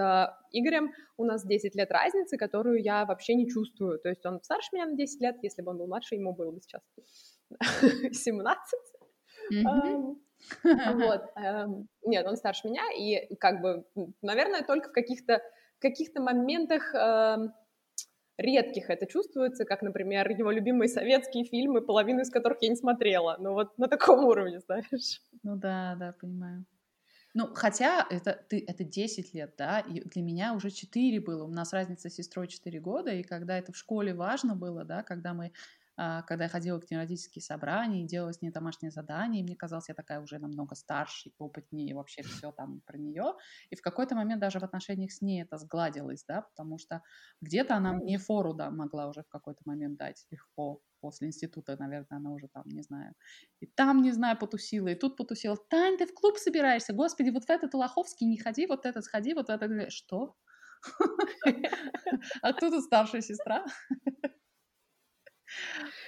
Игорем 0.52 0.92
у 1.18 1.24
нас 1.24 1.46
10 1.46 1.76
лет 1.76 1.92
разницы, 1.92 2.38
которую 2.38 2.82
я 2.82 3.06
вообще 3.06 3.36
не 3.36 3.50
чувствую. 3.50 4.00
То 4.00 4.10
есть 4.10 4.26
он 4.26 4.42
старше 4.42 4.70
меня 4.74 4.86
на 4.86 4.96
10 4.96 5.22
лет, 5.22 5.38
если 5.42 5.62
бы 5.62 5.72
он 5.72 5.78
был 5.78 5.88
младше, 5.88 6.16
ему 6.16 6.34
было 6.34 6.52
бы 6.52 6.62
сейчас 6.62 6.82
17. 8.12 8.80
Вот. 10.96 11.22
Эм, 11.36 11.88
нет, 12.04 12.26
он 12.28 12.36
старше 12.36 12.68
меня, 12.68 12.84
и 12.98 13.36
как 13.36 13.62
бы, 13.62 13.86
наверное, 14.22 14.64
только 14.64 14.90
в 14.90 14.94
каких-то 14.94 15.42
каких-то 15.80 16.22
моментах 16.22 16.94
эм, 16.94 17.54
редких 18.38 18.90
это 18.90 19.08
чувствуется, 19.08 19.66
как, 19.66 19.82
например, 19.82 20.30
его 20.30 20.52
любимые 20.52 20.90
советские 20.90 21.44
фильмы, 21.46 21.82
половину 21.82 22.22
из 22.22 22.30
которых 22.30 22.62
я 22.62 22.70
не 22.70 22.76
смотрела. 22.76 23.38
Ну 23.40 23.54
вот 23.54 23.78
на 23.78 23.88
таком 23.88 24.26
уровне, 24.26 24.60
знаешь. 24.60 25.22
Ну 25.44 25.56
да, 25.56 25.96
да, 26.00 26.14
понимаю. 26.20 26.66
Ну, 27.34 27.54
хотя 27.54 28.06
это, 28.10 28.34
ты, 28.50 28.64
это 28.68 28.84
10 28.84 29.34
лет, 29.34 29.54
да, 29.58 29.80
и 29.80 30.02
для 30.02 30.22
меня 30.22 30.54
уже 30.54 30.70
4 30.70 31.20
было. 31.22 31.46
У 31.46 31.52
нас 31.52 31.72
разница 31.72 32.10
с 32.10 32.14
сестрой 32.14 32.48
4 32.48 32.80
года, 32.82 33.12
и 33.12 33.24
когда 33.24 33.58
это 33.58 33.72
в 33.72 33.78
школе 33.78 34.14
важно 34.14 34.56
было, 34.56 34.84
да, 34.84 35.02
когда 35.02 35.34
мы 35.34 35.54
когда 36.28 36.46
я 36.46 36.50
ходила 36.50 36.80
к 36.80 36.90
ней 36.90 36.98
на 36.98 37.04
родительские 37.04 37.44
собрания 37.44 38.04
и 38.04 38.08
делала 38.08 38.34
с 38.34 38.42
ней 38.42 38.50
домашние 38.50 38.92
задания, 38.92 39.42
и 39.42 39.44
мне 39.44 39.56
казалось, 39.56 39.90
я 39.90 39.94
такая 39.94 40.20
уже 40.20 40.40
намного 40.40 40.74
старше, 40.76 41.32
опытнее, 41.38 41.90
и 41.90 41.94
вообще 41.94 42.24
все 42.24 42.52
там 42.52 42.82
про 42.88 42.98
нее. 42.98 43.36
И 43.70 43.76
в 43.76 43.82
какой-то 43.82 44.16
момент 44.16 44.42
даже 44.42 44.60
в 44.60 44.64
отношениях 44.64 45.12
с 45.12 45.22
ней 45.22 45.44
это 45.44 45.58
сгладилось, 45.58 46.24
да, 46.28 46.42
потому 46.42 46.80
что 46.80 47.04
где-то 47.42 47.76
она 47.76 47.94
мне 47.94 48.18
фору, 48.18 48.54
да, 48.54 48.72
могла 48.72 49.08
уже 49.08 49.22
в 49.22 49.30
какой-то 49.30 49.62
момент 49.66 49.98
дать 49.98 50.26
легко. 50.32 50.82
После 51.02 51.28
института, 51.28 51.78
наверное, 51.80 52.18
она 52.18 52.32
уже 52.32 52.48
там, 52.48 52.64
не 52.66 52.84
знаю, 52.84 53.14
и 53.60 53.66
там, 53.66 54.02
не 54.02 54.12
знаю, 54.12 54.38
потусила, 54.38 54.88
и 54.88 54.96
тут 54.96 55.18
потусила. 55.18 55.58
Тань, 55.70 55.98
ты 55.98 56.06
в 56.06 56.14
клуб 56.14 56.38
собираешься? 56.38 56.94
Господи, 56.94 57.30
вот 57.30 57.46
в 57.46 57.50
этот 57.50 57.74
Лоховский 57.74 58.28
не 58.28 58.38
ходи, 58.38 58.66
вот 58.68 58.86
этот 58.86 59.04
сходи, 59.04 59.34
вот 59.34 59.50
этот... 59.50 59.92
Что? 59.92 60.36
А 62.42 62.54
кто 62.54 62.70
тут 62.70 62.84
старшая 62.84 63.22
сестра? 63.22 63.66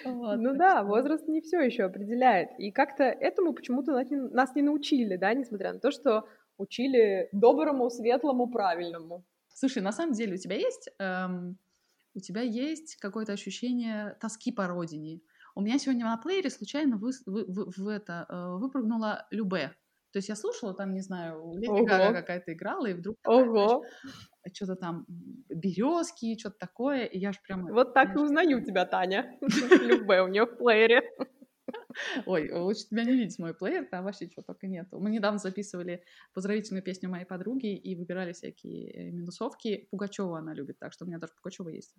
Вот, 0.06 0.38
ну 0.38 0.56
да, 0.56 0.84
возраст 0.84 1.28
не 1.28 1.42
все 1.42 1.62
еще 1.62 1.84
определяет. 1.84 2.50
И 2.58 2.72
как-то 2.72 3.04
этому 3.04 3.54
почему-то 3.54 3.94
нас 3.94 4.56
не, 4.56 4.62
научили, 4.62 5.16
да, 5.16 5.34
несмотря 5.34 5.74
на 5.74 5.80
то, 5.80 5.92
что 5.92 6.28
учили 6.58 7.30
доброму, 7.32 7.90
светлому, 7.90 8.50
правильному. 8.50 9.26
Слушай, 9.50 9.82
на 9.82 9.92
самом 9.92 10.14
деле 10.14 10.36
у 10.36 10.38
тебя 10.38 10.56
есть, 10.56 10.90
эм, 11.00 11.58
у 12.16 12.20
тебя 12.20 12.42
есть 12.42 12.98
какое-то 12.98 13.34
ощущение 13.34 14.18
тоски 14.20 14.52
по 14.52 14.68
родине. 14.68 15.22
У 15.56 15.62
меня 15.62 15.78
сегодня 15.78 16.06
на 16.06 16.18
плеере 16.18 16.50
случайно 16.50 16.98
вы, 16.98 17.12
вы, 17.26 17.46
вы, 17.48 17.66
в 17.76 17.88
это, 17.88 18.26
э, 18.28 18.58
выпрыгнула 18.58 19.28
Любе. 19.30 19.76
То 20.12 20.18
есть 20.18 20.30
я 20.30 20.36
слушала, 20.36 20.74
там, 20.74 20.94
не 20.94 21.02
знаю, 21.02 21.54
Леди 21.56 21.86
Гага 21.86 22.14
какая-то 22.14 22.54
играла, 22.54 22.86
и 22.86 22.94
вдруг 22.94 23.18
Ого. 23.26 23.84
Что-то 24.54 24.76
там 24.76 25.06
березки, 25.50 26.38
что-то 26.38 26.58
такое, 26.60 27.06
и 27.06 27.20
я 27.20 27.32
ж 27.32 27.42
прям... 27.48 27.66
Вот 27.68 27.94
так 27.94 28.16
и 28.16 28.20
узнаю 28.20 28.62
тебя, 28.66 28.86
Таня. 28.86 29.38
Любэ 29.42 30.22
у 30.22 30.28
нее 30.28 30.46
в 30.46 30.58
плеере. 30.58 31.02
Ой, 32.26 32.52
лучше 32.52 32.88
тебя 32.88 33.04
не 33.04 33.14
видеть, 33.14 33.40
мой 33.40 33.54
плеер, 33.54 33.86
там 33.86 34.04
вообще 34.04 34.28
чего 34.30 34.42
только 34.42 34.68
нету. 34.68 35.00
Мы 35.00 35.10
недавно 35.10 35.40
записывали 35.40 36.04
поздравительную 36.34 36.84
песню 36.84 37.10
моей 37.10 37.26
подруги 37.26 37.76
и 37.76 37.96
выбирали 37.96 38.34
всякие 38.34 38.92
э, 38.92 39.12
минусовки. 39.12 39.88
Пугачева 39.92 40.40
она 40.40 40.54
любит, 40.54 40.80
так 40.80 40.94
что 40.94 41.06
у 41.06 41.08
меня 41.08 41.20
даже 41.20 41.34
Пугачева 41.36 41.70
есть 41.70 41.96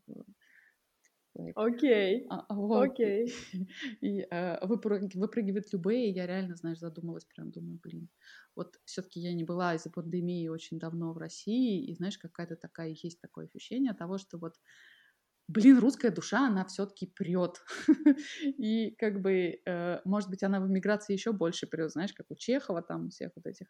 Окей. 1.55 2.27
А, 2.31 2.55
вот. 2.55 2.85
Окей. 2.85 3.33
И 4.01 4.27
выпрыг, 4.63 5.15
выпрыгивают 5.15 5.73
любые, 5.73 6.11
я 6.11 6.27
реально, 6.27 6.57
знаешь, 6.57 6.79
задумалась, 6.79 7.25
прям 7.25 7.51
думаю, 7.51 7.79
блин, 7.83 8.09
вот 8.57 8.81
все-таки 8.85 9.21
я 9.21 9.33
не 9.35 9.45
была 9.45 9.75
из-за 9.75 9.91
пандемии 9.91 10.49
очень 10.49 10.79
давно 10.79 11.13
в 11.13 11.19
России, 11.19 11.85
и 11.85 11.95
знаешь, 11.95 12.19
какая-то 12.19 12.57
такая, 12.57 12.91
есть 12.91 13.21
такое 13.21 13.47
ощущение 13.47 13.95
того, 13.95 14.19
что 14.19 14.39
вот 14.39 14.55
блин, 15.49 15.79
русская 15.79 16.11
душа, 16.11 16.47
она 16.49 16.65
все-таки 16.65 17.07
прет. 17.07 17.63
и 18.43 18.95
как 18.99 19.21
бы, 19.21 19.61
э, 19.67 20.01
может 20.05 20.31
быть, 20.31 20.43
она 20.43 20.61
в 20.61 20.69
эмиграции 20.69 21.13
еще 21.15 21.33
больше 21.33 21.67
прет, 21.67 21.93
знаешь, 21.93 22.13
как 22.15 22.31
у 22.31 22.37
Чехова 22.37 22.83
там, 22.83 23.11
всех 23.11 23.33
вот 23.37 23.47
этих 23.47 23.69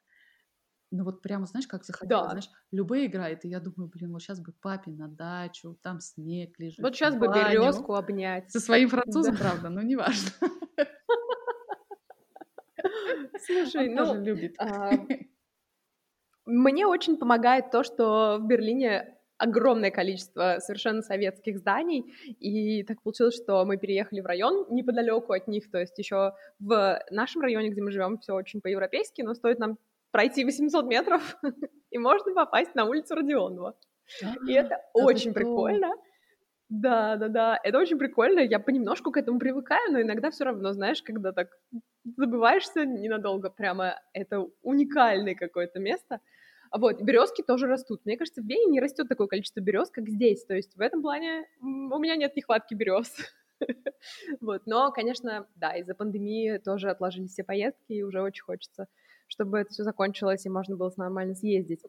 ну 0.95 1.05
вот 1.05 1.23
прямо, 1.23 1.47
знаешь, 1.47 1.67
как 1.67 1.85
захотела, 1.85 2.23
да. 2.23 2.31
знаешь, 2.31 2.49
любые 2.71 3.07
играет, 3.07 3.45
и 3.45 3.49
я 3.49 3.61
думаю, 3.61 3.91
блин, 3.93 4.13
вот 4.13 4.23
сейчас 4.23 4.41
бы 4.41 4.53
папе 4.53 4.93
на 4.93 5.09
дачу, 5.09 5.77
там 5.83 6.01
снег 6.01 6.59
лежит. 6.59 6.79
Вот 6.79 6.95
сейчас 6.95 7.17
бы 7.17 7.27
березку 7.27 7.95
обнять. 7.95 8.51
Со 8.51 8.61
своим 8.61 8.89
французом, 8.89 9.35
да. 9.35 9.41
правда, 9.41 9.71
но 9.71 9.83
неважно. 9.83 10.31
Слушай, 13.45 13.89
Он 13.89 13.95
ну, 13.95 14.07
тоже 14.07 14.21
любит. 14.21 14.55
А, 14.59 14.93
мне 16.47 16.87
очень 16.87 17.17
помогает 17.17 17.71
то, 17.71 17.83
что 17.83 18.39
в 18.41 18.47
Берлине 18.47 19.19
огромное 19.37 19.91
количество 19.91 20.59
совершенно 20.61 21.03
советских 21.03 21.59
зданий, 21.59 22.15
и 22.39 22.85
так 22.85 23.03
получилось, 23.03 23.35
что 23.35 23.65
мы 23.65 23.79
переехали 23.79 24.21
в 24.21 24.27
район 24.27 24.67
неподалеку 24.71 25.33
от 25.33 25.49
них, 25.49 25.71
то 25.73 25.79
есть 25.79 25.99
еще 25.99 26.35
в 26.61 27.03
нашем 27.11 27.43
районе, 27.43 27.71
где 27.71 27.83
мы 27.83 27.91
живем, 27.91 28.19
все 28.19 28.33
очень 28.33 28.61
по-европейски, 28.61 29.23
но 29.23 29.35
стоит 29.35 29.59
нам 29.59 29.77
пройти 30.15 30.45
800 30.45 30.87
метров, 30.87 31.37
и 31.91 31.99
можно 31.99 32.33
попасть 32.35 32.73
на 32.77 32.85
улицу 32.85 33.17
Родионова. 33.17 33.77
И 34.47 34.53
это 34.53 34.81
очень 34.93 35.35
прикольно. 35.35 35.91
Да, 36.69 37.17
да, 37.17 37.29
да, 37.29 37.61
это 37.65 37.79
очень 37.79 37.99
прикольно. 37.99 38.39
Я 38.39 38.61
понемножку 38.61 39.11
к 39.11 39.17
этому 39.17 39.41
привыкаю, 39.41 39.91
но 39.91 40.01
иногда 40.01 40.31
все 40.31 40.45
равно, 40.45 40.73
знаешь, 40.73 41.03
когда 41.03 41.33
так 41.33 41.49
забываешься 42.05 42.85
ненадолго, 42.85 43.51
прямо 43.51 44.01
это 44.13 44.47
уникальное 44.63 45.35
какое-то 45.35 45.81
место. 45.81 46.21
Вот, 46.71 47.03
березки 47.03 47.43
тоже 47.43 47.67
растут. 47.67 48.03
Мне 48.05 48.17
кажется, 48.17 48.41
в 48.41 48.45
Вене 48.47 48.67
не 48.67 48.81
растет 48.81 49.09
такое 49.09 49.27
количество 49.27 49.61
берез, 49.61 49.91
как 49.91 50.09
здесь. 50.09 50.45
То 50.45 50.55
есть 50.55 50.77
в 50.77 50.81
этом 50.81 51.03
плане 51.03 51.45
у 51.61 51.99
меня 51.99 52.15
нет 52.15 52.37
нехватки 52.37 52.75
берез. 52.75 53.13
Вот, 54.41 54.67
но, 54.67 54.93
конечно, 54.93 55.47
да, 55.55 55.73
из-за 55.77 55.95
пандемии 55.95 56.59
тоже 56.59 56.91
отложились 56.91 57.31
все 57.31 57.45
поездки, 57.45 57.93
и 57.93 58.03
уже 58.03 58.21
очень 58.21 58.43
хочется 58.43 58.89
чтобы 59.35 59.59
это 59.59 59.71
все 59.73 59.83
закончилось 59.85 60.47
и 60.47 60.51
можно 60.51 60.77
было 60.77 60.93
нормально 60.97 61.35
съездить. 61.35 61.83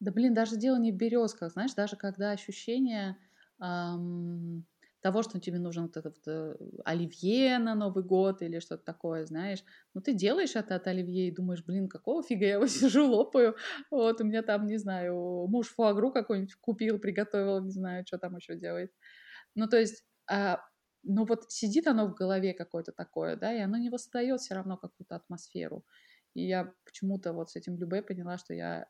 Да 0.00 0.12
блин, 0.12 0.34
даже 0.34 0.56
дело 0.56 0.78
не 0.78 0.92
в 0.92 0.96
березках, 0.96 1.52
знаешь, 1.52 1.74
даже 1.74 1.96
когда 1.96 2.32
ощущение 2.32 3.16
эм, 3.62 4.66
того, 5.00 5.22
что 5.22 5.40
тебе 5.40 5.58
нужен 5.58 5.84
вот 5.84 5.96
этот 5.96 6.16
вот, 6.16 6.28
э, 6.28 6.56
оливье 6.84 7.58
на 7.58 7.74
Новый 7.74 8.04
год 8.04 8.42
или 8.42 8.58
что-то 8.60 8.84
такое, 8.84 9.26
знаешь, 9.26 9.64
ну 9.94 10.00
ты 10.00 10.12
делаешь 10.12 10.56
это 10.56 10.74
от 10.76 10.86
оливье 10.88 11.28
и 11.28 11.34
думаешь, 11.34 11.64
блин, 11.64 11.88
какого 11.88 12.22
фига 12.22 12.46
я 12.46 12.54
его 12.54 12.66
сижу, 12.68 13.06
лопаю, 13.08 13.56
вот 13.90 14.20
у 14.20 14.24
меня 14.24 14.42
там, 14.42 14.66
не 14.66 14.76
знаю, 14.78 15.46
муж 15.48 15.68
фуагру 15.68 16.12
какой-нибудь 16.12 16.54
купил, 16.56 16.98
приготовил, 16.98 17.62
не 17.64 17.70
знаю, 17.70 18.04
что 18.06 18.18
там 18.18 18.36
еще 18.36 18.56
делает. 18.56 18.92
Ну 19.54 19.68
то 19.68 19.78
есть, 19.78 20.04
э, 20.30 20.56
ну 21.02 21.24
вот 21.24 21.50
сидит 21.50 21.86
оно 21.86 22.06
в 22.08 22.14
голове 22.14 22.54
какое-то 22.54 22.92
такое, 22.92 23.36
да, 23.36 23.52
и 23.52 23.60
оно 23.60 23.76
не 23.78 23.90
воссоздает 23.90 24.40
все 24.40 24.54
равно 24.54 24.76
какую-то 24.76 25.16
атмосферу. 25.16 25.84
И 26.34 26.46
я 26.46 26.74
почему-то 26.84 27.32
вот 27.32 27.50
с 27.50 27.56
этим 27.56 27.76
Любе 27.78 28.02
поняла, 28.02 28.38
что 28.38 28.54
я, 28.54 28.86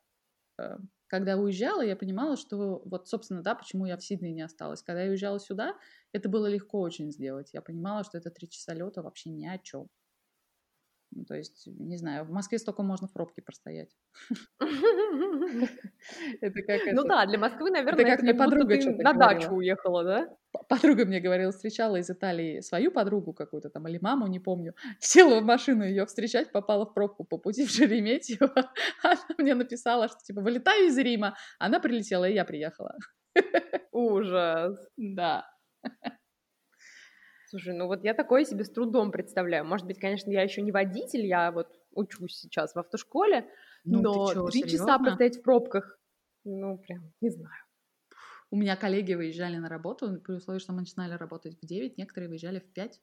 э, 0.59 0.77
когда 1.07 1.37
уезжала, 1.37 1.81
я 1.83 1.95
понимала, 1.95 2.37
что 2.37 2.81
вот, 2.85 3.07
собственно, 3.09 3.43
да, 3.43 3.55
почему 3.55 3.85
я 3.85 3.97
в 3.97 4.03
Сиднее 4.03 4.33
не 4.33 4.41
осталась. 4.43 4.83
Когда 4.83 5.03
я 5.03 5.09
уезжала 5.11 5.39
сюда, 5.39 5.75
это 6.13 6.29
было 6.29 6.47
легко 6.47 6.81
очень 6.81 7.11
сделать. 7.11 7.51
Я 7.53 7.61
понимала, 7.61 8.03
что 8.03 8.17
это 8.17 8.31
три 8.31 8.49
часа 8.49 8.73
лета 8.73 9.03
вообще 9.03 9.31
ни 9.31 9.45
о 9.47 9.57
чем. 9.59 9.89
Ну, 11.15 11.25
то 11.25 11.35
есть, 11.35 11.67
не 11.67 11.97
знаю, 11.97 12.25
в 12.25 12.31
Москве 12.31 12.57
столько 12.57 12.81
можно 12.81 13.07
в 13.07 13.13
пробке 13.13 13.41
простоять. 13.41 13.95
Это 16.41 16.61
как 16.63 16.81
Ну 16.91 17.03
да, 17.03 17.25
для 17.25 17.37
Москвы, 17.37 17.69
наверное, 17.69 18.03
это 18.03 18.11
как 18.11 18.21
мне 18.23 18.33
подруга 18.33 18.75
на 19.03 19.13
дачу 19.13 19.51
уехала, 19.51 20.03
да? 20.03 20.27
Подруга 20.69 21.05
мне 21.05 21.19
говорила, 21.19 21.51
встречала 21.51 21.97
из 21.97 22.09
Италии 22.09 22.61
свою 22.61 22.91
подругу 22.91 23.33
какую-то 23.33 23.69
там, 23.69 23.87
или 23.87 23.99
маму, 24.01 24.27
не 24.27 24.39
помню. 24.39 24.73
Села 24.99 25.39
в 25.39 25.43
машину 25.43 25.83
ее 25.83 26.05
встречать, 26.05 26.51
попала 26.51 26.85
в 26.85 26.93
пробку 26.93 27.23
по 27.25 27.37
пути 27.37 27.65
в 27.65 27.69
Шереметьево. 27.69 28.53
Она 29.03 29.35
мне 29.37 29.55
написала, 29.55 30.07
что 30.07 30.17
типа 30.23 30.41
вылетаю 30.41 30.87
из 30.87 30.97
Рима. 30.97 31.35
Она 31.59 31.79
прилетела, 31.79 32.27
и 32.27 32.33
я 32.33 32.45
приехала. 32.45 32.95
Ужас. 33.91 34.77
Да. 34.97 35.45
Слушай, 37.53 37.75
ну 37.75 37.85
вот 37.85 38.03
я 38.03 38.15
такое 38.15 38.45
себе 38.45 38.63
с 38.63 38.71
трудом 38.71 39.11
представляю. 39.11 39.63
Может 39.63 39.85
быть, 39.85 39.99
конечно, 39.99 40.31
я 40.31 40.41
еще 40.41 40.63
не 40.63 40.71
водитель, 40.71 41.23
я 41.23 41.51
вот 41.51 41.67
учусь 41.91 42.35
сейчас 42.35 42.73
в 42.73 42.79
автошколе, 42.79 43.47
ну, 43.83 44.01
но 44.01 44.49
три 44.49 44.63
часа 44.63 44.97
простоять 44.97 45.37
в 45.37 45.43
пробках, 45.43 45.99
ну, 46.45 46.79
прям, 46.79 47.13
не 47.21 47.29
знаю. 47.29 47.63
У 48.49 48.55
меня 48.55 48.75
коллеги 48.75 49.13
выезжали 49.13 49.57
на 49.57 49.69
работу, 49.69 50.19
при 50.19 50.33
условии, 50.33 50.57
что 50.57 50.73
мы 50.73 50.79
начинали 50.79 51.13
работать 51.13 51.55
в 51.61 51.63
9, 51.63 51.95
некоторые 51.95 52.27
выезжали 52.27 52.57
в 52.59 52.73
5. 52.73 52.99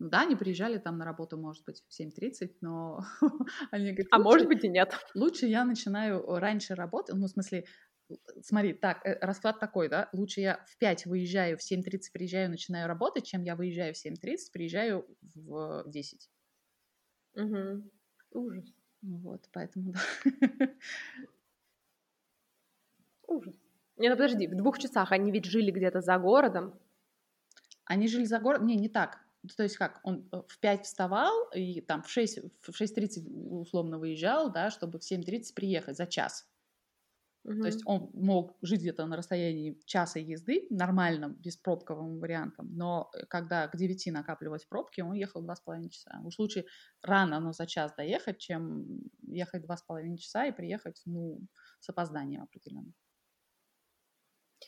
Ну 0.00 0.10
да, 0.10 0.20
они 0.20 0.36
приезжали 0.36 0.76
там 0.76 0.98
на 0.98 1.06
работу, 1.06 1.38
может 1.38 1.64
быть, 1.64 1.82
в 1.88 1.98
7.30, 1.98 2.56
но 2.60 3.00
они 3.70 3.92
говорят... 3.92 4.08
А 4.10 4.18
может 4.18 4.48
быть 4.48 4.64
и 4.64 4.68
нет. 4.68 4.94
Лучше 5.14 5.46
я 5.46 5.64
начинаю 5.64 6.22
раньше 6.26 6.74
работать, 6.74 7.16
ну, 7.16 7.24
в 7.24 7.30
смысле, 7.30 7.64
смотри, 8.42 8.72
так, 8.72 9.04
э, 9.04 9.18
расклад 9.20 9.60
такой, 9.60 9.88
да, 9.88 10.08
лучше 10.12 10.40
я 10.40 10.64
в 10.66 10.78
5 10.78 11.06
выезжаю, 11.06 11.58
в 11.58 11.62
7.30 11.62 12.12
приезжаю, 12.12 12.50
начинаю 12.50 12.88
работать, 12.88 13.26
чем 13.26 13.42
я 13.42 13.56
выезжаю 13.56 13.94
в 13.94 13.96
7.30, 13.96 14.52
приезжаю 14.52 15.06
в 15.34 15.84
10. 15.86 16.30
Угу. 17.34 17.90
Ужас. 18.32 18.74
Вот, 19.02 19.48
поэтому, 19.52 19.92
да. 19.92 20.70
Ужас. 23.26 23.54
Не, 23.96 24.08
ну 24.08 24.16
подожди, 24.16 24.46
в 24.46 24.56
двух 24.56 24.78
часах 24.78 25.12
они 25.12 25.30
ведь 25.30 25.44
жили 25.44 25.70
где-то 25.70 26.00
за 26.00 26.18
городом. 26.18 26.78
Они 27.84 28.08
жили 28.08 28.24
за 28.24 28.38
городом? 28.38 28.66
Не, 28.66 28.76
не 28.76 28.88
так. 28.88 29.18
то 29.56 29.62
есть 29.62 29.76
как, 29.76 30.00
он 30.02 30.28
э, 30.32 30.42
в 30.46 30.58
5 30.58 30.84
вставал 30.84 31.48
и 31.54 31.80
там 31.80 32.02
в 32.02 32.10
6, 32.10 32.38
в 32.62 32.70
6.30 32.70 33.28
условно 33.50 33.98
выезжал, 33.98 34.52
да, 34.52 34.70
чтобы 34.70 34.98
в 34.98 35.02
7.30 35.02 35.54
приехать 35.54 35.96
за 35.96 36.06
час. 36.06 36.48
Угу. 37.48 37.60
То 37.60 37.66
есть 37.66 37.82
он 37.86 38.10
мог 38.12 38.56
жить 38.60 38.80
где-то 38.80 39.06
на 39.06 39.16
расстоянии 39.16 39.80
часа 39.86 40.18
езды, 40.18 40.66
нормальным, 40.70 41.34
беспробковым 41.34 42.20
вариантом, 42.20 42.68
но 42.76 43.10
э, 43.14 43.24
когда 43.26 43.68
к 43.68 43.76
9 43.76 44.12
накапливались 44.12 44.66
пробки, 44.66 45.00
он 45.00 45.14
ехал 45.14 45.42
2,5 45.42 45.88
часа. 45.88 46.20
Уж 46.24 46.38
лучше 46.38 46.66
рано, 47.02 47.40
но 47.40 47.52
за 47.52 47.66
час 47.66 47.94
доехать, 47.96 48.38
чем 48.38 49.00
ехать 49.22 49.64
2,5 49.64 50.16
часа 50.18 50.46
и 50.46 50.52
приехать, 50.52 51.00
ну, 51.06 51.40
с 51.80 51.88
опозданием 51.88 52.42
определенным. 52.42 52.94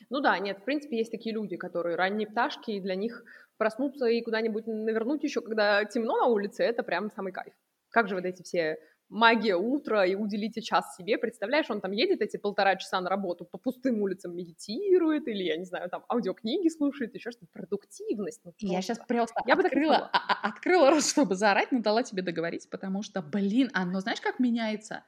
Ну 0.09 0.19
да, 0.21 0.39
нет, 0.39 0.59
в 0.59 0.63
принципе, 0.63 0.97
есть 0.97 1.11
такие 1.11 1.35
люди, 1.35 1.57
которые 1.57 1.95
ранние 1.95 2.27
пташки, 2.27 2.71
и 2.71 2.79
для 2.79 2.95
них 2.95 3.23
проснуться 3.57 4.07
и 4.07 4.23
куда-нибудь 4.23 4.65
навернуть 4.65 5.23
еще, 5.23 5.41
когда 5.41 5.85
темно 5.85 6.17
на 6.17 6.25
улице, 6.27 6.63
это 6.63 6.81
прям 6.81 7.11
самый 7.11 7.31
кайф. 7.31 7.53
Как 7.89 8.07
же 8.07 8.15
вот 8.15 8.25
эти 8.25 8.41
все 8.41 8.79
магия 9.11 9.55
утра 9.55 10.05
и 10.05 10.15
уделите 10.15 10.61
час 10.61 10.95
себе. 10.95 11.17
Представляешь, 11.17 11.69
он 11.69 11.81
там 11.81 11.91
едет 11.91 12.21
эти 12.21 12.37
полтора 12.37 12.77
часа 12.77 13.01
на 13.01 13.09
работу, 13.09 13.45
по 13.45 13.57
пустым 13.57 14.01
улицам 14.01 14.35
медитирует 14.35 15.27
или, 15.27 15.43
я 15.43 15.57
не 15.57 15.65
знаю, 15.65 15.89
там 15.89 16.03
аудиокниги 16.09 16.69
слушает, 16.69 17.13
еще 17.13 17.31
что-то. 17.31 17.51
Продуктивность. 17.51 18.41
Ну, 18.43 18.53
я 18.59 18.81
сейчас 18.81 18.99
просто 19.07 19.41
я 19.45 19.53
открыла, 19.53 19.97
бы 19.97 20.09
а, 20.13 20.19
а, 20.29 20.47
открыла 20.47 20.89
рот, 20.89 21.03
чтобы 21.03 21.35
заорать, 21.35 21.71
но 21.71 21.81
дала 21.81 22.03
тебе 22.03 22.21
договорить, 22.21 22.69
потому 22.69 23.03
что, 23.03 23.21
блин, 23.21 23.69
оно 23.73 23.99
знаешь, 23.99 24.21
как 24.21 24.39
меняется? 24.39 25.03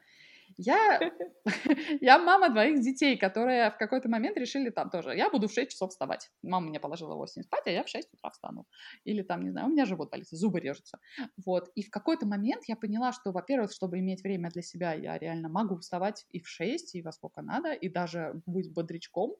Я, 0.57 0.99
я 2.01 2.19
мама 2.19 2.49
двоих 2.49 2.81
детей, 2.81 3.17
которые 3.17 3.71
в 3.71 3.77
какой-то 3.77 4.09
момент 4.09 4.37
решили 4.37 4.69
там 4.69 4.89
тоже, 4.89 5.15
я 5.15 5.29
буду 5.29 5.47
в 5.47 5.53
6 5.53 5.71
часов 5.71 5.91
вставать. 5.91 6.29
Мама 6.41 6.67
меня 6.67 6.79
положила 6.79 7.15
в 7.15 7.17
8 7.17 7.43
спать, 7.43 7.63
а 7.67 7.71
я 7.71 7.83
в 7.83 7.89
6 7.89 8.13
утра 8.13 8.29
встану. 8.31 8.65
Или 9.03 9.21
там, 9.21 9.43
не 9.43 9.51
знаю, 9.51 9.67
у 9.67 9.69
меня 9.69 9.85
живот 9.85 10.11
болит, 10.11 10.27
зубы 10.29 10.59
режутся. 10.59 10.99
Вот. 11.45 11.69
И 11.75 11.83
в 11.83 11.89
какой-то 11.89 12.25
момент 12.25 12.63
я 12.67 12.75
поняла, 12.75 13.11
что, 13.11 13.31
во-первых, 13.31 13.71
чтобы 13.71 13.99
иметь 13.99 14.23
время 14.23 14.49
для 14.49 14.61
себя, 14.61 14.93
я 14.93 15.17
реально 15.17 15.49
могу 15.49 15.77
вставать 15.77 16.25
и 16.29 16.39
в 16.39 16.47
6, 16.47 16.95
и 16.95 17.01
во 17.01 17.11
сколько 17.11 17.41
надо, 17.41 17.73
и 17.73 17.89
даже 17.89 18.41
быть 18.45 18.71
бодрячком. 18.73 19.35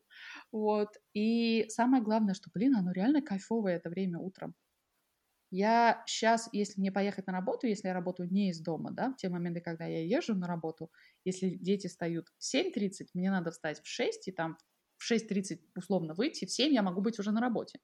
Вот. 0.52 0.90
И 1.14 1.66
самое 1.70 2.04
главное, 2.04 2.34
что, 2.34 2.50
блин, 2.54 2.76
оно 2.76 2.92
реально 2.92 3.22
кайфовое 3.22 3.76
это 3.76 3.90
время 3.90 4.20
утром. 4.20 4.56
Я 5.56 6.04
сейчас, 6.08 6.50
если 6.52 6.80
мне 6.82 6.92
поехать 6.92 7.28
на 7.28 7.34
работу, 7.34 7.68
если 7.68 7.88
я 7.88 7.94
работаю 7.94 8.28
не 8.32 8.50
из 8.50 8.60
дома, 8.60 8.90
да, 8.92 9.12
в 9.12 9.18
те 9.18 9.30
моменты, 9.30 9.62
когда 9.62 9.86
я 9.86 10.04
езжу 10.04 10.34
на 10.34 10.48
работу, 10.48 10.92
если 11.26 11.50
дети 11.52 11.86
встают 11.86 12.30
в 12.40 12.44
7.30, 12.44 13.10
мне 13.14 13.30
надо 13.30 13.52
встать 13.52 13.80
в 13.80 13.86
6 13.88 14.28
и 14.28 14.32
там 14.32 14.58
в 14.98 15.04
6.30 15.04 15.60
условно 15.76 16.16
выйти, 16.16 16.46
в 16.46 16.52
7 16.52 16.74
я 16.74 16.82
могу 16.82 17.02
быть 17.02 17.20
уже 17.20 17.32
на 17.32 17.40
работе. 17.40 17.80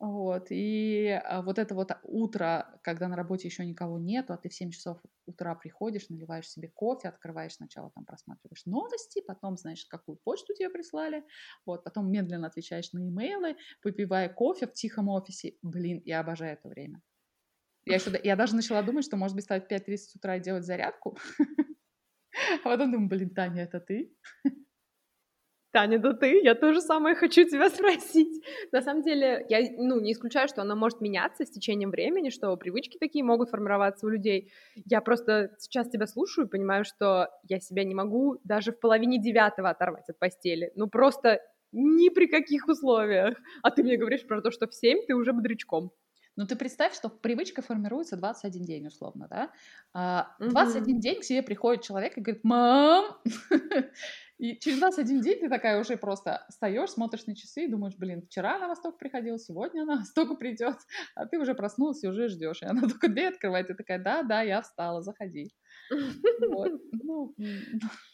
Вот, 0.00 0.46
и 0.48 1.08
а, 1.10 1.42
вот 1.42 1.58
это 1.58 1.74
вот 1.74 1.90
утро, 2.04 2.80
когда 2.82 3.06
на 3.06 3.16
работе 3.16 3.48
еще 3.48 3.66
никого 3.66 3.98
нету, 3.98 4.32
а 4.32 4.38
ты 4.38 4.48
в 4.48 4.54
7 4.54 4.70
часов 4.70 4.98
утра 5.26 5.54
приходишь, 5.54 6.08
наливаешь 6.08 6.48
себе 6.48 6.68
кофе, 6.68 7.08
открываешь 7.08 7.56
сначала 7.56 7.90
там 7.90 8.06
просматриваешь 8.06 8.64
новости, 8.64 9.20
потом, 9.20 9.58
знаешь, 9.58 9.84
какую 9.84 10.16
почту 10.16 10.54
тебе 10.54 10.70
прислали, 10.70 11.22
вот, 11.66 11.84
потом 11.84 12.10
медленно 12.10 12.46
отвечаешь 12.46 12.94
на 12.94 13.06
имейлы, 13.06 13.56
попивая 13.82 14.30
кофе 14.30 14.66
в 14.66 14.72
тихом 14.72 15.10
офисе. 15.10 15.56
Блин, 15.60 16.00
я 16.06 16.20
обожаю 16.20 16.54
это 16.54 16.70
время. 16.70 17.02
Я, 17.84 17.96
еще, 17.96 18.18
я 18.24 18.36
даже 18.36 18.56
начала 18.56 18.82
думать, 18.82 19.04
что, 19.04 19.18
может 19.18 19.34
быть, 19.34 19.44
встать 19.44 19.66
в 19.66 19.68
5.30 19.68 20.16
утра 20.16 20.36
и 20.36 20.40
делать 20.40 20.64
зарядку. 20.64 21.18
А 22.64 22.68
потом 22.68 22.92
думаю, 22.92 23.08
блин, 23.08 23.30
Таня, 23.30 23.64
это 23.64 23.80
ты? 23.80 24.14
Таня, 25.72 25.98
да 25.98 26.12
ты, 26.12 26.40
я 26.42 26.54
тоже 26.54 26.80
самое 26.80 27.14
хочу 27.14 27.44
тебя 27.44 27.70
спросить. 27.70 28.44
На 28.72 28.82
самом 28.82 29.02
деле, 29.02 29.46
я 29.48 29.60
ну, 29.78 30.00
не 30.00 30.12
исключаю, 30.12 30.48
что 30.48 30.62
она 30.62 30.74
может 30.74 31.00
меняться 31.00 31.44
с 31.44 31.50
течением 31.50 31.90
времени, 31.90 32.30
что 32.30 32.56
привычки 32.56 32.98
такие 32.98 33.24
могут 33.24 33.50
формироваться 33.50 34.06
у 34.06 34.08
людей. 34.08 34.52
Я 34.84 35.00
просто 35.00 35.50
сейчас 35.58 35.88
тебя 35.88 36.06
слушаю 36.06 36.46
и 36.46 36.50
понимаю, 36.50 36.84
что 36.84 37.28
я 37.48 37.60
себя 37.60 37.84
не 37.84 37.94
могу 37.94 38.40
даже 38.44 38.72
в 38.72 38.80
половине 38.80 39.20
девятого 39.20 39.70
оторвать 39.70 40.08
от 40.08 40.18
постели. 40.18 40.72
Ну 40.74 40.88
просто 40.88 41.40
ни 41.72 42.08
при 42.08 42.26
каких 42.26 42.66
условиях. 42.66 43.36
А 43.62 43.70
ты 43.70 43.82
мне 43.82 43.96
говоришь 43.96 44.26
про 44.26 44.42
то, 44.42 44.50
что 44.50 44.66
в 44.66 44.74
семь 44.74 45.06
ты 45.06 45.14
уже 45.14 45.32
бодрячком. 45.32 45.92
Ну, 46.36 46.46
ты 46.46 46.56
представь, 46.56 46.94
что 46.94 47.08
привычка 47.08 47.60
формируется 47.60 48.16
21 48.16 48.64
день, 48.64 48.86
условно, 48.86 49.28
да? 49.28 50.34
21 50.38 50.94
угу. 50.94 51.00
день 51.00 51.20
к 51.20 51.24
тебе 51.24 51.42
приходит 51.42 51.82
человек 51.82 52.16
и 52.16 52.20
говорит, 52.20 52.44
мам, 52.44 53.16
и 54.40 54.58
через 54.58 54.78
21 54.78 55.20
день 55.20 55.40
ты 55.40 55.48
такая 55.50 55.78
уже 55.78 55.98
просто 55.98 56.46
встаешь, 56.48 56.90
смотришь 56.90 57.26
на 57.26 57.36
часы 57.36 57.64
и 57.64 57.68
думаешь, 57.68 57.94
блин, 57.98 58.22
вчера 58.22 58.56
она 58.56 58.68
восток 58.68 58.98
приходила, 58.98 59.38
сегодня 59.38 59.82
она 59.82 59.96
восток 59.96 60.38
придет, 60.38 60.76
а 61.14 61.26
ты 61.26 61.38
уже 61.38 61.54
проснулась 61.54 62.02
и 62.02 62.08
уже 62.08 62.28
ждешь. 62.28 62.62
И 62.62 62.64
она 62.64 62.80
только 62.88 63.08
дверь 63.08 63.34
открывает, 63.34 63.68
и 63.68 63.74
такая, 63.74 64.02
да, 64.02 64.22
да, 64.22 64.40
я 64.40 64.62
встала, 64.62 65.02
заходи. 65.02 65.52
Ну, 65.90 67.34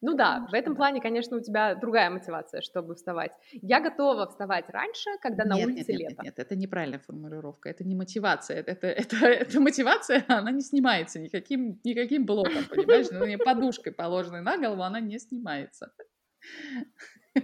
ну 0.00 0.14
да, 0.14 0.46
в 0.50 0.54
этом 0.54 0.76
плане, 0.76 1.00
конечно, 1.00 1.36
у 1.36 1.40
тебя 1.40 1.74
другая 1.74 2.10
мотивация, 2.10 2.60
чтобы 2.60 2.94
вставать. 2.94 3.32
Я 3.52 3.80
готова 3.80 4.26
вставать 4.28 4.68
раньше, 4.70 5.10
когда 5.20 5.44
на 5.44 5.56
нет, 5.56 5.66
улице 5.66 5.92
нет, 5.92 6.00
лето. 6.00 6.10
Нет, 6.10 6.24
нет, 6.24 6.38
это 6.38 6.56
неправильная 6.56 6.98
формулировка, 6.98 7.68
это 7.68 7.84
не 7.84 7.94
мотивация, 7.94 8.58
это, 8.58 8.86
это, 8.86 9.16
это 9.26 9.60
мотивация, 9.60 10.24
она 10.28 10.50
не 10.50 10.62
снимается 10.62 11.20
никаким, 11.20 11.80
никаким 11.84 12.26
блоком, 12.26 12.64
понимаешь? 12.70 13.06
Ну, 13.10 13.44
подушкой, 13.44 13.92
положенной 13.92 14.40
на 14.40 14.58
голову, 14.58 14.82
она 14.82 15.00
не 15.00 15.18
снимается. 15.18 15.92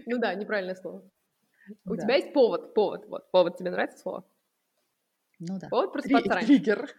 Ну 0.07 0.18
да, 0.18 0.34
неправильное 0.34 0.74
слово. 0.74 1.03
У 1.84 1.94
да. 1.94 2.03
тебя 2.03 2.16
есть 2.16 2.32
повод, 2.32 2.74
повод, 2.74 3.07
вот, 3.07 3.30
повод, 3.30 3.57
тебе 3.57 3.70
нравится 3.70 3.98
слово? 3.98 4.24
Ну 5.38 5.59
да. 5.59 5.68
Повод 5.68 5.92
просыпаться 5.92 6.28
Три, 6.28 6.34
раньше. 6.34 6.46
Триггер. 6.46 6.90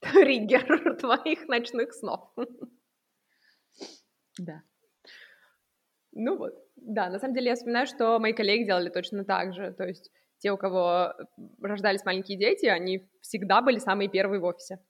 Триггер 0.00 0.96
твоих 0.96 1.48
ночных 1.48 1.92
снов. 1.92 2.32
Да. 4.38 4.62
Ну 6.12 6.38
вот, 6.38 6.54
да, 6.76 7.10
на 7.10 7.18
самом 7.18 7.34
деле 7.34 7.48
я 7.48 7.54
вспоминаю, 7.54 7.86
что 7.86 8.18
мои 8.18 8.32
коллеги 8.32 8.64
делали 8.64 8.88
точно 8.88 9.24
так 9.24 9.52
же, 9.52 9.72
то 9.72 9.84
есть 9.84 10.10
те, 10.38 10.50
у 10.50 10.56
кого 10.56 11.14
рождались 11.60 12.04
маленькие 12.04 12.38
дети, 12.38 12.66
они 12.66 13.08
всегда 13.20 13.62
были 13.62 13.78
самые 13.78 14.08
первые 14.08 14.40
в 14.40 14.44
офисе. 14.44 14.80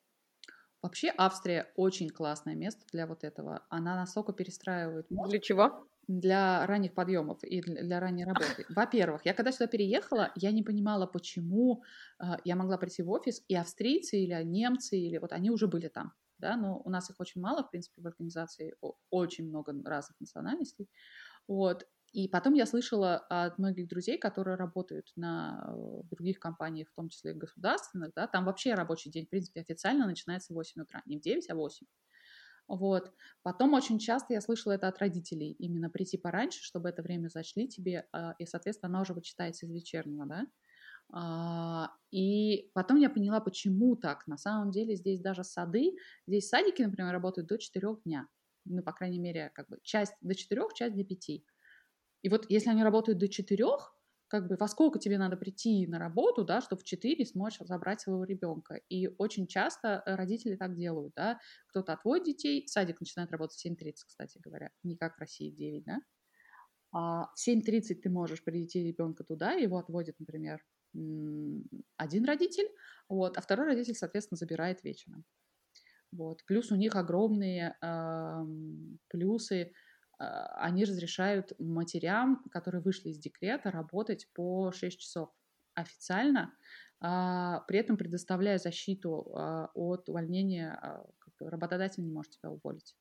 Вообще 0.83 1.13
Австрия 1.17 1.67
очень 1.75 2.11
классное 2.11 2.55
место 2.55 2.85
для 2.93 3.07
вот 3.07 3.25
этого. 3.25 3.65
Она 3.71 3.97
настолько 3.97 4.33
перестраивает 4.33 5.11
мозг. 5.11 5.31
Для 5.31 5.41
чего? 5.41 5.89
Для 6.07 6.65
ранних 6.67 6.95
подъемов 6.95 7.43
и 7.43 7.61
для 7.61 7.99
ранней 7.99 8.25
работы. 8.25 8.65
Во-первых, 8.69 9.23
я 9.25 9.35
когда 9.35 9.51
сюда 9.51 9.67
переехала, 9.67 10.31
я 10.37 10.53
не 10.53 10.63
понимала, 10.63 11.07
почему 11.07 11.83
э, 12.21 12.25
я 12.45 12.55
могла 12.55 12.79
прийти 12.79 13.03
в 13.03 13.11
офис, 13.11 13.43
и 13.49 13.57
австрийцы 13.57 14.19
или 14.19 14.41
немцы, 14.45 14.97
или 14.97 15.19
вот 15.19 15.33
они 15.33 15.51
уже 15.51 15.67
были 15.67 15.89
там 15.89 16.13
да, 16.39 16.57
но 16.57 16.81
у 16.85 16.91
нас 16.91 17.11
их 17.11 17.17
очень 17.21 17.41
мало, 17.41 17.63
в 17.65 17.71
принципе, 17.71 18.03
в 18.03 18.07
организации, 18.07 18.75
очень 19.11 19.49
много 19.49 19.73
разных 19.85 20.19
национальностей, 20.21 20.89
вот, 21.49 21.87
и 22.13 22.29
потом 22.29 22.55
я 22.55 22.67
слышала 22.67 23.17
от 23.19 23.59
многих 23.59 23.89
друзей, 23.89 24.19
которые 24.19 24.57
работают 24.57 25.13
на 25.17 25.67
э, 25.69 26.03
других 26.11 26.41
компаниях, 26.41 26.89
в 26.91 26.95
том 26.95 27.09
числе 27.11 27.35
государственных, 27.35 28.13
да, 28.17 28.27
там 28.27 28.47
вообще 28.47 28.75
рабочий 28.75 29.11
день, 29.11 29.27
в 29.27 29.31
принципе, 29.31 29.61
официально 29.61 30.07
начинается 30.07 30.53
в 30.53 30.57
8 30.57 30.83
утра, 30.83 31.03
не 31.07 31.19
в 31.19 31.21
9, 31.23 31.51
а 31.51 31.55
в 31.55 31.59
8. 31.59 31.87
Вот. 32.69 33.13
Потом 33.43 33.75
очень 33.75 33.99
часто 33.99 34.35
я 34.35 34.41
слышала 34.41 34.73
это 34.73 34.89
от 34.89 34.99
родителей, 34.99 35.53
именно 35.53 35.91
прийти 35.91 36.19
пораньше, 36.19 36.63
чтобы 36.63 36.89
это 36.89 37.03
время 37.03 37.29
зачли 37.29 37.69
тебе, 37.69 38.09
а, 38.13 38.35
и, 38.39 38.47
соответственно, 38.47 38.91
оно 38.91 39.03
уже 39.03 39.15
вычитается 39.15 39.67
из 39.67 39.73
вечернего, 39.73 40.27
да. 40.27 40.47
А, 41.13 41.91
и 42.11 42.71
потом 42.75 42.99
я 42.99 43.11
поняла, 43.11 43.41
почему 43.41 43.97
так. 43.97 44.27
На 44.27 44.37
самом 44.39 44.71
деле 44.71 44.97
здесь 44.97 45.21
даже 45.21 45.45
сады, 45.45 45.97
здесь 46.27 46.49
садики, 46.49 46.83
например, 46.83 47.13
работают 47.13 47.49
до 47.49 47.59
4 47.59 48.03
дня. 48.05 48.29
Ну, 48.65 48.83
по 48.83 48.93
крайней 48.93 49.19
мере, 49.21 49.51
как 49.55 49.69
бы 49.69 49.79
часть 49.83 50.15
до 50.21 50.35
4, 50.35 50.75
часть 50.75 50.97
до 50.97 51.05
5. 51.05 51.45
И 52.23 52.29
вот 52.29 52.47
если 52.51 52.71
они 52.71 52.83
работают 52.85 53.19
до 53.19 53.29
4, 53.29 53.97
как 54.29 54.49
бы 54.49 54.57
во 54.59 54.69
сколько 54.69 54.99
тебе 54.99 55.19
надо 55.19 55.37
прийти 55.37 55.87
на 55.87 55.99
работу, 56.01 56.45
да, 56.45 56.61
чтобы 56.61 56.83
в 56.83 56.85
4 56.85 57.25
смочь 57.27 57.59
забрать 57.61 58.01
своего 58.01 58.25
ребенка. 58.25 58.75
И 58.89 59.09
очень 59.19 59.47
часто 59.47 60.03
родители 60.07 60.57
так 60.57 60.77
делают, 60.77 61.15
да. 61.17 61.39
Кто-то 61.69 61.93
отводит 61.95 62.27
детей, 62.27 62.67
садик 62.69 63.01
начинает 63.01 63.31
работать 63.33 63.57
в 63.59 63.61
7.30, 63.63 64.09
кстати 64.09 64.39
говоря, 64.39 64.71
не 64.83 64.97
как 64.97 65.17
в 65.17 65.21
России 65.21 65.51
9, 65.51 65.85
да. 65.85 65.99
А 66.93 67.27
в 67.35 67.39
7.30 67.39 68.03
ты 68.03 68.11
можешь 68.11 68.45
привести 68.45 68.83
ребенка 68.85 69.25
туда, 69.25 69.53
его 69.53 69.79
отводят, 69.79 70.17
например, 70.21 70.63
один 71.97 72.25
родитель, 72.25 72.69
вот, 73.09 73.39
а 73.39 73.41
второй 73.41 73.67
родитель, 73.67 73.95
соответственно, 73.95 74.37
забирает 74.37 74.83
вечером. 74.85 75.25
Вот. 76.13 76.45
Плюс 76.47 76.71
у 76.71 76.77
них 76.77 76.97
огромные 76.97 77.77
э, 77.83 78.45
плюсы. 79.09 79.73
Э, 80.19 80.25
они 80.57 80.85
разрешают 80.85 81.53
матерям, 81.59 82.43
которые 82.51 82.81
вышли 82.81 83.11
из 83.11 83.19
декрета, 83.19 83.71
работать 83.71 84.29
по 84.33 84.73
6 84.73 84.99
часов 84.99 85.31
официально, 85.75 86.55
э, 87.03 87.61
при 87.67 87.79
этом 87.79 87.97
предоставляя 87.97 88.59
защиту 88.59 89.27
э, 89.29 89.67
от 89.75 90.09
увольнения. 90.09 90.79
Э, 90.83 91.05
работодатель 91.41 92.03
не 92.03 92.11
может 92.11 92.33
тебя 92.33 92.51
уволить. 92.51 92.97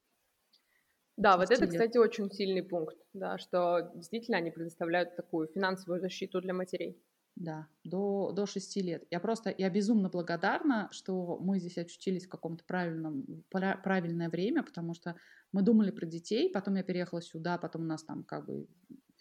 Да, 1.18 1.38
вот 1.38 1.50
это, 1.50 1.68
кстати, 1.68 1.98
очень 1.98 2.30
сильный 2.30 2.64
пункт, 2.64 2.98
да, 3.14 3.38
что 3.38 3.92
действительно 3.96 4.38
они 4.38 4.52
предоставляют 4.52 5.16
такую 5.16 5.48
финансовую 5.48 6.02
защиту 6.02 6.42
для 6.42 6.54
матерей. 6.54 7.02
Да, 7.36 7.68
до, 7.84 8.32
до 8.32 8.46
6 8.46 8.78
лет. 8.78 9.04
Я 9.12 9.20
просто, 9.20 9.54
я 9.58 9.70
безумно 9.70 10.10
благодарна, 10.10 10.88
что 10.92 11.38
мы 11.38 11.60
здесь 11.60 11.78
очутились 11.78 12.26
в 12.26 12.30
каком-то 12.30 12.64
правильном, 12.64 13.26
правильное 13.50 14.30
время, 14.30 14.64
потому 14.64 14.94
что 14.94 15.16
мы 15.52 15.62
думали 15.62 15.92
про 15.92 16.06
детей, 16.06 16.50
потом 16.50 16.76
я 16.76 16.84
переехала 16.84 17.22
сюда, 17.22 17.58
потом 17.58 17.82
у 17.82 17.86
нас 17.86 18.06
там 18.06 18.24
как 18.24 18.46
бы 18.46 18.68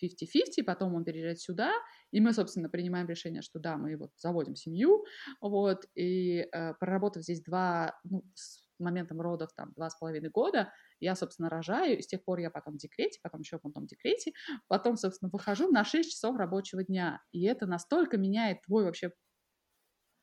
50-50, 0.00 0.62
потом 0.64 0.94
он 0.94 1.04
переезжает 1.04 1.40
сюда, 1.40 1.72
и 2.12 2.20
мы, 2.20 2.32
собственно, 2.32 2.68
принимаем 2.68 3.08
решение, 3.08 3.42
что 3.42 3.58
да, 3.58 3.76
мы 3.76 3.96
вот 3.96 4.10
заводим 4.16 4.54
семью, 4.54 5.04
вот, 5.40 5.84
и 5.96 6.46
э, 6.52 6.74
проработав 6.74 7.24
здесь 7.24 7.42
два, 7.42 7.98
ну, 8.04 8.24
с 8.34 8.62
моментом 8.78 9.20
родов 9.20 9.52
там 9.54 9.72
два 9.74 9.90
с 9.90 9.96
половиной 9.96 10.30
года, 10.30 10.72
я, 11.00 11.14
собственно, 11.14 11.48
рожаю, 11.50 11.98
и 11.98 12.02
с 12.02 12.06
тех 12.06 12.24
пор 12.24 12.38
я 12.38 12.50
потом 12.50 12.74
в 12.74 12.78
декрете, 12.78 13.20
потом 13.22 13.40
еще 13.40 13.58
потом 13.58 13.84
в 13.84 13.86
декрете, 13.86 14.32
потом, 14.68 14.96
собственно, 14.96 15.30
выхожу 15.32 15.70
на 15.70 15.84
6 15.84 16.10
часов 16.10 16.36
рабочего 16.36 16.84
дня, 16.84 17.22
и 17.32 17.44
это 17.44 17.66
настолько 17.66 18.16
меняет 18.16 18.62
твой 18.62 18.84
вообще, 18.84 19.12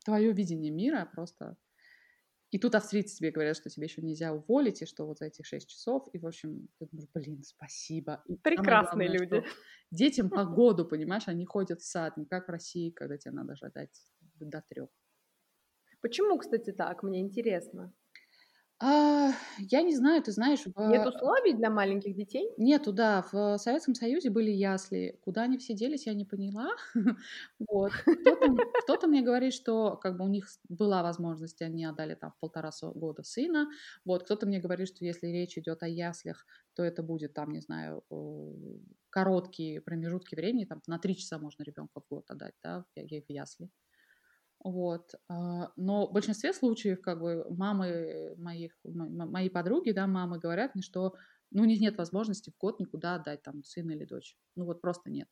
твое 0.04 0.32
видение 0.32 0.72
мира, 0.72 1.08
просто 1.12 1.56
и 2.52 2.58
тут 2.58 2.74
австрийцы 2.74 3.16
тебе 3.16 3.30
говорят, 3.30 3.56
что 3.56 3.70
тебе 3.70 3.86
еще 3.86 4.02
нельзя 4.02 4.34
уволить, 4.34 4.82
и 4.82 4.86
что 4.86 5.06
вот 5.06 5.18
за 5.18 5.24
эти 5.24 5.40
шесть 5.40 5.70
часов, 5.70 6.06
и, 6.12 6.18
в 6.18 6.26
общем, 6.26 6.68
ты 6.78 6.86
думаешь, 6.86 7.08
блин, 7.14 7.42
спасибо. 7.42 8.22
И 8.26 8.36
Прекрасные 8.36 9.08
главное, 9.08 9.26
люди. 9.26 9.44
Детям 9.90 10.28
по 10.30 10.44
году, 10.44 10.84
понимаешь, 10.84 11.28
они 11.28 11.46
ходят 11.46 11.80
в 11.80 11.86
сад, 11.86 12.18
не 12.18 12.26
как 12.26 12.48
в 12.48 12.50
России, 12.50 12.90
когда 12.90 13.16
тебе 13.16 13.32
надо 13.32 13.56
ждать 13.56 13.98
до 14.38 14.62
трех. 14.68 14.90
Почему, 16.02 16.36
кстати, 16.36 16.72
так? 16.72 17.02
Мне 17.02 17.20
интересно. 17.20 17.94
А, 18.84 19.30
я 19.58 19.82
не 19.82 19.94
знаю, 19.94 20.20
ты 20.22 20.32
знаешь... 20.32 20.62
В... 20.66 20.88
Нет 20.88 21.06
условий 21.06 21.54
для 21.54 21.70
маленьких 21.70 22.16
детей? 22.16 22.50
Нету, 22.56 22.92
да. 22.92 23.24
В 23.30 23.56
Советском 23.58 23.94
Союзе 23.94 24.28
были 24.28 24.50
ясли. 24.50 25.20
Куда 25.22 25.42
они 25.42 25.56
все 25.58 25.72
делись, 25.72 26.06
я 26.06 26.14
не 26.14 26.24
поняла. 26.24 26.68
вот. 27.60 27.92
Кто-то, 28.82 29.06
мне 29.06 29.22
говорит, 29.22 29.54
что 29.54 29.96
как 29.96 30.16
бы 30.16 30.24
у 30.24 30.28
них 30.28 30.48
была 30.68 31.04
возможность, 31.04 31.62
они 31.62 31.84
отдали 31.84 32.16
там 32.16 32.34
полтора 32.40 32.70
года 32.94 33.22
сына. 33.22 33.68
Вот. 34.04 34.24
Кто-то 34.24 34.46
мне 34.46 34.58
говорит, 34.58 34.88
что 34.88 35.04
если 35.04 35.28
речь 35.28 35.56
идет 35.56 35.84
о 35.84 35.88
яслях, 35.88 36.44
то 36.74 36.82
это 36.82 37.04
будет 37.04 37.34
там, 37.34 37.52
не 37.52 37.60
знаю, 37.60 38.02
э, 38.10 38.52
короткие 39.10 39.80
промежутки 39.80 40.34
времени, 40.34 40.64
там 40.64 40.82
на 40.88 40.98
три 40.98 41.14
часа 41.16 41.38
можно 41.38 41.62
ребенка 41.62 42.00
в 42.00 42.08
год 42.08 42.28
отдать, 42.30 42.54
да, 42.64 42.84
в 42.96 43.00
ясли. 43.28 43.70
Вот. 44.64 45.14
А, 45.28 45.72
но 45.76 46.06
в 46.06 46.12
большинстве 46.12 46.52
случаев, 46.52 47.00
как 47.02 47.20
бы, 47.20 47.44
мамы 47.50 48.34
моих, 48.36 48.72
мои 48.84 49.48
подруги, 49.48 49.90
да, 49.90 50.06
мамы 50.06 50.38
говорят 50.38 50.74
мне, 50.74 50.82
что 50.82 51.14
ну, 51.50 51.62
у 51.62 51.66
них 51.66 51.80
нет 51.80 51.98
возможности 51.98 52.50
в 52.50 52.58
год 52.58 52.78
никуда 52.80 53.16
отдать 53.16 53.42
там 53.42 53.62
сына 53.64 53.90
или 53.92 54.04
дочь. 54.04 54.36
Ну, 54.56 54.64
вот 54.64 54.80
просто 54.80 55.10
нет. 55.10 55.28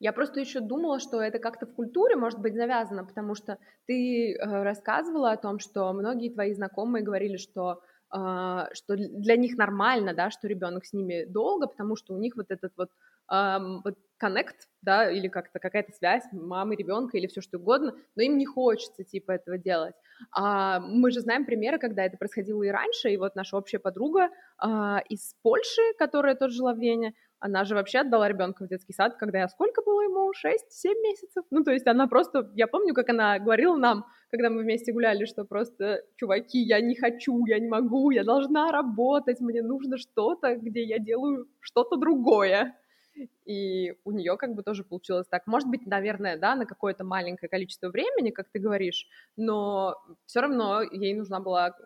Я 0.00 0.12
просто 0.12 0.40
еще 0.40 0.60
думала, 0.60 0.98
что 1.00 1.20
это 1.20 1.38
как-то 1.38 1.66
в 1.66 1.74
культуре 1.74 2.16
может 2.16 2.40
быть 2.40 2.54
завязано, 2.54 3.04
потому 3.04 3.34
что 3.34 3.58
ты 3.86 4.34
э, 4.34 4.62
рассказывала 4.62 5.32
о 5.32 5.36
том, 5.36 5.58
что 5.58 5.92
многие 5.92 6.32
твои 6.32 6.52
знакомые 6.52 7.04
говорили, 7.04 7.36
что 7.36 7.80
что 8.14 8.96
для 8.96 9.36
них 9.36 9.56
нормально, 9.56 10.14
да, 10.14 10.30
что 10.30 10.46
ребенок 10.46 10.84
с 10.84 10.92
ними 10.92 11.24
долго, 11.24 11.66
потому 11.66 11.96
что 11.96 12.14
у 12.14 12.18
них 12.18 12.36
вот 12.36 12.46
этот 12.50 12.72
вот 12.76 12.90
вот 13.26 13.96
коннект, 14.18 14.68
да, 14.82 15.10
или 15.10 15.28
как-то 15.28 15.58
какая-то 15.58 15.92
связь 15.92 16.24
мамы, 16.32 16.76
ребенка 16.76 17.16
или 17.16 17.26
все 17.26 17.40
что 17.40 17.58
угодно, 17.58 17.94
но 18.16 18.22
им 18.22 18.38
не 18.38 18.46
хочется, 18.46 19.04
типа, 19.04 19.32
этого 19.32 19.58
делать. 19.58 19.94
А 20.30 20.80
мы 20.80 21.10
же 21.10 21.20
знаем 21.20 21.44
примеры, 21.44 21.78
когда 21.78 22.04
это 22.04 22.16
происходило 22.16 22.62
и 22.62 22.68
раньше, 22.68 23.10
и 23.10 23.16
вот 23.16 23.34
наша 23.34 23.56
общая 23.56 23.78
подруга 23.78 24.28
а, 24.58 25.02
из 25.08 25.34
Польши, 25.42 25.82
которая 25.98 26.34
тоже 26.34 26.54
жила 26.54 26.74
в 26.74 26.78
Вене, 26.78 27.14
она 27.44 27.64
же 27.64 27.74
вообще 27.74 27.98
отдала 27.98 28.26
ребенка 28.26 28.64
в 28.64 28.68
детский 28.68 28.94
сад, 28.94 29.16
когда 29.16 29.40
я 29.40 29.48
сколько 29.48 29.82
было 29.82 30.00
ему? 30.00 30.32
6-7 30.32 30.94
месяцев? 31.02 31.44
Ну, 31.50 31.62
то 31.62 31.72
есть 31.72 31.86
она 31.86 32.06
просто, 32.06 32.50
я 32.54 32.66
помню, 32.66 32.94
как 32.94 33.10
она 33.10 33.38
говорила 33.38 33.76
нам, 33.76 34.06
когда 34.30 34.48
мы 34.48 34.62
вместе 34.62 34.94
гуляли, 34.94 35.26
что 35.26 35.44
просто, 35.44 36.00
чуваки, 36.16 36.58
я 36.60 36.80
не 36.80 36.96
хочу, 36.96 37.44
я 37.44 37.58
не 37.58 37.68
могу, 37.68 38.10
я 38.10 38.24
должна 38.24 38.72
работать, 38.72 39.40
мне 39.40 39.60
нужно 39.60 39.98
что-то, 39.98 40.56
где 40.56 40.84
я 40.84 40.98
делаю 40.98 41.46
что-то 41.60 41.96
другое 41.96 42.74
и 43.44 43.92
у 44.04 44.10
нее 44.10 44.36
как 44.36 44.54
бы 44.54 44.62
тоже 44.62 44.82
получилось 44.82 45.26
так. 45.28 45.46
Может 45.46 45.68
быть, 45.68 45.86
наверное, 45.86 46.36
да, 46.36 46.56
на 46.56 46.66
какое-то 46.66 47.04
маленькое 47.04 47.48
количество 47.48 47.88
времени, 47.88 48.30
как 48.30 48.48
ты 48.50 48.58
говоришь, 48.58 49.06
но 49.36 49.94
все 50.26 50.40
равно 50.40 50.82
ей 50.82 51.14
нужна 51.14 51.38
была 51.38 51.76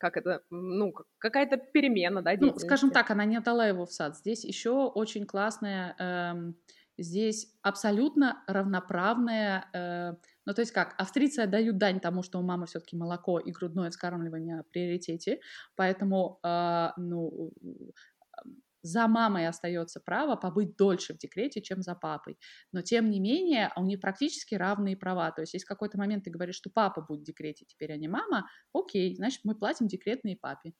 как 0.00 0.16
это, 0.16 0.42
ну, 0.50 0.92
какая-то 1.18 1.58
перемена, 1.58 2.22
да, 2.22 2.32
Ну, 2.40 2.54
скажем 2.58 2.90
так, 2.90 3.10
она 3.10 3.24
не 3.26 3.36
отдала 3.36 3.66
его 3.66 3.86
в 3.86 3.92
сад. 3.92 4.16
Здесь 4.16 4.44
еще 4.44 4.70
очень 4.88 5.26
классная, 5.26 5.94
эм, 5.98 6.56
здесь 6.98 7.54
абсолютно 7.62 8.42
равноправная, 8.46 9.66
э, 9.72 10.12
ну, 10.46 10.54
то 10.54 10.60
есть 10.62 10.72
как, 10.72 10.94
австрийцы 10.98 11.40
отдают 11.40 11.78
дань 11.78 12.00
тому, 12.00 12.22
что 12.22 12.38
у 12.38 12.42
мамы 12.42 12.66
все-таки 12.66 12.96
молоко 12.96 13.38
и 13.38 13.52
грудное 13.52 13.90
вскармливание 13.90 14.62
в 14.62 14.70
приоритете, 14.70 15.40
поэтому, 15.76 16.40
э, 16.42 16.88
ну, 16.96 17.52
за 18.82 19.06
мамой 19.08 19.46
остается 19.46 20.00
право 20.00 20.36
побыть 20.36 20.76
дольше 20.76 21.14
в 21.14 21.18
декрете, 21.18 21.60
чем 21.60 21.82
за 21.82 21.94
папой. 21.94 22.38
Но 22.72 22.82
тем 22.82 23.10
не 23.10 23.20
менее, 23.20 23.72
у 23.76 23.84
них 23.84 24.00
практически 24.00 24.54
равные 24.54 24.96
права. 24.96 25.30
То 25.32 25.42
есть, 25.42 25.54
если 25.54 25.66
в 25.66 25.68
какой-то 25.68 25.98
момент 25.98 26.24
ты 26.24 26.30
говоришь, 26.30 26.56
что 26.56 26.70
папа 26.70 27.02
будет 27.02 27.20
в 27.20 27.24
декрете 27.24 27.64
теперь, 27.66 27.92
а 27.92 27.96
не 27.96 28.08
мама, 28.08 28.48
окей, 28.72 29.14
значит, 29.14 29.40
мы 29.44 29.54
платим 29.54 29.86
декретные 29.86 30.36
папе. 30.36 30.72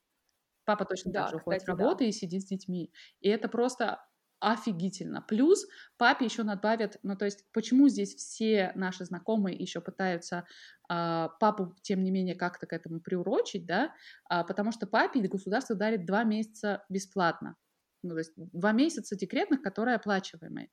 Папа 0.64 0.84
точно 0.84 1.12
да, 1.12 1.22
так 1.22 1.30
же 1.30 1.36
уходит 1.36 1.62
с 1.62 1.66
работы 1.66 2.04
да. 2.04 2.04
и 2.06 2.12
сидит 2.12 2.42
с 2.42 2.46
детьми. 2.46 2.92
И 3.20 3.28
это 3.28 3.48
просто 3.48 3.98
офигительно. 4.40 5.20
Плюс 5.22 5.66
папе 5.98 6.24
еще 6.24 6.42
надбавят, 6.42 6.98
ну 7.02 7.16
то 7.16 7.26
есть 7.26 7.44
почему 7.52 7.88
здесь 7.88 8.14
все 8.14 8.72
наши 8.74 9.04
знакомые 9.04 9.56
еще 9.56 9.80
пытаются 9.82 10.46
э, 10.90 11.28
папу, 11.38 11.76
тем 11.82 12.02
не 12.02 12.10
менее, 12.10 12.34
как-то 12.34 12.66
к 12.66 12.72
этому 12.72 13.00
приурочить, 13.00 13.66
да, 13.66 13.92
э, 14.30 14.42
потому 14.44 14.72
что 14.72 14.86
папе 14.86 15.20
государство 15.20 15.76
дарит 15.76 16.06
два 16.06 16.24
месяца 16.24 16.84
бесплатно 16.88 17.56
ну, 18.02 18.10
то 18.10 18.18
есть 18.18 18.32
два 18.36 18.72
месяца 18.72 19.16
декретных, 19.16 19.62
которые 19.62 19.96
оплачиваемые. 19.96 20.68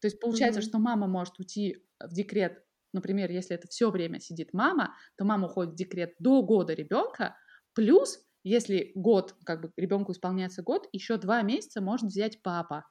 То 0.00 0.06
есть 0.06 0.20
получается, 0.20 0.60
mm-hmm. 0.60 0.64
что 0.64 0.78
мама 0.78 1.06
может 1.06 1.38
уйти 1.38 1.84
в 2.00 2.12
декрет, 2.12 2.64
например, 2.92 3.30
если 3.30 3.54
это 3.54 3.68
все 3.68 3.90
время 3.90 4.20
сидит 4.20 4.52
мама, 4.52 4.94
то 5.16 5.24
мама 5.24 5.46
уходит 5.46 5.72
в 5.72 5.76
декрет 5.76 6.14
до 6.18 6.42
года 6.42 6.74
ребенка, 6.74 7.36
плюс 7.74 8.18
если 8.44 8.90
год, 8.94 9.36
как 9.44 9.62
бы 9.62 9.72
ребенку 9.76 10.12
исполняется 10.12 10.62
год, 10.62 10.88
еще 10.92 11.16
два 11.16 11.42
месяца 11.42 11.80
может 11.80 12.06
взять 12.06 12.42
папа. 12.42 12.84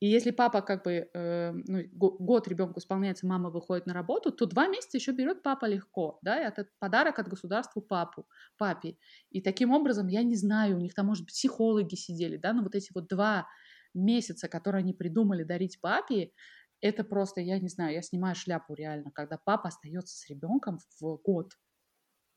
И 0.00 0.06
если 0.06 0.30
папа 0.30 0.62
как 0.62 0.84
бы 0.84 1.10
э, 1.12 1.52
ну, 1.52 1.82
год 1.92 2.46
ребенку 2.46 2.78
исполняется, 2.78 3.26
мама 3.26 3.50
выходит 3.50 3.86
на 3.86 3.94
работу, 3.94 4.30
то 4.30 4.46
два 4.46 4.68
месяца 4.68 4.96
еще 4.96 5.12
берет 5.12 5.42
папа 5.42 5.66
легко, 5.66 6.18
да, 6.22 6.40
и 6.40 6.46
это 6.46 6.68
подарок 6.78 7.18
от 7.18 7.28
государства 7.28 7.80
папу, 7.80 8.28
папе. 8.56 8.96
И 9.30 9.40
таким 9.40 9.72
образом, 9.72 10.06
я 10.06 10.22
не 10.22 10.36
знаю, 10.36 10.76
у 10.76 10.80
них 10.80 10.94
там, 10.94 11.06
может 11.06 11.24
быть, 11.24 11.34
психологи 11.34 11.96
сидели, 11.96 12.36
да, 12.36 12.52
но 12.52 12.62
вот 12.62 12.76
эти 12.76 12.92
вот 12.94 13.08
два 13.08 13.48
месяца, 13.92 14.48
которые 14.48 14.80
они 14.80 14.92
придумали 14.92 15.42
дарить 15.42 15.80
папе, 15.80 16.32
это 16.80 17.02
просто, 17.02 17.40
я 17.40 17.58
не 17.58 17.68
знаю, 17.68 17.94
я 17.94 18.02
снимаю 18.02 18.36
шляпу 18.36 18.74
реально, 18.74 19.10
когда 19.10 19.36
папа 19.44 19.68
остается 19.68 20.16
с 20.16 20.28
ребенком 20.28 20.78
в 21.00 21.16
год. 21.16 21.54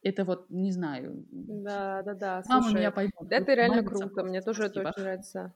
Это 0.01 0.25
вот, 0.25 0.49
не 0.49 0.71
знаю. 0.71 1.27
Да, 1.29 2.01
да, 2.01 2.15
да. 2.15 2.43
Мама 2.47 2.63
Слушай, 2.63 2.77
меня 2.77 2.91
поймет. 2.91 3.13
Это 3.29 3.53
реально 3.53 3.83
круто, 3.83 4.23
мне 4.23 4.41
тоже 4.41 4.63
это 4.63 4.81
очень 4.81 5.03
нравится. 5.03 5.53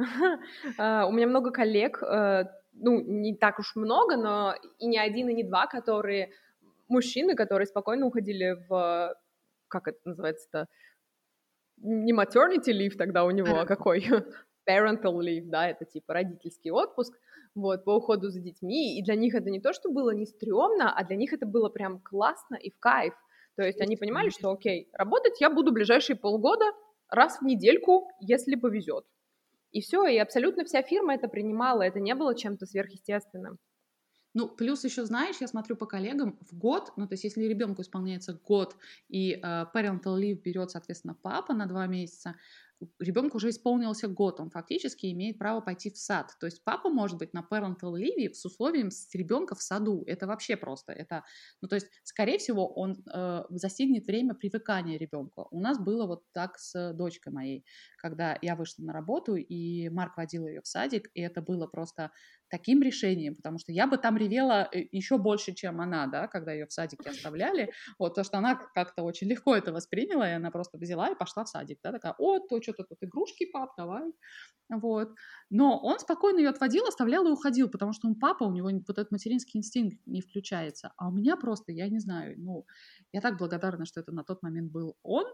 А, 0.78 1.06
у 1.06 1.12
меня 1.12 1.26
много 1.26 1.50
коллег, 1.50 2.02
э, 2.02 2.44
ну, 2.72 3.00
не 3.00 3.36
так 3.36 3.58
уж 3.58 3.76
много, 3.76 4.16
но 4.16 4.54
и 4.78 4.86
не 4.86 4.98
один, 4.98 5.28
и 5.28 5.34
не 5.34 5.44
два, 5.44 5.66
которые 5.66 6.32
мужчины, 6.88 7.34
которые 7.34 7.66
спокойно 7.66 8.06
уходили 8.06 8.56
в, 8.68 9.14
как 9.68 9.88
это 9.88 9.98
называется-то, 10.04 10.66
не 11.78 12.12
maternity 12.12 12.72
leave 12.72 12.96
тогда 12.96 13.24
у 13.24 13.30
него, 13.30 13.60
а 13.60 13.66
какой? 13.66 14.00
Parental 14.68 15.18
leave, 15.20 15.46
да, 15.46 15.68
это 15.68 15.84
типа 15.84 16.14
родительский 16.14 16.70
отпуск, 16.70 17.14
вот, 17.54 17.84
по 17.84 17.96
уходу 17.96 18.28
за 18.28 18.40
детьми, 18.40 18.98
и 18.98 19.02
для 19.02 19.14
них 19.14 19.34
это 19.34 19.50
не 19.50 19.60
то, 19.60 19.72
что 19.72 19.90
было 19.90 20.10
не 20.10 20.26
стрёмно, 20.26 20.92
а 20.92 21.04
для 21.04 21.16
них 21.16 21.32
это 21.32 21.46
было 21.46 21.68
прям 21.68 22.00
классно 22.00 22.56
и 22.56 22.70
в 22.70 22.78
кайф, 22.78 23.14
то 23.56 23.62
есть 23.62 23.80
они 23.80 23.96
понимали, 23.96 24.30
что, 24.30 24.50
окей, 24.50 24.88
работать 24.92 25.40
я 25.40 25.50
буду 25.50 25.72
ближайшие 25.72 26.16
полгода 26.16 26.64
раз 27.08 27.38
в 27.40 27.42
недельку, 27.42 28.08
если 28.20 28.54
повезет, 28.54 29.04
и 29.72 29.80
все, 29.80 30.06
и 30.06 30.18
абсолютно 30.18 30.64
вся 30.64 30.82
фирма 30.82 31.14
это 31.14 31.28
принимала, 31.28 31.82
это 31.82 32.00
не 32.00 32.14
было 32.14 32.34
чем-то 32.34 32.66
сверхъестественным. 32.66 33.58
Ну, 34.32 34.48
плюс 34.48 34.84
еще, 34.84 35.04
знаешь, 35.04 35.36
я 35.40 35.48
смотрю 35.48 35.76
по 35.76 35.86
коллегам, 35.86 36.38
в 36.40 36.56
год, 36.56 36.92
ну, 36.96 37.08
то 37.08 37.14
есть 37.14 37.24
если 37.24 37.44
ребенку 37.44 37.82
исполняется 37.82 38.34
год, 38.34 38.76
и 39.08 39.32
э, 39.32 39.38
parental 39.74 40.20
leave 40.20 40.40
берет, 40.40 40.70
соответственно, 40.70 41.16
папа 41.20 41.52
на 41.52 41.66
два 41.66 41.86
месяца, 41.86 42.36
ребенку 42.98 43.36
уже 43.36 43.50
исполнился 43.50 44.08
год, 44.08 44.40
он 44.40 44.50
фактически 44.50 45.06
имеет 45.12 45.38
право 45.38 45.60
пойти 45.60 45.90
в 45.90 45.98
сад. 45.98 46.34
То 46.40 46.46
есть 46.46 46.64
папа 46.64 46.88
может 46.90 47.18
быть 47.18 47.32
на 47.32 47.46
parental 47.50 47.94
leave 47.94 48.32
с 48.32 48.44
условием 48.44 48.90
с 48.90 49.14
ребенка 49.14 49.54
в 49.54 49.62
саду. 49.62 50.04
Это 50.06 50.26
вообще 50.26 50.56
просто. 50.56 50.92
Это, 50.92 51.24
ну, 51.60 51.68
то 51.68 51.76
есть, 51.76 51.88
скорее 52.02 52.38
всего, 52.38 52.66
он 52.72 53.02
э, 53.12 53.44
застигнет 53.50 54.06
время 54.06 54.34
привыкания 54.34 54.98
ребенка. 54.98 55.46
У 55.50 55.60
нас 55.60 55.78
было 55.78 56.06
вот 56.06 56.24
так 56.32 56.58
с 56.58 56.92
дочкой 56.92 57.32
моей, 57.32 57.64
когда 57.98 58.38
я 58.42 58.56
вышла 58.56 58.82
на 58.82 58.92
работу, 58.92 59.36
и 59.36 59.88
Марк 59.90 60.16
водил 60.16 60.46
ее 60.46 60.60
в 60.62 60.66
садик, 60.66 61.10
и 61.14 61.20
это 61.20 61.42
было 61.42 61.66
просто 61.66 62.10
таким 62.50 62.82
решением, 62.82 63.36
потому 63.36 63.58
что 63.58 63.72
я 63.72 63.86
бы 63.86 63.96
там 63.96 64.16
ревела 64.16 64.68
э, 64.72 64.84
еще 64.92 65.18
больше, 65.18 65.54
чем 65.54 65.80
она, 65.80 66.06
да, 66.06 66.26
когда 66.26 66.52
ее 66.52 66.66
в 66.66 66.72
садике 66.72 67.10
оставляли, 67.10 67.72
вот, 67.98 68.14
то, 68.14 68.24
что 68.24 68.38
она 68.38 68.56
как-то 68.74 69.02
очень 69.02 69.28
легко 69.28 69.54
это 69.56 69.72
восприняла, 69.72 70.28
и 70.28 70.34
она 70.34 70.50
просто 70.50 70.78
взяла 70.78 71.10
и 71.10 71.14
пошла 71.14 71.44
в 71.44 71.48
садик, 71.48 71.78
да, 71.82 71.92
такая, 71.92 72.14
о, 72.18 72.38
то 72.40 72.60
что-то 72.60 72.84
тут 72.84 72.98
игрушки, 73.02 73.46
пап, 73.46 73.72
давай, 73.76 74.12
вот, 74.68 75.14
но 75.48 75.78
он 75.78 75.98
спокойно 75.98 76.38
ее 76.38 76.50
отводил, 76.50 76.84
оставлял 76.86 77.26
и 77.26 77.30
уходил, 77.30 77.68
потому 77.68 77.92
что 77.92 78.08
он 78.08 78.16
папа, 78.16 78.44
у 78.44 78.52
него 78.52 78.68
вот 78.68 78.98
этот 78.98 79.10
материнский 79.10 79.58
инстинкт 79.58 79.98
не 80.06 80.20
включается, 80.20 80.92
а 80.96 81.08
у 81.08 81.12
меня 81.12 81.36
просто, 81.36 81.72
я 81.72 81.88
не 81.88 82.00
знаю, 82.00 82.34
ну, 82.38 82.66
я 83.12 83.20
так 83.20 83.38
благодарна, 83.38 83.86
что 83.86 84.00
это 84.00 84.12
на 84.12 84.24
тот 84.24 84.42
момент 84.42 84.70
был 84.70 84.96
он, 85.02 85.24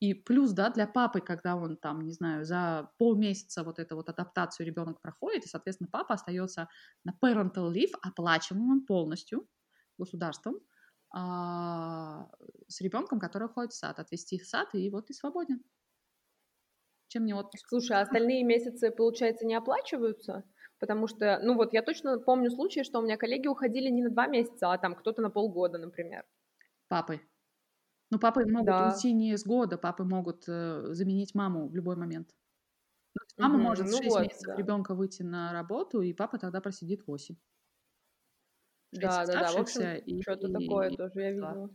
и 0.00 0.14
плюс, 0.14 0.52
да, 0.52 0.70
для 0.70 0.86
папы, 0.86 1.20
когда 1.20 1.56
он 1.56 1.76
там, 1.76 2.02
не 2.02 2.12
знаю, 2.12 2.44
за 2.44 2.90
полмесяца 2.98 3.64
вот 3.64 3.78
эту 3.78 3.96
вот 3.96 4.08
адаптацию 4.08 4.66
ребенок 4.66 5.00
проходит, 5.00 5.44
и, 5.44 5.48
соответственно, 5.48 5.88
папа 5.90 6.14
остается 6.14 6.68
на 7.04 7.12
parental 7.12 7.72
leave, 7.72 7.92
оплачиваемым 8.02 8.84
полностью 8.84 9.48
государством, 9.98 10.60
а, 11.10 12.28
с 12.68 12.80
ребенком, 12.82 13.18
который 13.20 13.48
ходит 13.48 13.72
в 13.72 13.76
сад, 13.76 13.98
отвести 13.98 14.36
их 14.36 14.42
в 14.42 14.48
сад, 14.48 14.68
и 14.74 14.90
вот 14.90 15.06
ты 15.06 15.14
свободен. 15.14 15.62
Чем 17.08 17.24
не 17.24 17.34
отпуск. 17.34 17.66
Слушай, 17.68 17.98
а 17.98 18.00
остальные 18.00 18.42
месяцы, 18.42 18.90
получается, 18.90 19.46
не 19.46 19.54
оплачиваются? 19.54 20.44
Потому 20.78 21.06
что, 21.06 21.38
ну 21.42 21.54
вот, 21.54 21.72
я 21.72 21.82
точно 21.82 22.18
помню 22.18 22.50
случаи, 22.50 22.82
что 22.82 22.98
у 22.98 23.02
меня 23.02 23.16
коллеги 23.16 23.46
уходили 23.46 23.88
не 23.88 24.02
на 24.02 24.10
два 24.10 24.26
месяца, 24.26 24.72
а 24.72 24.78
там 24.78 24.94
кто-то 24.94 25.22
на 25.22 25.30
полгода, 25.30 25.78
например. 25.78 26.24
Папы. 26.88 27.20
Ну, 28.10 28.18
папы 28.18 28.46
могут 28.46 28.66
да. 28.66 28.92
уйти 28.92 29.12
не 29.12 29.36
с 29.36 29.44
года, 29.44 29.78
папы 29.78 30.04
могут 30.04 30.44
э, 30.48 30.92
заменить 30.92 31.34
маму 31.34 31.68
в 31.68 31.74
любой 31.74 31.96
момент. 31.96 32.34
Мама 33.38 33.56
угу, 33.56 33.64
может 33.64 33.86
ну 33.86 33.96
6 33.96 34.08
вот, 34.10 34.22
месяцев 34.22 34.46
да. 34.46 34.56
ребенка 34.56 34.94
выйти 34.94 35.22
на 35.22 35.52
работу, 35.52 36.00
и 36.02 36.12
папа 36.12 36.38
тогда 36.38 36.60
просидит 36.60 37.06
8. 37.06 37.34
Да, 38.92 39.26
да, 39.26 39.40
да, 39.40 39.52
в 39.52 39.56
общем, 39.56 39.96
и, 40.06 40.22
что-то 40.22 40.48
и, 40.48 40.52
такое 40.52 40.90
и, 40.90 40.96
тоже 40.96 41.20
я 41.20 41.32
видела. 41.32 41.70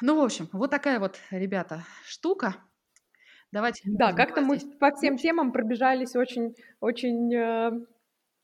Ну, 0.00 0.20
в 0.20 0.24
общем, 0.24 0.48
вот 0.52 0.70
такая 0.70 0.98
вот, 0.98 1.18
ребята, 1.30 1.84
штука. 2.04 2.56
Давайте. 3.52 3.82
Да, 3.84 4.12
как-то 4.12 4.40
мы 4.40 4.58
по 4.80 4.90
всем 4.96 5.16
темам 5.16 5.52
пробежались 5.52 6.16
очень, 6.16 6.54
очень 6.80 7.32
э, 7.32 7.70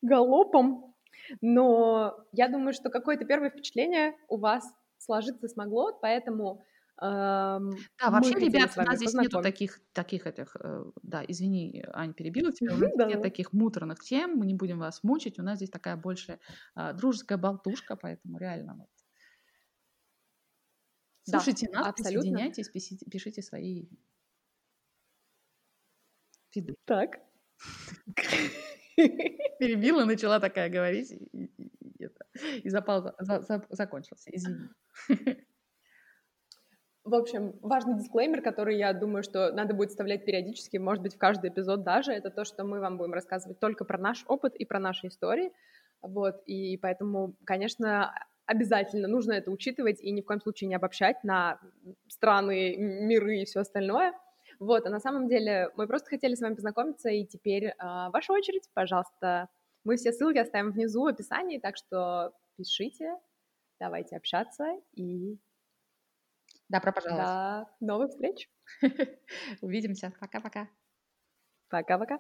галопом, 0.01 0.95
но 1.41 2.25
я 2.33 2.49
думаю, 2.49 2.73
что 2.73 2.91
какое-то 2.91 3.25
первое 3.25 3.51
впечатление 3.51 4.17
у 4.29 4.39
вас 4.39 4.65
сложиться 5.05 5.49
смогло, 5.49 5.99
поэтому 6.01 6.63
Эм, 7.01 7.71
да, 7.99 8.11
вообще, 8.11 8.35
ребят, 8.35 8.73
у 8.77 8.83
нас 8.83 8.97
здесь 8.97 9.15
нету 9.15 9.43
таких, 9.43 9.81
таких 9.93 10.27
этих, 10.27 10.55
э, 10.61 10.85
да, 11.03 11.25
извини, 11.27 11.85
Ань, 11.93 12.15
перебила 12.15 12.53
тебя, 12.53 12.75
у 12.75 12.79
нас 12.79 12.93
да. 12.97 13.07
нет 13.07 13.23
таких 13.23 13.53
муторных 13.53 14.01
тем, 14.01 14.37
мы 14.37 14.47
не 14.47 14.55
будем 14.55 14.79
вас 14.79 15.03
мучить, 15.03 15.39
у 15.39 15.43
нас 15.43 15.57
здесь 15.57 15.71
такая 15.71 15.97
больше 15.97 16.39
э, 16.77 16.93
дружеская 16.93 17.39
болтушка, 17.39 17.97
поэтому 17.97 18.39
реально 18.39 18.77
вот. 18.77 18.89
Слушайте 21.25 21.69
да, 21.73 21.81
нас, 21.81 21.89
абсолютно. 21.89 22.21
присоединяйтесь, 22.21 22.69
пишите, 22.69 23.07
пишите 23.07 23.43
свои 23.43 23.89
фиды. 26.51 26.77
Так. 26.85 27.19
Перебила, 28.97 30.05
начала 30.05 30.39
такая 30.39 30.69
говорить, 30.69 31.15
и, 32.03 32.59
и 32.61 32.71
запал 32.71 33.15
за, 33.19 33.41
за, 33.41 33.67
закончился, 33.71 34.31
извини. 34.33 34.69
В 37.05 37.17
общем, 37.17 37.59
важный 37.63 37.99
дисклеймер, 37.99 38.43
который 38.43 38.79
я 38.79 38.93
думаю, 38.93 39.25
что 39.25 39.51
надо 39.53 39.75
будет 39.75 39.91
вставлять 39.91 40.25
периодически, 40.25 40.77
может 40.77 41.03
быть, 41.03 41.17
в 41.17 41.19
каждый 41.19 41.51
эпизод 41.51 41.83
даже, 41.83 42.13
это 42.13 42.31
то, 42.31 42.45
что 42.45 42.63
мы 42.63 42.79
вам 42.79 42.97
будем 42.97 43.13
рассказывать 43.13 43.59
только 43.59 43.85
про 43.85 43.99
наш 43.99 44.25
опыт 44.29 44.55
и 44.55 44.65
про 44.65 44.79
наши 44.79 45.09
истории. 45.09 45.53
Вот, 46.01 46.43
и 46.47 46.77
поэтому, 46.77 47.35
конечно, 47.45 48.15
обязательно 48.47 49.09
нужно 49.09 49.33
это 49.33 49.51
учитывать 49.51 50.01
и 50.01 50.13
ни 50.13 50.21
в 50.21 50.27
коем 50.27 50.41
случае 50.41 50.69
не 50.69 50.77
обобщать 50.77 51.25
на 51.25 51.59
страны, 52.09 52.77
миры 52.77 53.39
и 53.39 53.45
все 53.47 53.61
остальное. 53.61 54.13
Вот, 54.61 54.87
а 54.87 54.91
на 54.91 55.01
самом 55.01 55.29
деле 55.29 55.71
мы 55.77 55.89
просто 55.89 56.09
хотели 56.09 56.37
с 56.37 56.41
вами 56.41 56.55
познакомиться, 56.55 57.09
и 57.09 57.25
теперь 57.25 57.65
э, 57.65 57.75
ваша 57.79 58.33
очередь, 58.33 58.69
пожалуйста. 58.75 59.49
Мы 59.85 59.97
все 59.97 60.13
ссылки 60.13 60.39
оставим 60.39 60.71
внизу 60.71 61.03
в 61.03 61.07
описании, 61.07 61.59
так 61.59 61.77
что 61.77 62.33
пишите, 62.57 63.17
давайте 63.79 64.17
общаться 64.17 64.65
и 64.93 65.39
Добро 66.73 66.91
пожаловать. 66.91 67.27
До 67.27 67.87
новых 67.87 68.11
встреч. 68.13 68.51
Увидимся. 69.61 70.11
Пока-пока. 70.19 70.71
Пока-пока. 71.69 72.19